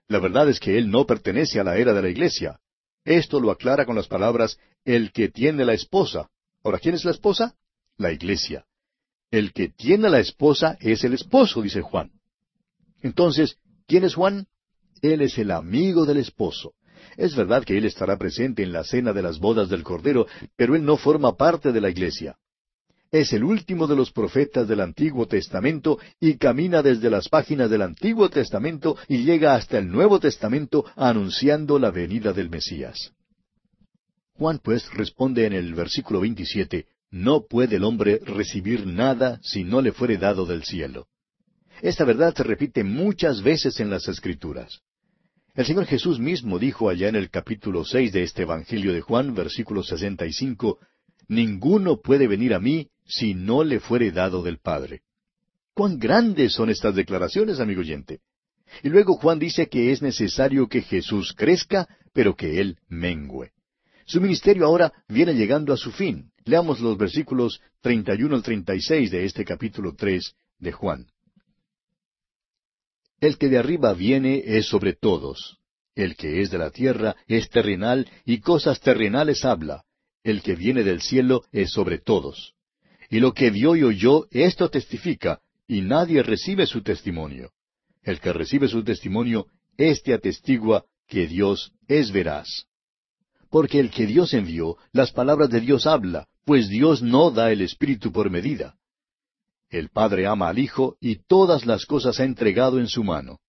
La 0.08 0.18
verdad 0.18 0.48
es 0.48 0.60
que 0.60 0.76
él 0.76 0.90
no 0.90 1.06
pertenece 1.06 1.58
a 1.58 1.64
la 1.64 1.76
era 1.76 1.94
de 1.94 2.02
la 2.02 2.10
iglesia. 2.10 2.60
Esto 3.04 3.40
lo 3.40 3.50
aclara 3.50 3.86
con 3.86 3.96
las 3.96 4.06
palabras, 4.06 4.58
el 4.84 5.12
que 5.12 5.28
tiene 5.28 5.64
la 5.64 5.72
esposa. 5.72 6.28
Ahora, 6.62 6.78
¿quién 6.78 6.94
es 6.94 7.04
la 7.04 7.12
esposa? 7.12 7.54
La 7.96 8.12
iglesia. 8.12 8.66
El 9.30 9.52
que 9.52 9.68
tiene 9.68 10.10
la 10.10 10.20
esposa 10.20 10.76
es 10.80 11.02
el 11.04 11.14
esposo, 11.14 11.62
dice 11.62 11.80
Juan. 11.80 12.12
Entonces, 13.02 13.56
¿quién 13.86 14.04
es 14.04 14.14
Juan? 14.14 14.46
Él 15.02 15.22
es 15.22 15.38
el 15.38 15.50
amigo 15.50 16.04
del 16.04 16.18
esposo. 16.18 16.74
Es 17.16 17.34
verdad 17.34 17.64
que 17.64 17.76
Él 17.76 17.84
estará 17.84 18.16
presente 18.16 18.62
en 18.62 18.72
la 18.72 18.84
cena 18.84 19.12
de 19.12 19.22
las 19.22 19.38
bodas 19.38 19.68
del 19.68 19.82
Cordero, 19.82 20.26
pero 20.56 20.74
Él 20.74 20.84
no 20.84 20.96
forma 20.96 21.36
parte 21.36 21.72
de 21.72 21.80
la 21.80 21.90
iglesia. 21.90 22.36
Es 23.12 23.32
el 23.32 23.44
último 23.44 23.86
de 23.86 23.96
los 23.96 24.10
profetas 24.10 24.66
del 24.66 24.80
Antiguo 24.80 25.26
Testamento 25.26 25.98
y 26.20 26.36
camina 26.36 26.82
desde 26.82 27.08
las 27.08 27.28
páginas 27.28 27.70
del 27.70 27.82
Antiguo 27.82 28.28
Testamento 28.28 28.96
y 29.08 29.18
llega 29.18 29.54
hasta 29.54 29.78
el 29.78 29.88
Nuevo 29.88 30.18
Testamento 30.18 30.84
anunciando 30.96 31.78
la 31.78 31.90
venida 31.90 32.32
del 32.32 32.50
Mesías. 32.50 33.12
Juan 34.34 34.58
pues 34.62 34.92
responde 34.92 35.46
en 35.46 35.52
el 35.52 35.72
versículo 35.74 36.20
27, 36.20 36.86
No 37.10 37.46
puede 37.46 37.76
el 37.76 37.84
hombre 37.84 38.20
recibir 38.24 38.86
nada 38.86 39.40
si 39.42 39.64
no 39.64 39.80
le 39.80 39.92
fuere 39.92 40.18
dado 40.18 40.44
del 40.44 40.64
cielo. 40.64 41.06
Esta 41.80 42.04
verdad 42.04 42.34
se 42.34 42.42
repite 42.42 42.84
muchas 42.84 43.42
veces 43.42 43.80
en 43.80 43.88
las 43.88 44.08
Escrituras. 44.08 44.80
El 45.56 45.64
Señor 45.64 45.86
Jesús 45.86 46.20
mismo 46.20 46.58
dijo 46.58 46.90
allá 46.90 47.08
en 47.08 47.16
el 47.16 47.30
capítulo 47.30 47.82
seis 47.82 48.12
de 48.12 48.22
este 48.22 48.42
Evangelio 48.42 48.92
de 48.92 49.00
Juan, 49.00 49.34
versículo 49.34 49.82
sesenta 49.82 50.26
y 50.26 50.32
cinco, 50.34 50.78
Ninguno 51.28 52.02
puede 52.02 52.28
venir 52.28 52.52
a 52.52 52.60
mí 52.60 52.90
si 53.06 53.32
no 53.32 53.64
le 53.64 53.80
fuere 53.80 54.12
dado 54.12 54.42
del 54.42 54.58
Padre. 54.58 55.00
Cuán 55.72 55.98
grandes 55.98 56.52
son 56.52 56.68
estas 56.68 56.94
declaraciones, 56.94 57.58
amigo 57.58 57.80
oyente. 57.80 58.20
Y 58.82 58.90
luego 58.90 59.14
Juan 59.14 59.38
dice 59.38 59.66
que 59.68 59.92
es 59.92 60.02
necesario 60.02 60.68
que 60.68 60.82
Jesús 60.82 61.32
crezca, 61.34 61.88
pero 62.12 62.36
que 62.36 62.60
Él 62.60 62.76
mengüe. 62.88 63.52
Su 64.04 64.20
ministerio 64.20 64.66
ahora 64.66 64.92
viene 65.08 65.32
llegando 65.32 65.72
a 65.72 65.78
su 65.78 65.90
fin. 65.90 66.32
Leamos 66.44 66.80
los 66.80 66.98
versículos 66.98 67.62
31 67.80 68.34
al 68.34 68.42
36 68.42 69.10
de 69.10 69.24
este 69.24 69.42
capítulo 69.46 69.94
3 69.94 70.34
de 70.58 70.72
Juan. 70.72 71.06
El 73.20 73.38
que 73.38 73.48
de 73.48 73.58
arriba 73.58 73.92
viene 73.94 74.42
es 74.44 74.66
sobre 74.66 74.94
todos. 74.94 75.58
El 75.94 76.16
que 76.16 76.42
es 76.42 76.50
de 76.50 76.58
la 76.58 76.70
tierra 76.70 77.16
es 77.26 77.48
terrenal 77.48 78.08
y 78.24 78.40
cosas 78.40 78.80
terrenales 78.80 79.44
habla. 79.44 79.84
El 80.22 80.42
que 80.42 80.54
viene 80.54 80.82
del 80.82 81.00
cielo 81.00 81.44
es 81.52 81.70
sobre 81.70 81.98
todos. 81.98 82.54
Y 83.08 83.20
lo 83.20 83.32
que 83.32 83.50
vio 83.50 83.76
y 83.76 83.84
oyó, 83.84 84.26
esto 84.30 84.68
testifica, 84.68 85.40
y 85.66 85.80
nadie 85.80 86.22
recibe 86.22 86.66
su 86.66 86.82
testimonio. 86.82 87.52
El 88.02 88.20
que 88.20 88.32
recibe 88.32 88.68
su 88.68 88.84
testimonio, 88.84 89.46
éste 89.76 90.12
atestigua 90.12 90.84
que 91.06 91.26
Dios 91.26 91.72
es 91.88 92.12
veraz. 92.12 92.66
Porque 93.50 93.80
el 93.80 93.90
que 93.90 94.06
Dios 94.06 94.34
envió, 94.34 94.76
las 94.92 95.12
palabras 95.12 95.48
de 95.50 95.60
Dios 95.60 95.86
habla, 95.86 96.28
pues 96.44 96.68
Dios 96.68 97.02
no 97.02 97.30
da 97.30 97.52
el 97.52 97.62
Espíritu 97.62 98.12
por 98.12 98.30
medida. 98.30 98.76
El 99.68 99.90
Padre 99.90 100.26
ama 100.26 100.48
al 100.48 100.58
Hijo 100.58 100.96
y 101.00 101.16
todas 101.26 101.66
las 101.66 101.86
cosas 101.86 102.20
ha 102.20 102.24
entregado 102.24 102.78
en 102.78 102.88
su 102.88 103.02
mano. 103.02 103.40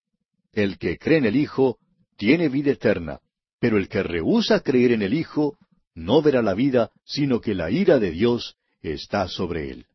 El 0.51 0.77
que 0.77 0.97
cree 0.97 1.19
en 1.19 1.25
el 1.25 1.35
Hijo 1.35 1.77
tiene 2.17 2.49
vida 2.49 2.71
eterna, 2.71 3.19
pero 3.59 3.77
el 3.77 3.87
que 3.87 4.03
rehúsa 4.03 4.61
creer 4.61 4.91
en 4.91 5.03
el 5.03 5.13
Hijo 5.13 5.57
no 5.93 6.21
verá 6.21 6.41
la 6.41 6.53
vida, 6.53 6.91
sino 7.05 7.41
que 7.41 7.55
la 7.55 7.71
ira 7.71 7.99
de 7.99 8.11
Dios 8.11 8.55
está 8.81 9.27
sobre 9.27 9.71
él. 9.71 9.85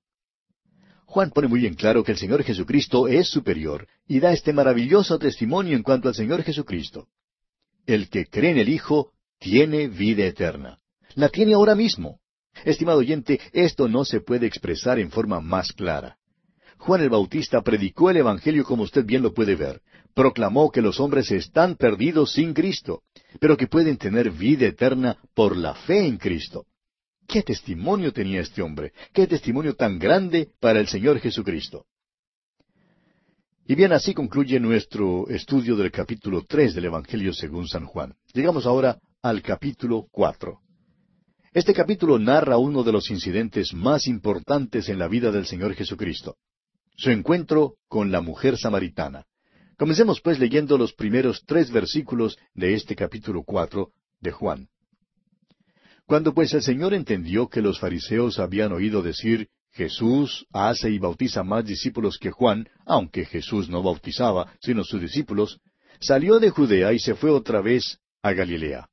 Juan 1.07 1.31
pone 1.31 1.47
muy 1.47 1.67
en 1.67 1.75
claro 1.75 2.03
que 2.03 2.13
el 2.13 2.19
Señor 2.19 2.43
Jesucristo 2.43 3.07
es 3.07 3.29
superior 3.29 3.87
y 4.09 4.19
da 4.21 4.33
este 4.33 4.53
maravilloso 4.53 5.19
testimonio 5.19 5.77
en 5.77 5.83
cuanto 5.83 6.09
al 6.09 6.15
Señor 6.15 6.43
Jesucristo. 6.43 7.09
El 7.85 8.09
que 8.09 8.27
cree 8.27 8.53
en 8.53 8.59
el 8.59 8.69
Hijo 8.69 9.13
tiene 9.39 9.89
vida 9.89 10.25
eterna. 10.25 10.79
La 11.15 11.29
tiene 11.29 11.53
ahora 11.53 11.75
mismo. 11.75 12.22
Estimado 12.65 12.99
oyente, 12.99 13.41
esto 13.53 13.89
no 13.89 14.05
se 14.05 14.21
puede 14.21 14.47
expresar 14.47 14.99
en 14.99 15.11
forma 15.11 15.41
más 15.41 15.73
clara. 15.73 16.17
Juan 16.79 17.01
el 17.01 17.11
Bautista 17.11 17.63
predicó 17.63 18.11
el 18.11 18.17
Evangelio 18.17 18.65
como 18.65 18.83
usted 18.83 19.05
bien 19.05 19.23
lo 19.23 19.33
puede 19.33 19.55
ver. 19.55 19.81
Proclamó 20.15 20.71
que 20.71 20.83
los 20.83 21.01
hombres 21.01 21.31
están 21.31 21.77
perdidos 21.77 22.33
sin 22.33 22.53
Cristo, 22.53 23.03
pero 23.41 23.57
que 23.57 23.67
pueden 23.67 23.97
tener 23.97 24.31
vida 24.31 24.67
eterna 24.67 25.17
por 25.35 25.57
la 25.57 25.75
fe 25.75 26.07
en 26.07 26.19
Cristo. 26.19 26.67
¿Qué 27.27 27.43
testimonio 27.43 28.13
tenía 28.13 28.41
este 28.41 28.63
hombre? 28.63 28.93
¿Qué 29.13 29.27
testimonio 29.27 29.75
tan 29.75 29.99
grande 29.99 30.49
para 30.61 30.81
el 30.81 30.89
Señor 30.89 31.19
Jesucristo? 31.21 31.87
Y 33.67 33.75
bien, 33.77 33.93
así 33.93 34.13
concluye 34.13 34.59
nuestro 34.59 35.29
estudio 35.29 35.77
del 35.77 35.93
capítulo 35.93 36.45
tres 36.47 36.75
del 36.75 36.87
Evangelio 36.87 37.33
según 37.33 37.69
San 37.69 37.87
Juan. 37.87 38.15
Llegamos 38.35 38.67
ahora 38.67 38.99
al 39.23 39.41
capítulo 39.41 40.09
cuatro. 40.11 40.59
Este 41.55 41.75
capítulo 41.75 42.19
narra 42.19 42.57
uno 42.57 42.83
de 42.83 42.93
los 42.93 43.11
incidentes 43.11 43.75
más 43.75 44.07
importantes 44.07 44.89
en 44.89 44.99
la 44.99 45.07
vida 45.07 45.31
del 45.31 45.45
Señor 45.45 45.75
Jesucristo, 45.75 46.37
su 46.97 47.11
encuentro 47.11 47.75
con 47.89 48.11
la 48.11 48.23
mujer 48.23 48.57
samaritana. 48.57 49.27
Comencemos 49.77 50.23
pues 50.23 50.39
leyendo 50.39 50.79
los 50.79 50.95
primeros 50.95 51.45
tres 51.45 51.71
versículos 51.71 52.39
de 52.55 52.73
este 52.73 52.97
capítulo 52.97 53.43
cuatro 53.45 53.91
de 54.19 54.31
Juan. 54.31 54.69
Cuando 56.07 56.33
pues 56.33 56.55
el 56.55 56.63
Señor 56.63 56.95
entendió 56.95 57.49
que 57.49 57.61
los 57.61 57.79
fariseos 57.79 58.39
habían 58.39 58.73
oído 58.73 59.03
decir, 59.03 59.49
Jesús 59.73 60.47
hace 60.55 60.89
y 60.89 60.99
bautiza 60.99 61.43
más 61.43 61.67
discípulos 61.67 62.17
que 62.17 62.31
Juan, 62.31 62.67
aunque 62.87 63.27
Jesús 63.27 63.69
no 63.69 63.83
bautizaba, 63.83 64.55
sino 64.63 64.85
sus 64.85 65.03
discípulos, 65.03 65.61
salió 66.01 66.39
de 66.39 66.49
Judea 66.49 66.95
y 66.95 66.99
se 66.99 67.15
fue 67.15 67.31
otra 67.31 67.61
vez 67.61 67.99
a 68.23 68.33
Galilea. 68.33 68.89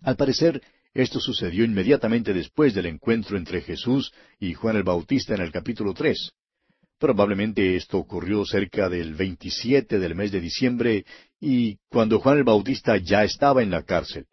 Al 0.00 0.16
parecer, 0.16 0.62
esto 1.02 1.20
sucedió 1.20 1.64
inmediatamente 1.64 2.34
después 2.34 2.74
del 2.74 2.86
encuentro 2.86 3.36
entre 3.36 3.60
Jesús 3.60 4.12
y 4.40 4.54
Juan 4.54 4.74
el 4.74 4.82
Bautista 4.82 5.32
en 5.32 5.42
el 5.42 5.52
capítulo 5.52 5.94
tres. 5.94 6.32
Probablemente 6.98 7.76
esto 7.76 7.98
ocurrió 7.98 8.44
cerca 8.44 8.88
del 8.88 9.14
27 9.14 10.00
del 10.00 10.16
mes 10.16 10.32
de 10.32 10.40
diciembre 10.40 11.04
y 11.40 11.76
cuando 11.88 12.18
Juan 12.18 12.38
el 12.38 12.44
Bautista 12.44 12.96
ya 12.96 13.22
estaba 13.22 13.62
en 13.62 13.70
la 13.70 13.84
cárcel. 13.84 14.26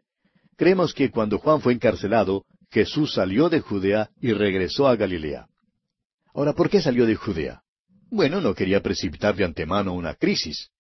Creemos 0.57 0.95
que 0.95 1.11
cuando 1.11 1.37
Juan 1.37 1.61
fue 1.61 1.73
encarcelado, 1.73 2.45
Jesús 2.71 3.13
salió 3.13 3.47
de 3.47 3.59
Judea 3.59 4.09
y 4.19 4.33
regresó 4.33 4.87
a 4.87 4.95
Galilea. 4.95 5.45
Ahora, 6.33 6.53
¿por 6.53 6.71
qué 6.71 6.81
salió 6.81 7.05
de 7.05 7.15
Judea? 7.15 7.61
Bueno, 8.09 8.41
no 8.41 8.55
quería 8.55 8.81
precipitar 8.81 9.35
de 9.35 9.45
antemano 9.45 9.93
una 9.93 10.15
crisis. 10.15 10.71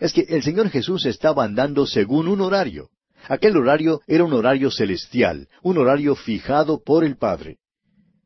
Es 0.00 0.14
que 0.14 0.22
el 0.22 0.42
Señor 0.42 0.70
Jesús 0.70 1.04
estaba 1.04 1.44
andando 1.44 1.86
según 1.86 2.28
un 2.28 2.40
horario. 2.40 2.88
Aquel 3.28 3.56
horario 3.56 4.00
era 4.06 4.24
un 4.24 4.32
horario 4.32 4.70
celestial, 4.70 5.48
un 5.62 5.78
horario 5.78 6.14
fijado 6.14 6.82
por 6.82 7.04
el 7.04 7.16
Padre. 7.16 7.58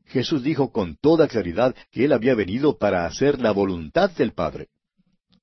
Jesús 0.07 0.43
dijo 0.43 0.73
con 0.73 0.97
toda 0.97 1.29
claridad 1.29 1.75
que 1.91 2.05
Él 2.05 2.13
había 2.13 2.35
venido 2.35 2.79
para 2.79 3.07
hacer 3.07 3.41
la 3.41 3.53
voluntad 3.53 4.11
del 4.11 4.33
Padre. 4.33 4.69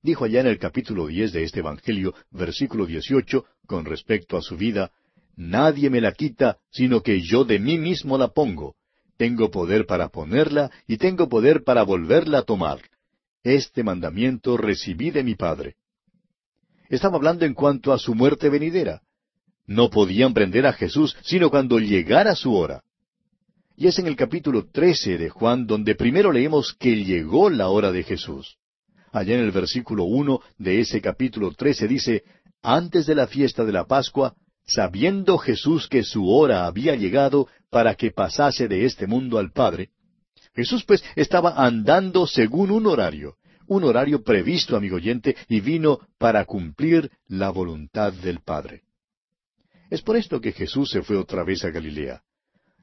Dijo 0.02 0.24
allá 0.24 0.40
en 0.40 0.48
el 0.48 0.58
capítulo 0.58 1.06
diez 1.06 1.32
de 1.32 1.44
este 1.44 1.60
Evangelio, 1.60 2.14
versículo 2.30 2.86
dieciocho, 2.86 3.44
con 3.66 3.84
respecto 3.84 4.36
a 4.36 4.42
su 4.42 4.56
vida, 4.56 4.90
Nadie 5.36 5.90
me 5.90 6.00
la 6.00 6.12
quita, 6.12 6.58
sino 6.70 7.02
que 7.02 7.20
yo 7.20 7.44
de 7.44 7.58
mí 7.58 7.76
mismo 7.78 8.16
la 8.16 8.28
pongo. 8.28 8.74
Tengo 9.18 9.50
poder 9.50 9.86
para 9.86 10.08
ponerla 10.08 10.70
y 10.86 10.96
tengo 10.96 11.28
poder 11.28 11.62
para 11.62 11.82
volverla 11.82 12.38
a 12.38 12.42
tomar. 12.42 12.80
Este 13.42 13.84
mandamiento 13.84 14.56
recibí 14.56 15.10
de 15.10 15.22
mi 15.22 15.34
Padre. 15.34 15.76
Estaba 16.88 17.16
hablando 17.16 17.44
en 17.44 17.54
cuanto 17.54 17.92
a 17.92 17.98
su 17.98 18.14
muerte 18.14 18.48
venidera. 18.48 19.02
No 19.66 19.90
podían 19.90 20.32
prender 20.34 20.66
a 20.66 20.72
Jesús 20.72 21.16
sino 21.22 21.50
cuando 21.50 21.78
llegara 21.78 22.34
su 22.34 22.54
hora. 22.54 22.82
Y 23.76 23.88
es 23.88 23.98
en 23.98 24.06
el 24.06 24.16
capítulo 24.16 24.66
trece 24.70 25.18
de 25.18 25.28
Juan 25.28 25.66
donde 25.66 25.94
primero 25.94 26.32
leemos 26.32 26.74
que 26.78 27.04
llegó 27.04 27.50
la 27.50 27.68
hora 27.68 27.92
de 27.92 28.02
Jesús. 28.02 28.56
Allá 29.12 29.34
en 29.34 29.40
el 29.40 29.50
versículo 29.50 30.04
uno 30.04 30.40
de 30.58 30.80
ese 30.80 31.00
capítulo 31.00 31.52
trece 31.52 31.86
dice, 31.86 32.24
antes 32.62 33.06
de 33.06 33.14
la 33.14 33.26
fiesta 33.26 33.64
de 33.64 33.72
la 33.72 33.86
Pascua, 33.86 34.34
sabiendo 34.66 35.38
Jesús 35.38 35.88
que 35.88 36.02
su 36.02 36.28
hora 36.28 36.66
había 36.66 36.96
llegado 36.96 37.48
para 37.70 37.94
que 37.94 38.10
pasase 38.10 38.68
de 38.68 38.84
este 38.84 39.06
mundo 39.06 39.38
al 39.38 39.52
Padre, 39.52 39.90
Jesús 40.54 40.84
pues 40.84 41.04
estaba 41.14 41.54
andando 41.56 42.26
según 42.26 42.70
un 42.70 42.86
horario, 42.86 43.36
un 43.66 43.84
horario 43.84 44.22
previsto, 44.22 44.76
amigo 44.76 44.96
oyente, 44.96 45.36
y 45.48 45.60
vino 45.60 46.00
para 46.18 46.44
cumplir 46.46 47.10
la 47.28 47.50
voluntad 47.50 48.12
del 48.12 48.40
Padre. 48.40 48.85
Es 49.90 50.02
por 50.02 50.16
esto 50.16 50.40
que 50.40 50.52
Jesús 50.52 50.90
se 50.90 51.02
fue 51.02 51.16
otra 51.16 51.44
vez 51.44 51.64
a 51.64 51.70
Galilea. 51.70 52.22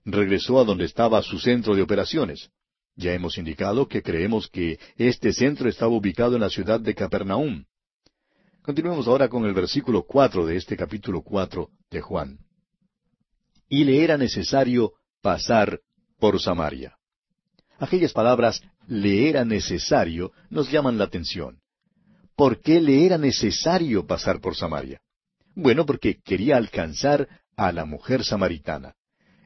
Regresó 0.06 0.60
a 0.60 0.64
donde 0.64 0.86
estaba 0.86 1.22
su 1.22 1.40
centro 1.40 1.76
de 1.76 1.82
operaciones. 1.82 2.50
Ya 2.96 3.14
hemos 3.14 3.38
indicado 3.38 3.88
que 3.88 4.02
creemos 4.02 4.48
que 4.48 4.80
este 4.98 5.34
centro 5.34 5.68
estaba 5.68 5.92
ubicado 5.92 6.36
en 6.36 6.42
la 6.42 6.50
ciudad 6.50 6.80
de 6.80 6.94
Capernaum. 6.94 7.66
Continuemos 8.62 9.08
ahora 9.08 9.28
con 9.28 9.46
el 9.46 9.54
versículo 9.54 10.04
cuatro 10.04 10.46
de 10.46 10.56
este 10.56 10.78
capítulo 10.78 11.22
cuatro 11.22 11.70
de 11.90 12.02
Juan. 12.02 12.40
Y 13.68 13.84
le 13.84 14.04
era 14.04 14.18
necesario 14.18 14.94
pasar 15.22 15.80
por 16.20 16.40
Samaria. 16.40 16.96
Aquellas 17.80 18.14
palabras 18.14 18.62
le 18.88 19.30
era 19.30 19.44
necesario 19.44 20.32
nos 20.50 20.72
llaman 20.72 20.98
la 20.98 21.06
atención. 21.06 21.60
¿Por 22.36 22.62
qué 22.62 22.80
le 22.80 23.06
era 23.06 23.18
necesario 23.18 24.06
pasar 24.06 24.40
por 24.40 24.56
Samaria? 24.56 25.02
Bueno, 25.56 25.86
porque 25.86 26.20
quería 26.24 26.58
alcanzar 26.58 27.28
a 27.56 27.72
la 27.72 27.86
mujer 27.86 28.24
samaritana. 28.24 28.96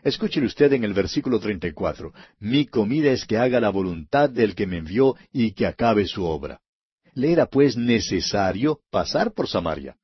Escúchele 0.03 0.45
usted 0.45 0.71
en 0.73 0.83
el 0.83 0.93
versículo 0.93 1.39
34. 1.39 2.13
Mi 2.39 2.65
comida 2.65 3.11
es 3.11 3.25
que 3.25 3.37
haga 3.37 3.59
la 3.59 3.69
voluntad 3.69 4.29
del 4.29 4.55
que 4.55 4.67
me 4.67 4.77
envió 4.77 5.15
y 5.33 5.51
que 5.51 5.65
acabe 5.65 6.05
su 6.05 6.23
obra. 6.23 6.61
Le 7.13 7.31
era 7.31 7.47
pues 7.47 7.75
necesario 7.75 8.79
pasar 8.89 9.33
por 9.33 9.49
Samaria. 9.49 9.97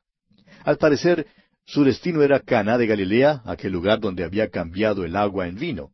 Al 0.66 0.78
parecer, 0.78 1.28
su 1.66 1.84
destino 1.84 2.22
era 2.22 2.42
Cana 2.42 2.78
de 2.78 2.88
Galilea, 2.88 3.44
aquel 3.46 3.72
lugar 3.72 4.00
donde 4.00 4.24
había 4.24 4.50
cambiado 4.50 5.06
el 5.06 5.16
agua 5.16 5.48
en 5.48 5.56
vino. 5.56 5.92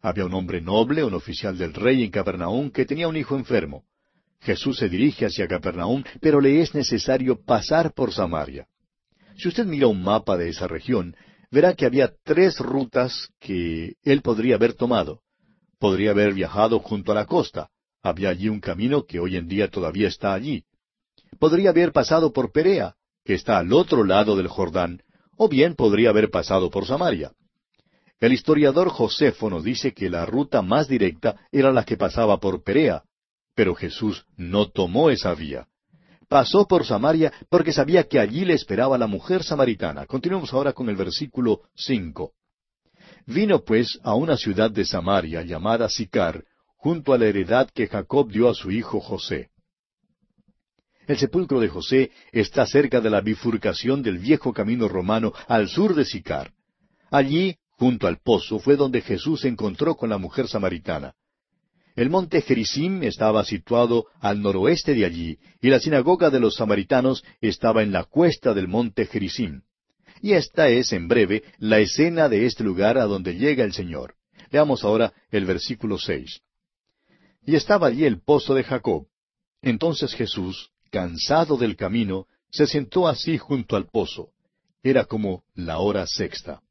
Había 0.00 0.24
un 0.24 0.32
hombre 0.32 0.60
noble, 0.60 1.04
un 1.04 1.12
oficial 1.14 1.58
del 1.58 1.74
rey 1.74 2.04
en 2.04 2.10
Capernaum, 2.10 2.70
que 2.70 2.86
tenía 2.86 3.08
un 3.08 3.16
hijo 3.16 3.36
enfermo. 3.36 3.84
Jesús 4.40 4.78
se 4.78 4.88
dirige 4.88 5.26
hacia 5.26 5.48
Capernaum, 5.48 6.04
pero 6.20 6.40
le 6.40 6.62
es 6.62 6.74
necesario 6.74 7.42
pasar 7.44 7.92
por 7.92 8.12
Samaria. 8.12 8.68
Si 9.38 9.46
usted 9.46 9.66
mira 9.66 9.86
un 9.86 10.02
mapa 10.02 10.36
de 10.36 10.48
esa 10.48 10.66
región, 10.66 11.14
verá 11.52 11.74
que 11.74 11.86
había 11.86 12.12
tres 12.24 12.58
rutas 12.58 13.28
que 13.38 13.94
él 14.02 14.20
podría 14.20 14.56
haber 14.56 14.74
tomado. 14.74 15.20
Podría 15.78 16.10
haber 16.10 16.34
viajado 16.34 16.80
junto 16.80 17.12
a 17.12 17.14
la 17.14 17.24
costa. 17.24 17.70
Había 18.02 18.30
allí 18.30 18.48
un 18.48 18.60
camino 18.60 19.04
que 19.04 19.20
hoy 19.20 19.36
en 19.36 19.46
día 19.46 19.70
todavía 19.70 20.08
está 20.08 20.34
allí. 20.34 20.64
Podría 21.38 21.70
haber 21.70 21.92
pasado 21.92 22.32
por 22.32 22.50
Perea, 22.50 22.96
que 23.24 23.34
está 23.34 23.58
al 23.58 23.72
otro 23.72 24.02
lado 24.02 24.34
del 24.36 24.48
Jordán, 24.48 25.02
o 25.36 25.48
bien 25.48 25.76
podría 25.76 26.10
haber 26.10 26.30
pasado 26.30 26.68
por 26.68 26.86
Samaria. 26.86 27.30
El 28.18 28.32
historiador 28.32 28.88
Josefo 28.88 29.48
nos 29.48 29.62
dice 29.62 29.92
que 29.94 30.10
la 30.10 30.26
ruta 30.26 30.62
más 30.62 30.88
directa 30.88 31.36
era 31.52 31.70
la 31.70 31.84
que 31.84 31.96
pasaba 31.96 32.40
por 32.40 32.64
Perea, 32.64 33.04
pero 33.54 33.76
Jesús 33.76 34.26
no 34.36 34.68
tomó 34.68 35.10
esa 35.10 35.32
vía. 35.34 35.68
Pasó 36.28 36.66
por 36.66 36.84
Samaria 36.84 37.32
porque 37.48 37.72
sabía 37.72 38.04
que 38.04 38.18
allí 38.18 38.44
le 38.44 38.54
esperaba 38.54 38.98
la 38.98 39.06
mujer 39.06 39.42
samaritana. 39.42 40.06
Continuemos 40.06 40.52
ahora 40.52 40.72
con 40.72 40.88
el 40.88 40.96
versículo 40.96 41.62
cinco. 41.74 42.32
Vino 43.26 43.64
pues 43.64 43.98
a 44.02 44.14
una 44.14 44.36
ciudad 44.36 44.70
de 44.70 44.84
Samaria 44.84 45.42
llamada 45.42 45.88
Sicar, 45.88 46.44
junto 46.76 47.12
a 47.12 47.18
la 47.18 47.26
heredad 47.26 47.68
que 47.70 47.86
Jacob 47.86 48.30
dio 48.30 48.48
a 48.48 48.54
su 48.54 48.70
hijo 48.70 49.00
José. 49.00 49.50
El 51.06 51.16
sepulcro 51.16 51.60
de 51.60 51.68
José 51.68 52.10
está 52.32 52.66
cerca 52.66 53.00
de 53.00 53.08
la 53.08 53.22
bifurcación 53.22 54.02
del 54.02 54.18
viejo 54.18 54.52
camino 54.52 54.88
romano 54.88 55.32
al 55.46 55.68
sur 55.68 55.94
de 55.94 56.04
Sicar. 56.04 56.52
Allí 57.10 57.56
Junto 57.78 58.08
al 58.08 58.18
pozo 58.18 58.58
fue 58.58 58.74
donde 58.74 59.00
Jesús 59.02 59.42
se 59.42 59.48
encontró 59.48 59.94
con 59.96 60.10
la 60.10 60.18
mujer 60.18 60.48
samaritana. 60.48 61.14
El 61.98 62.10
monte 62.10 62.42
Gerizim 62.42 63.02
estaba 63.02 63.44
situado 63.44 64.06
al 64.20 64.40
noroeste 64.40 64.94
de 64.94 65.04
allí, 65.04 65.38
y 65.60 65.68
la 65.68 65.80
sinagoga 65.80 66.30
de 66.30 66.38
los 66.38 66.54
samaritanos 66.54 67.24
estaba 67.40 67.82
en 67.82 67.90
la 67.90 68.04
cuesta 68.04 68.54
del 68.54 68.68
monte 68.68 69.04
Gerizim. 69.06 69.62
Y 70.22 70.34
esta 70.34 70.68
es, 70.68 70.92
en 70.92 71.08
breve, 71.08 71.42
la 71.58 71.80
escena 71.80 72.28
de 72.28 72.46
este 72.46 72.62
lugar 72.62 72.98
a 72.98 73.06
donde 73.06 73.34
llega 73.34 73.64
el 73.64 73.72
Señor. 73.72 74.14
Leamos 74.52 74.84
ahora 74.84 75.12
el 75.32 75.44
versículo 75.44 75.98
seis. 75.98 76.40
Y 77.44 77.56
estaba 77.56 77.88
allí 77.88 78.04
el 78.04 78.20
pozo 78.20 78.54
de 78.54 78.62
Jacob. 78.62 79.08
Entonces 79.60 80.14
Jesús, 80.14 80.70
cansado 80.92 81.56
del 81.56 81.74
camino, 81.74 82.28
se 82.48 82.68
sentó 82.68 83.08
así 83.08 83.38
junto 83.38 83.74
al 83.74 83.88
pozo. 83.88 84.28
Era 84.84 85.04
como 85.04 85.42
la 85.56 85.78
hora 85.78 86.06
sexta. 86.06 86.62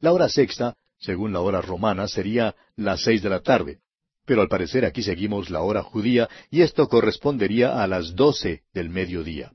La 0.00 0.12
hora 0.12 0.28
sexta, 0.28 0.76
según 0.98 1.32
la 1.32 1.40
hora 1.40 1.60
romana, 1.60 2.08
sería 2.08 2.54
las 2.76 3.02
seis 3.02 3.22
de 3.22 3.30
la 3.30 3.40
tarde. 3.40 3.78
Pero 4.26 4.40
al 4.40 4.48
parecer 4.48 4.84
aquí 4.84 5.02
seguimos 5.02 5.50
la 5.50 5.60
hora 5.60 5.82
judía 5.82 6.28
y 6.50 6.62
esto 6.62 6.88
correspondería 6.88 7.82
a 7.82 7.86
las 7.86 8.14
doce 8.14 8.62
del 8.72 8.88
mediodía. 8.88 9.52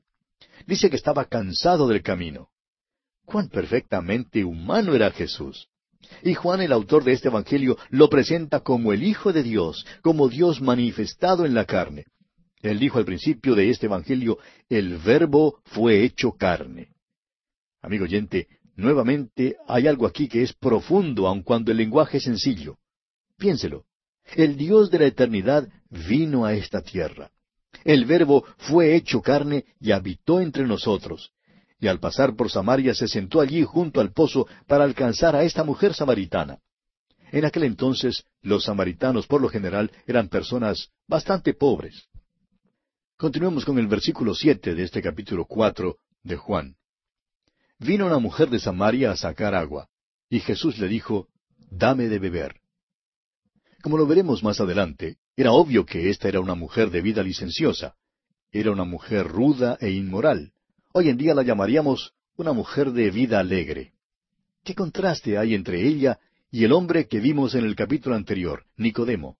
Dice 0.66 0.90
que 0.90 0.96
estaba 0.96 1.24
cansado 1.24 1.88
del 1.88 2.02
camino. 2.02 2.48
Cuán 3.24 3.48
perfectamente 3.48 4.44
humano 4.44 4.94
era 4.94 5.10
Jesús. 5.10 5.68
Y 6.22 6.34
Juan, 6.34 6.60
el 6.60 6.72
autor 6.72 7.04
de 7.04 7.12
este 7.12 7.28
Evangelio, 7.28 7.76
lo 7.90 8.08
presenta 8.08 8.60
como 8.60 8.92
el 8.92 9.02
Hijo 9.02 9.32
de 9.32 9.42
Dios, 9.42 9.86
como 10.02 10.28
Dios 10.28 10.60
manifestado 10.60 11.44
en 11.44 11.54
la 11.54 11.64
carne. 11.64 12.06
Él 12.62 12.78
dijo 12.78 12.98
al 12.98 13.04
principio 13.04 13.54
de 13.54 13.70
este 13.70 13.86
Evangelio, 13.86 14.38
el 14.68 14.98
Verbo 14.98 15.60
fue 15.64 16.04
hecho 16.04 16.32
carne. 16.32 16.92
Amigo 17.82 18.04
oyente, 18.04 18.48
Nuevamente 18.76 19.56
hay 19.68 19.86
algo 19.86 20.06
aquí 20.06 20.28
que 20.28 20.42
es 20.42 20.52
profundo, 20.52 21.26
aun 21.26 21.42
cuando 21.42 21.70
el 21.70 21.78
lenguaje 21.78 22.18
es 22.18 22.24
sencillo. 22.24 22.78
Piénselo. 23.36 23.84
El 24.34 24.56
Dios 24.56 24.90
de 24.90 25.00
la 25.00 25.06
eternidad 25.06 25.68
vino 25.90 26.44
a 26.44 26.54
esta 26.54 26.80
tierra. 26.82 27.30
El 27.84 28.04
Verbo 28.04 28.44
fue 28.58 28.94
hecho 28.94 29.20
carne 29.22 29.64
y 29.80 29.92
habitó 29.92 30.40
entre 30.40 30.66
nosotros. 30.66 31.32
Y 31.78 31.88
al 31.88 31.98
pasar 31.98 32.36
por 32.36 32.50
Samaria 32.50 32.94
se 32.94 33.08
sentó 33.08 33.40
allí 33.40 33.64
junto 33.64 34.00
al 34.00 34.12
pozo 34.12 34.46
para 34.66 34.84
alcanzar 34.84 35.34
a 35.34 35.44
esta 35.44 35.64
mujer 35.64 35.94
samaritana. 35.94 36.58
En 37.32 37.44
aquel 37.44 37.64
entonces 37.64 38.24
los 38.42 38.64
samaritanos 38.64 39.26
por 39.26 39.40
lo 39.40 39.48
general 39.48 39.90
eran 40.06 40.28
personas 40.28 40.90
bastante 41.06 41.54
pobres. 41.54 42.08
Continuemos 43.16 43.64
con 43.64 43.78
el 43.78 43.86
versículo 43.86 44.34
siete 44.34 44.74
de 44.74 44.82
este 44.82 45.00
capítulo 45.00 45.44
cuatro 45.44 45.96
de 46.22 46.36
Juan. 46.36 46.76
Vino 47.80 48.04
una 48.06 48.18
mujer 48.18 48.50
de 48.50 48.60
Samaria 48.60 49.10
a 49.10 49.16
sacar 49.16 49.54
agua, 49.54 49.88
y 50.28 50.40
Jesús 50.40 50.78
le 50.78 50.86
dijo, 50.86 51.28
Dame 51.70 52.08
de 52.08 52.18
beber. 52.18 52.60
Como 53.82 53.96
lo 53.96 54.06
veremos 54.06 54.42
más 54.42 54.60
adelante, 54.60 55.16
era 55.34 55.52
obvio 55.52 55.86
que 55.86 56.10
esta 56.10 56.28
era 56.28 56.40
una 56.40 56.54
mujer 56.54 56.90
de 56.90 57.00
vida 57.00 57.22
licenciosa. 57.22 57.94
Era 58.52 58.70
una 58.70 58.84
mujer 58.84 59.26
ruda 59.26 59.78
e 59.80 59.90
inmoral. 59.92 60.52
Hoy 60.92 61.08
en 61.08 61.16
día 61.16 61.32
la 61.32 61.42
llamaríamos 61.42 62.12
una 62.36 62.52
mujer 62.52 62.92
de 62.92 63.10
vida 63.10 63.40
alegre. 63.40 63.94
¿Qué 64.62 64.74
contraste 64.74 65.38
hay 65.38 65.54
entre 65.54 65.86
ella 65.86 66.18
y 66.50 66.64
el 66.64 66.72
hombre 66.72 67.08
que 67.08 67.18
vimos 67.18 67.54
en 67.54 67.64
el 67.64 67.76
capítulo 67.76 68.14
anterior, 68.14 68.66
Nicodemo? 68.76 69.38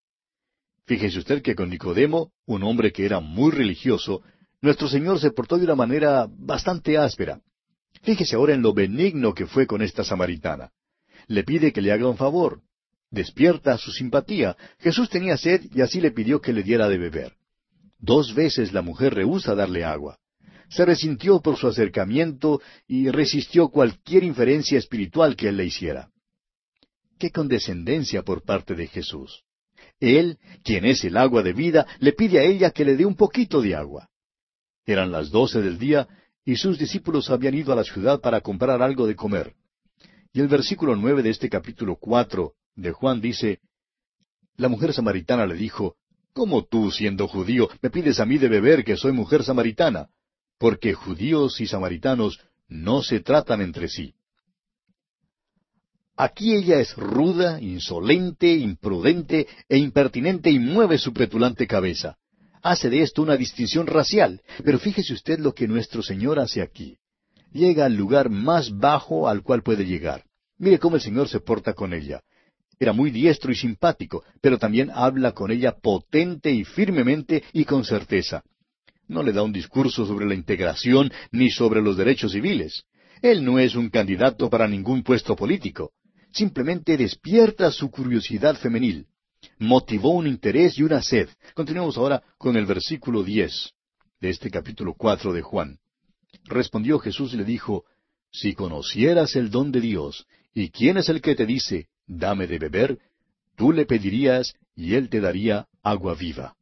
Fíjese 0.86 1.18
usted 1.18 1.42
que 1.42 1.54
con 1.54 1.68
Nicodemo, 1.68 2.32
un 2.46 2.62
hombre 2.62 2.90
que 2.90 3.04
era 3.04 3.20
muy 3.20 3.50
religioso, 3.50 4.22
nuestro 4.62 4.88
Señor 4.88 5.20
se 5.20 5.30
portó 5.30 5.58
de 5.58 5.64
una 5.64 5.74
manera 5.74 6.26
bastante 6.30 6.96
áspera. 6.96 7.42
Fíjese 8.02 8.36
ahora 8.36 8.54
en 8.54 8.62
lo 8.62 8.72
benigno 8.72 9.34
que 9.34 9.46
fue 9.46 9.66
con 9.66 9.82
esta 9.82 10.04
samaritana. 10.04 10.70
Le 11.26 11.44
pide 11.44 11.72
que 11.72 11.82
le 11.82 11.92
haga 11.92 12.08
un 12.08 12.16
favor. 12.16 12.60
Despierta 13.10 13.76
su 13.76 13.90
simpatía. 13.92 14.56
Jesús 14.78 15.10
tenía 15.10 15.36
sed 15.36 15.66
y 15.74 15.80
así 15.80 16.00
le 16.00 16.10
pidió 16.10 16.40
que 16.40 16.52
le 16.52 16.62
diera 16.62 16.88
de 16.88 16.98
beber. 16.98 17.34
Dos 17.98 18.34
veces 18.34 18.72
la 18.72 18.82
mujer 18.82 19.14
rehúsa 19.14 19.54
darle 19.54 19.84
agua. 19.84 20.18
Se 20.70 20.84
resintió 20.84 21.40
por 21.40 21.56
su 21.56 21.66
acercamiento 21.66 22.62
y 22.86 23.10
resistió 23.10 23.68
cualquier 23.68 24.24
inferencia 24.24 24.78
espiritual 24.78 25.36
que 25.36 25.48
él 25.48 25.56
le 25.56 25.66
hiciera. 25.66 26.10
Qué 27.18 27.30
condescendencia 27.30 28.22
por 28.22 28.42
parte 28.44 28.74
de 28.74 28.86
Jesús. 28.86 29.42
Él, 29.98 30.38
quien 30.64 30.84
es 30.84 31.04
el 31.04 31.16
agua 31.16 31.42
de 31.42 31.52
vida, 31.52 31.86
le 31.98 32.12
pide 32.12 32.38
a 32.38 32.44
ella 32.44 32.70
que 32.70 32.84
le 32.84 32.96
dé 32.96 33.04
un 33.04 33.16
poquito 33.16 33.60
de 33.60 33.74
agua. 33.74 34.08
Eran 34.86 35.12
las 35.12 35.30
doce 35.30 35.60
del 35.60 35.78
día 35.78 36.08
y 36.44 36.56
sus 36.56 36.78
discípulos 36.78 37.30
habían 37.30 37.54
ido 37.54 37.72
a 37.72 37.76
la 37.76 37.84
ciudad 37.84 38.20
para 38.20 38.40
comprar 38.40 38.82
algo 38.82 39.06
de 39.06 39.16
comer. 39.16 39.54
Y 40.32 40.40
el 40.40 40.48
versículo 40.48 40.96
nueve 40.96 41.22
de 41.22 41.30
este 41.30 41.48
capítulo 41.48 41.96
cuatro 41.96 42.54
de 42.74 42.92
Juan 42.92 43.20
dice, 43.20 43.60
La 44.56 44.68
mujer 44.68 44.92
samaritana 44.92 45.46
le 45.46 45.54
dijo, 45.54 45.96
¿Cómo 46.32 46.64
tú, 46.64 46.90
siendo 46.90 47.26
judío, 47.26 47.68
me 47.82 47.90
pides 47.90 48.20
a 48.20 48.26
mí 48.26 48.38
de 48.38 48.48
beber 48.48 48.84
que 48.84 48.96
soy 48.96 49.12
mujer 49.12 49.42
samaritana? 49.42 50.08
Porque 50.58 50.94
judíos 50.94 51.60
y 51.60 51.66
samaritanos 51.66 52.40
no 52.68 53.02
se 53.02 53.20
tratan 53.20 53.60
entre 53.60 53.88
sí. 53.88 54.14
Aquí 56.16 56.54
ella 56.54 56.80
es 56.80 56.94
ruda, 56.96 57.60
insolente, 57.60 58.52
imprudente 58.52 59.48
e 59.68 59.78
impertinente 59.78 60.50
y 60.50 60.58
mueve 60.58 60.98
su 60.98 61.12
petulante 61.12 61.66
cabeza 61.66 62.19
hace 62.62 62.90
de 62.90 63.02
esto 63.02 63.22
una 63.22 63.36
distinción 63.36 63.86
racial. 63.86 64.40
Pero 64.64 64.78
fíjese 64.78 65.12
usted 65.12 65.38
lo 65.38 65.54
que 65.54 65.68
nuestro 65.68 66.02
Señor 66.02 66.38
hace 66.38 66.62
aquí. 66.62 66.98
Llega 67.52 67.84
al 67.84 67.96
lugar 67.96 68.30
más 68.30 68.70
bajo 68.76 69.28
al 69.28 69.42
cual 69.42 69.62
puede 69.62 69.84
llegar. 69.84 70.24
Mire 70.58 70.78
cómo 70.78 70.96
el 70.96 71.02
Señor 71.02 71.28
se 71.28 71.40
porta 71.40 71.72
con 71.72 71.92
ella. 71.92 72.22
Era 72.78 72.92
muy 72.92 73.10
diestro 73.10 73.52
y 73.52 73.56
simpático, 73.56 74.24
pero 74.40 74.58
también 74.58 74.90
habla 74.94 75.32
con 75.32 75.50
ella 75.50 75.72
potente 75.72 76.50
y 76.50 76.64
firmemente 76.64 77.42
y 77.52 77.64
con 77.64 77.84
certeza. 77.84 78.42
No 79.06 79.22
le 79.22 79.32
da 79.32 79.42
un 79.42 79.52
discurso 79.52 80.06
sobre 80.06 80.26
la 80.26 80.34
integración 80.34 81.12
ni 81.32 81.50
sobre 81.50 81.82
los 81.82 81.96
derechos 81.96 82.32
civiles. 82.32 82.84
Él 83.20 83.44
no 83.44 83.58
es 83.58 83.74
un 83.74 83.90
candidato 83.90 84.48
para 84.48 84.68
ningún 84.68 85.02
puesto 85.02 85.36
político. 85.36 85.92
Simplemente 86.32 86.96
despierta 86.96 87.70
su 87.70 87.90
curiosidad 87.90 88.56
femenil 88.56 89.06
motivó 89.58 90.10
un 90.10 90.26
interés 90.26 90.78
y 90.78 90.82
una 90.82 91.02
sed. 91.02 91.28
Continuemos 91.54 91.96
ahora 91.96 92.22
con 92.38 92.56
el 92.56 92.66
versículo 92.66 93.22
diez 93.22 93.72
de 94.20 94.30
este 94.30 94.50
capítulo 94.50 94.94
cuatro 94.94 95.32
de 95.32 95.42
Juan. 95.42 95.78
Respondió 96.44 96.98
Jesús 96.98 97.34
y 97.34 97.36
le 97.36 97.44
dijo, 97.44 97.84
Si 98.30 98.54
conocieras 98.54 99.36
el 99.36 99.50
don 99.50 99.72
de 99.72 99.80
Dios, 99.80 100.26
y 100.52 100.70
quién 100.70 100.96
es 100.96 101.08
el 101.08 101.20
que 101.20 101.34
te 101.34 101.46
dice, 101.46 101.88
dame 102.06 102.46
de 102.46 102.58
beber, 102.58 102.98
tú 103.56 103.72
le 103.72 103.86
pedirías 103.86 104.54
y 104.74 104.94
él 104.94 105.08
te 105.08 105.20
daría 105.20 105.68
agua 105.82 106.14
viva. 106.14 106.56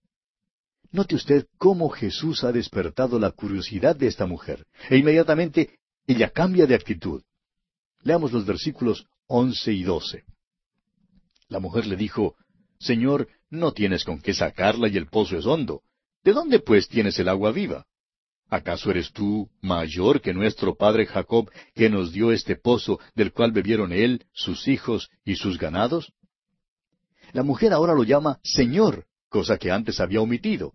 Note 0.91 1.17
usted 1.17 1.47
cómo 1.59 1.91
Jesús 1.91 2.45
ha 2.45 2.53
despertado 2.53 3.19
la 3.19 3.31
curiosidad 3.31 3.95
de 3.97 4.07
esta 4.07 4.27
mujer, 4.27 4.67
e 4.89 4.97
inmediatamente 4.97 5.79
ella 6.07 6.31
cambia 6.31 6.67
de 6.67 6.75
actitud. 6.75 7.23
Leamos 8.03 8.33
los 8.33 8.47
versículos 8.47 9.07
once 9.27 9.73
y 9.73 9.83
doce. 9.83 10.25
La 11.49 11.61
mujer 11.61 11.87
le 11.87 11.97
dijo, 11.97 12.37
Señor, 12.79 13.29
no 13.51 13.73
tienes 13.73 14.05
con 14.05 14.21
qué 14.21 14.35
sacarla 14.35 14.89
y 14.89 14.97
el 14.97 15.07
pozo 15.07 15.37
es 15.37 15.47
hondo. 15.47 15.83
¿De 16.23 16.33
dónde 16.33 16.61
pues 16.61 16.89
tienes 16.89 17.19
el 17.19 17.29
agua 17.29 17.53
viva? 17.53 17.87
¿Acaso 18.49 18.91
eres 18.91 19.13
tú 19.13 19.51
mayor 19.61 20.21
que 20.21 20.33
nuestro 20.33 20.75
padre 20.75 21.07
Jacob, 21.07 21.51
que 21.75 21.91
nos 21.91 22.13
dio 22.13 22.33
este 22.33 22.57
pozo 22.57 22.99
del 23.15 23.33
cual 23.33 23.53
bebieron 23.53 23.93
él, 23.93 24.25
sus 24.33 24.69
hijos 24.69 25.11
y 25.25 25.37
sus 25.37 25.59
ganados? 25.59 26.13
La 27.33 27.43
mujer 27.43 27.73
ahora 27.73 27.95
lo 27.95 28.05
llama 28.05 28.41
Señor, 28.43 29.05
cosa 29.29 29.59
que 29.59 29.71
antes 29.71 30.01
había 30.01 30.23
omitido. 30.23 30.73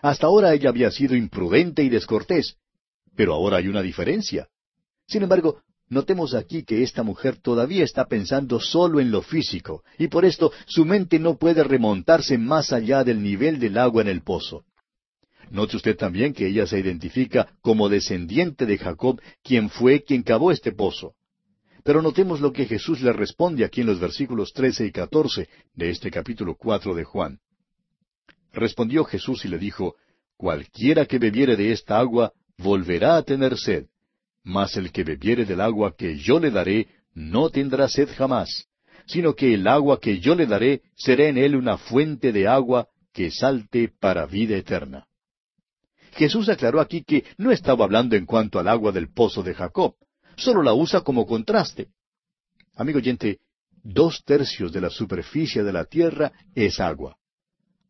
Hasta 0.00 0.26
ahora 0.26 0.54
ella 0.54 0.70
había 0.70 0.90
sido 0.90 1.14
imprudente 1.14 1.82
y 1.82 1.90
descortés, 1.90 2.56
pero 3.14 3.34
ahora 3.34 3.58
hay 3.58 3.68
una 3.68 3.82
diferencia. 3.82 4.48
Sin 5.06 5.22
embargo, 5.22 5.62
notemos 5.90 6.34
aquí 6.34 6.64
que 6.64 6.82
esta 6.82 7.02
mujer 7.02 7.36
todavía 7.36 7.84
está 7.84 8.06
pensando 8.06 8.60
solo 8.60 9.00
en 9.00 9.10
lo 9.10 9.20
físico, 9.20 9.82
y 9.98 10.08
por 10.08 10.24
esto 10.24 10.52
su 10.66 10.86
mente 10.86 11.18
no 11.18 11.36
puede 11.36 11.64
remontarse 11.64 12.38
más 12.38 12.72
allá 12.72 13.04
del 13.04 13.22
nivel 13.22 13.58
del 13.58 13.76
agua 13.76 14.02
en 14.02 14.08
el 14.08 14.22
pozo. 14.22 14.64
Note 15.50 15.76
usted 15.76 15.96
también 15.96 16.32
que 16.32 16.46
ella 16.46 16.64
se 16.66 16.78
identifica 16.78 17.52
como 17.60 17.88
descendiente 17.88 18.66
de 18.66 18.78
Jacob, 18.78 19.20
quien 19.42 19.68
fue 19.68 20.02
quien 20.04 20.22
cavó 20.22 20.52
este 20.52 20.70
pozo. 20.70 21.14
Pero 21.82 22.02
notemos 22.02 22.40
lo 22.40 22.52
que 22.52 22.66
Jesús 22.66 23.00
le 23.00 23.12
responde 23.12 23.64
aquí 23.64 23.80
en 23.80 23.88
los 23.88 23.98
versículos 23.98 24.52
trece 24.52 24.86
y 24.86 24.92
catorce 24.92 25.48
de 25.74 25.90
este 25.90 26.10
capítulo 26.10 26.54
cuatro 26.54 26.94
de 26.94 27.02
Juan. 27.02 27.40
Respondió 28.52 29.04
Jesús 29.04 29.44
y 29.44 29.48
le 29.48 29.58
dijo, 29.58 29.96
Cualquiera 30.36 31.04
que 31.04 31.18
bebiere 31.18 31.56
de 31.56 31.72
esta 31.72 31.98
agua 31.98 32.32
volverá 32.58 33.16
a 33.16 33.22
tener 33.22 33.58
sed, 33.58 33.86
mas 34.42 34.76
el 34.76 34.92
que 34.92 35.04
bebiere 35.04 35.44
del 35.44 35.60
agua 35.60 35.94
que 35.96 36.18
yo 36.18 36.40
le 36.40 36.50
daré 36.50 36.88
no 37.14 37.50
tendrá 37.50 37.88
sed 37.88 38.08
jamás, 38.16 38.66
sino 39.06 39.34
que 39.34 39.54
el 39.54 39.66
agua 39.66 40.00
que 40.00 40.20
yo 40.20 40.34
le 40.34 40.46
daré 40.46 40.82
será 40.96 41.28
en 41.28 41.38
él 41.38 41.56
una 41.56 41.78
fuente 41.78 42.32
de 42.32 42.46
agua 42.46 42.88
que 43.12 43.30
salte 43.30 43.92
para 44.00 44.26
vida 44.26 44.56
eterna. 44.56 45.06
Jesús 46.12 46.48
aclaró 46.48 46.80
aquí 46.80 47.02
que 47.02 47.24
no 47.38 47.50
estaba 47.52 47.84
hablando 47.84 48.16
en 48.16 48.26
cuanto 48.26 48.58
al 48.58 48.68
agua 48.68 48.92
del 48.92 49.12
pozo 49.12 49.42
de 49.42 49.54
Jacob, 49.54 49.94
solo 50.36 50.62
la 50.62 50.74
usa 50.74 51.02
como 51.02 51.26
contraste. 51.26 51.88
Amigo 52.76 52.98
oyente, 52.98 53.38
dos 53.82 54.22
tercios 54.24 54.72
de 54.72 54.80
la 54.80 54.90
superficie 54.90 55.62
de 55.62 55.72
la 55.72 55.84
tierra 55.84 56.32
es 56.54 56.80
agua. 56.80 57.16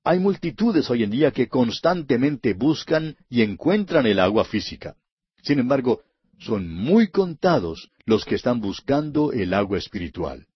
Hay 0.03 0.19
multitudes 0.19 0.89
hoy 0.91 1.03
en 1.03 1.11
día 1.11 1.31
que 1.31 1.49
constantemente 1.49 2.55
buscan 2.55 3.17
y 3.29 3.43
encuentran 3.43 4.07
el 4.07 4.19
agua 4.19 4.45
física. 4.45 4.97
Sin 5.43 5.59
embargo, 5.59 6.03
son 6.41 6.69
muy 6.69 7.09
contados 7.09 7.91
los 8.07 8.25
que 8.25 8.35
están 8.35 8.61
buscando 8.61 9.33
el 9.33 9.55
agua 9.55 9.79
espiritual. 9.79 10.47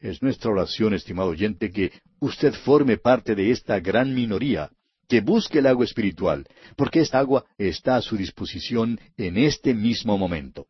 Es 0.00 0.22
nuestra 0.22 0.50
oración, 0.50 0.94
estimado 0.94 1.30
oyente, 1.30 1.70
que 1.70 1.92
usted 2.20 2.54
forme 2.54 2.98
parte 2.98 3.34
de 3.34 3.50
esta 3.50 3.80
gran 3.80 4.14
minoría 4.14 4.70
que 5.08 5.20
busque 5.20 5.58
el 5.58 5.66
agua 5.66 5.84
espiritual, 5.84 6.46
porque 6.76 7.00
esta 7.00 7.18
agua 7.18 7.44
está 7.58 7.96
a 7.96 8.02
su 8.02 8.16
disposición 8.16 8.98
en 9.16 9.36
este 9.36 9.74
mismo 9.74 10.16
momento. 10.16 10.66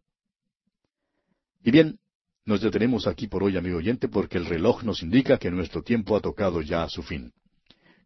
Y 1.62 1.70
bien, 1.70 1.98
nos 2.44 2.60
detenemos 2.60 3.06
aquí 3.06 3.28
por 3.28 3.42
hoy, 3.44 3.56
amigo 3.56 3.78
oyente, 3.78 4.08
porque 4.08 4.38
el 4.38 4.46
reloj 4.46 4.82
nos 4.82 5.02
indica 5.02 5.38
que 5.38 5.50
nuestro 5.50 5.82
tiempo 5.82 6.16
ha 6.16 6.20
tocado 6.20 6.60
ya 6.60 6.82
a 6.82 6.88
su 6.88 7.02
fin. 7.02 7.32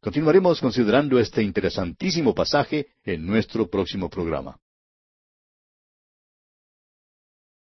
Continuaremos 0.00 0.60
considerando 0.60 1.18
este 1.18 1.42
interesantísimo 1.42 2.34
pasaje 2.34 2.88
en 3.04 3.26
nuestro 3.26 3.68
próximo 3.68 4.10
programa. 4.10 4.58